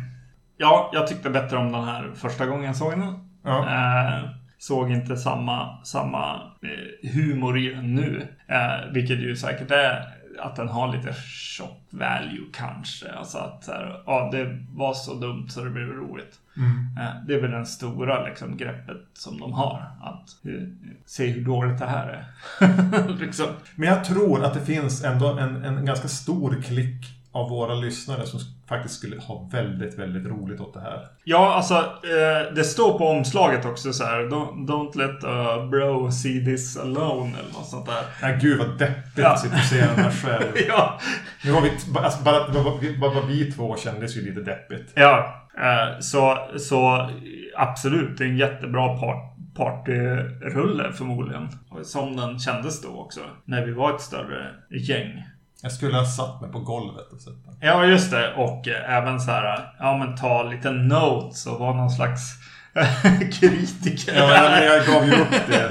Ja, 0.56 0.90
jag 0.92 1.06
tyckte 1.06 1.30
bättre 1.30 1.56
om 1.56 1.72
den 1.72 1.84
här 1.84 2.12
första 2.14 2.46
gången 2.46 2.64
jag 2.64 2.76
såg 2.76 2.90
den. 2.90 3.30
Ja. 3.44 3.58
Eh, 3.58 4.30
såg 4.58 4.90
inte 4.90 5.16
samma, 5.16 5.84
samma 5.84 6.34
eh, 6.62 7.10
humor 7.10 7.58
i 7.58 7.74
den 7.74 7.94
nu. 7.94 8.28
Eh, 8.48 8.92
vilket 8.92 9.18
ju 9.18 9.36
säkert 9.36 9.70
är 9.70 10.17
att 10.40 10.56
den 10.56 10.68
har 10.68 10.96
lite 10.96 11.12
shock 11.12 11.82
value 11.90 12.44
kanske. 12.52 13.12
Alltså 13.12 13.38
att 13.38 13.64
så 13.64 13.72
här, 13.72 14.02
ja, 14.06 14.28
det 14.32 14.64
var 14.70 14.94
så 14.94 15.14
dumt 15.14 15.48
så 15.48 15.64
det 15.64 15.70
blev 15.70 15.86
roligt. 15.86 16.38
Mm. 16.56 16.98
Eh, 16.98 17.26
det 17.26 17.34
är 17.34 17.40
väl 17.40 17.50
den 17.50 17.66
stora 17.66 18.26
liksom, 18.26 18.56
greppet 18.56 19.06
som 19.14 19.40
de 19.40 19.52
har. 19.52 19.90
Att 20.00 20.46
eh, 20.46 20.68
se 21.06 21.26
hur 21.26 21.44
dåligt 21.44 21.78
det 21.78 21.86
här 21.86 22.08
är. 22.08 23.18
liksom. 23.20 23.46
Men 23.74 23.88
jag 23.88 24.04
tror 24.04 24.44
att 24.44 24.54
det 24.54 24.60
finns 24.60 25.04
ändå 25.04 25.38
en, 25.38 25.64
en 25.64 25.84
ganska 25.84 26.08
stor 26.08 26.62
klick 26.62 27.06
av 27.32 27.50
våra 27.50 27.74
lyssnare 27.74 28.26
som 28.26 28.40
faktiskt 28.68 28.94
skulle 28.94 29.20
ha 29.20 29.48
väldigt, 29.52 29.98
väldigt 29.98 30.26
roligt 30.26 30.60
åt 30.60 30.74
det 30.74 30.80
här. 30.80 31.06
Ja, 31.24 31.54
alltså 31.54 31.74
eh, 31.74 32.54
det 32.54 32.64
står 32.64 32.98
på 32.98 33.06
omslaget 33.08 33.64
också 33.64 33.92
så 33.92 34.04
här. 34.04 34.18
Don't, 34.20 34.66
don't 34.66 34.96
let 34.98 35.24
a 35.24 35.66
bro 35.70 36.10
see 36.12 36.44
this 36.44 36.76
alone 36.76 37.38
eller 37.38 37.52
något 37.52 37.66
sånt 37.68 37.86
där. 37.86 38.02
Nej, 38.22 38.38
gud 38.42 38.58
vad 38.58 38.78
deppigt 38.78 39.18
Ja. 39.18 39.32
att 39.32 39.40
sitta 39.40 39.54
och 39.56 39.60
se 39.62 39.80
den 39.80 39.88
här 40.04 40.10
själv. 40.10 40.52
ja, 40.68 41.00
Nu 41.44 41.50
var 41.52 41.60
vi, 41.60 41.70
alltså 41.98 42.22
bara, 42.22 42.48
bara, 42.52 42.62
bara, 43.00 43.10
bara 43.14 43.26
vi 43.26 43.52
två 43.52 43.76
kändes 43.76 44.16
ju 44.16 44.22
lite 44.24 44.40
deppigt. 44.40 44.92
ja. 44.94 45.34
Eh, 45.58 45.98
så, 46.00 46.38
så 46.58 47.10
absolut, 47.56 48.18
det 48.18 48.24
är 48.24 48.28
en 48.28 48.36
jättebra 48.36 48.98
part, 48.98 49.34
partyrulle 49.56 50.92
förmodligen. 50.92 51.48
Som 51.82 52.16
den 52.16 52.38
kändes 52.38 52.82
då 52.82 52.88
också. 53.00 53.20
När 53.44 53.66
vi 53.66 53.72
var 53.72 53.94
ett 53.94 54.00
större 54.00 54.46
gäng. 54.70 55.24
Jag 55.62 55.72
skulle 55.72 55.96
ha 55.96 56.04
satt 56.04 56.40
mig 56.40 56.50
på 56.52 56.58
golvet 56.58 57.12
och 57.12 57.20
sett 57.20 57.44
den. 57.44 57.54
Ja, 57.60 57.86
just 57.86 58.10
det. 58.10 58.34
Och 58.34 58.68
eh, 58.68 58.96
även 58.96 59.20
så 59.20 59.30
här, 59.30 59.74
ja 59.78 59.98
men 59.98 60.16
ta 60.16 60.42
lite 60.42 60.70
notes 60.70 61.46
och 61.46 61.58
vara 61.58 61.76
någon 61.76 61.90
slags 61.90 62.34
kritiker. 63.40 64.14
Ja, 64.14 64.26
men 64.26 64.64
jag 64.64 64.86
gav 64.86 65.06
ju 65.06 65.12
upp 65.12 65.46
det. 65.46 65.68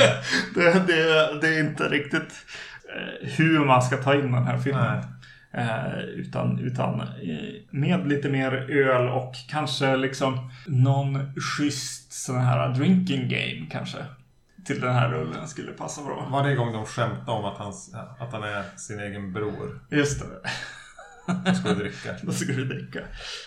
det, 0.56 0.74
det, 0.88 1.42
det 1.42 1.48
är 1.48 1.60
inte 1.60 1.84
riktigt 1.84 2.34
eh, 2.96 3.30
hur 3.30 3.66
man 3.66 3.82
ska 3.82 3.98
ta 3.98 4.14
in 4.16 4.32
den 4.32 4.44
här 4.44 4.58
filmen. 4.58 5.04
Eh, 5.54 6.00
utan 6.00 6.60
utan 6.60 7.02
eh, 7.02 7.08
med 7.72 8.08
lite 8.08 8.30
mer 8.30 8.52
öl 8.72 9.08
och 9.08 9.34
kanske 9.50 9.98
liksom 9.98 10.52
någon 10.66 11.34
schysst 11.42 12.14
sån 12.14 12.42
här 12.42 12.70
drinking 12.70 13.30
game 13.30 13.68
kanske. 13.72 13.98
Till 14.68 14.82
den 14.82 14.94
här 14.96 15.10
rullen 15.10 15.48
skulle 15.48 15.72
passa 15.72 16.04
bra. 16.04 16.28
Varje 16.32 16.56
gång 16.56 16.74
de 16.74 16.86
skämtar 16.86 17.34
om 17.34 17.46
att 17.46 17.58
han, 17.58 17.74
att 18.20 18.32
han 18.32 18.44
är 18.44 18.64
sin 18.78 19.00
egen 19.00 19.34
bror. 19.34 19.80
Just 19.92 20.20
det. 20.20 20.26
Då 21.46 21.54
ska 21.54 21.70
du 21.70 21.76
dricka. 21.76 22.10
Då 22.22 22.32
ska 22.32 22.54
du 22.54 22.66
dricka. 22.66 23.00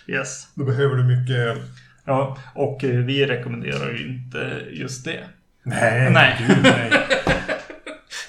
Yes. 0.07 0.49
Då 0.55 0.65
behöver 0.65 0.97
du 0.97 1.05
mycket 1.05 1.37
öl. 1.37 1.59
Ja, 2.05 2.37
och 2.55 2.85
eh, 2.85 2.91
vi 2.91 3.27
rekommenderar 3.27 3.91
ju 3.93 4.09
inte 4.09 4.63
just 4.71 5.05
det. 5.05 5.25
Nej, 5.63 6.11
Nej. 6.15 6.37
Gud, 6.49 6.59
nej. 6.63 6.91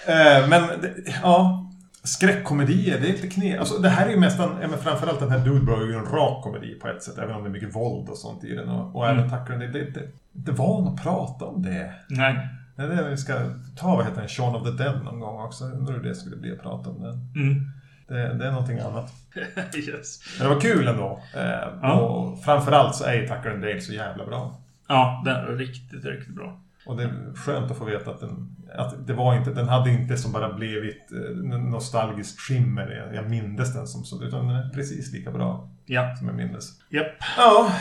Eh, 0.08 0.48
men 0.48 0.68
det- 0.82 0.94
ja, 1.24 1.70
skräckkomedier, 2.04 3.00
det 3.00 3.08
är 3.08 3.12
lite 3.12 3.28
knep. 3.28 3.60
Alltså, 3.60 3.78
det 3.78 3.90
här 3.90 4.06
är 4.08 4.10
ju 4.12 4.20
nästan, 4.20 4.56
men 4.60 4.78
framförallt 4.80 5.20
den 5.20 5.32
här 5.32 5.40
Dude 5.40 5.66
Bro 5.66 5.76
är 5.84 5.88
ju 5.88 5.94
en 5.94 6.06
rak 6.06 6.44
komedi 6.44 6.74
på 6.82 6.88
ett 6.88 7.04
sätt. 7.04 7.18
Även 7.18 7.36
om 7.36 7.44
det 7.44 7.50
är 7.50 7.52
mycket 7.52 7.76
våld 7.76 8.10
och 8.10 8.18
sånt 8.18 8.44
i 8.44 8.56
den. 8.56 8.70
Och, 8.70 8.96
och 8.96 9.10
även 9.10 9.30
tack 9.30 9.50
vare 9.50 9.60
det, 9.60 9.68
det 9.68 9.80
är 9.80 9.88
inte, 9.88 10.02
inte 10.36 10.52
van 10.52 10.88
att 10.88 11.04
prata 11.04 11.46
om 11.46 11.62
det. 11.64 11.94
Nej. 12.08 12.48
Det 12.76 12.82
är 12.84 12.88
det 12.88 13.10
vi 13.10 13.18
ska 13.18 13.34
ta, 13.78 13.96
vad 13.96 14.06
heter 14.06 14.20
den, 14.20 14.30
Shaun 14.30 14.56
of 14.56 14.64
the 14.64 14.84
Dead 14.84 15.04
någon 15.04 15.20
gång 15.20 15.42
också. 15.42 15.64
Undrar 15.66 15.94
hur 15.94 16.04
det 16.04 16.16
skulle 16.16 16.36
bli 16.36 16.52
att 16.52 16.62
prata 16.62 16.90
om 16.90 17.02
den. 17.02 17.14
Mm. 17.44 17.72
Det, 18.08 18.34
det 18.34 18.48
är 18.48 18.52
någonting 18.52 18.80
annat. 18.80 19.14
yes. 19.76 20.20
Men 20.40 20.48
det 20.50 20.54
var 20.56 20.62
kul 20.62 20.88
ändå. 20.88 21.20
Eh, 21.36 21.68
Ja. 21.82 21.94
Och 21.94 22.44
framförallt 22.44 22.96
så 22.96 23.04
är 23.04 23.14
ju 23.14 23.28
Tucker 23.28 23.52
and 23.52 23.62
Dale 23.62 23.82
så 23.82 23.94
jävla 23.94 24.26
bra. 24.26 24.58
Ja, 24.88 25.22
den 25.26 25.36
är 25.36 25.46
riktigt, 25.56 26.06
riktigt 26.06 26.36
bra. 26.36 26.60
Och 26.86 26.98
det 26.98 27.04
är 27.04 27.36
skönt 27.36 27.72
att 27.72 27.78
få 27.78 27.86
veta 27.86 28.12
att 28.12 28.20
den, 28.20 28.56
att 28.76 29.08
det 29.08 29.14
var 29.14 29.36
inte, 29.36 29.54
den 29.54 29.70
hade 29.70 29.90
inte 29.92 30.18
som 30.18 30.32
bara 30.32 30.54
blivit 30.54 31.12
eh, 31.12 31.38
nostalgiskt 31.58 32.40
skimmer. 32.40 32.88
Jag- 32.92 33.16
Jag 33.16 33.30
mindes 33.30 33.74
den 33.74 33.88
som 33.88 34.04
så, 34.04 34.24
utan 34.24 34.48
den 34.48 34.58
är 34.58 34.70
precis 34.70 35.14
lika 35.14 35.32
bra 35.32 35.70
Ja. 35.86 36.16
som 36.16 36.28
jag 36.28 36.36
mindes. 36.36 36.70
Japp. 36.90 37.06
Ja, 37.38 37.72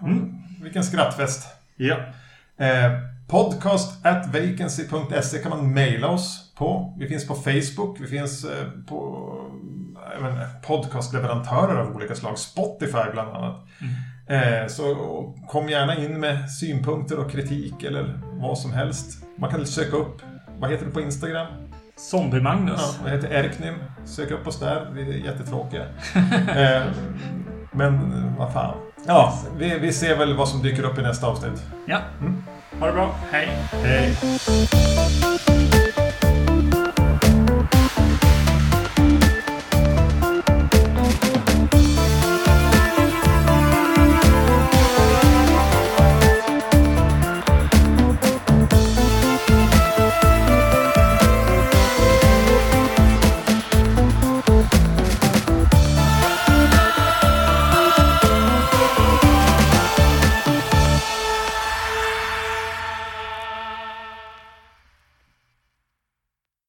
mm. 0.00 0.34
vilken 0.62 0.84
skrattfest. 0.84 1.46
Ja. 1.76 1.96
Eh, 2.56 2.92
podcast 3.28 4.06
at 4.06 4.26
vacancy.se 4.26 5.38
kan 5.38 5.50
man 5.50 5.74
mejla 5.74 6.08
oss 6.08 6.54
på. 6.56 6.94
Vi 6.98 7.08
finns 7.08 7.28
på 7.28 7.34
Facebook, 7.34 8.00
vi 8.00 8.06
finns 8.06 8.44
eh, 8.44 8.66
på 8.88 9.28
jag 10.20 10.62
podcastleverantörer 10.66 11.76
av 11.76 11.96
olika 11.96 12.14
slag. 12.14 12.38
Spotify 12.38 13.10
bland 13.12 13.36
annat. 13.36 13.66
Eh, 14.28 14.66
så 14.68 14.84
kom 15.48 15.68
gärna 15.68 15.96
in 15.96 16.20
med 16.20 16.50
synpunkter 16.50 17.18
och 17.18 17.30
kritik 17.30 17.82
eller 17.82 18.20
vad 18.32 18.58
som 18.58 18.72
helst. 18.72 19.24
Man 19.38 19.50
kan 19.50 19.66
söka 19.66 19.96
upp, 19.96 20.22
vad 20.58 20.70
heter 20.70 20.86
det 20.86 20.92
på 20.92 21.00
Instagram? 21.00 21.46
Zombie-Magnus. 21.96 22.80
Ja, 22.80 22.94
vad 23.02 23.12
heter 23.12 23.28
Erknym. 23.28 23.74
Sök 24.04 24.30
upp 24.30 24.46
oss 24.46 24.60
där, 24.60 24.90
vi 24.94 25.02
är 25.02 25.24
jättetråkiga. 25.24 25.82
eh, 26.56 26.82
men 27.72 28.12
vad 28.38 28.52
fan. 28.52 28.76
Ja, 29.06 29.38
vi, 29.58 29.78
vi 29.78 29.92
ser 29.92 30.16
väl 30.18 30.36
vad 30.36 30.48
som 30.48 30.62
dyker 30.62 30.82
upp 30.82 30.98
i 30.98 31.02
nästa 31.02 31.26
avsnitt. 31.26 31.66
Ja. 31.86 32.00
Mm. 32.20 32.42
Ha 32.80 32.86
det 32.86 32.92
bra. 32.92 33.14
Hej. 33.30 33.48
Hej! 33.72 35.35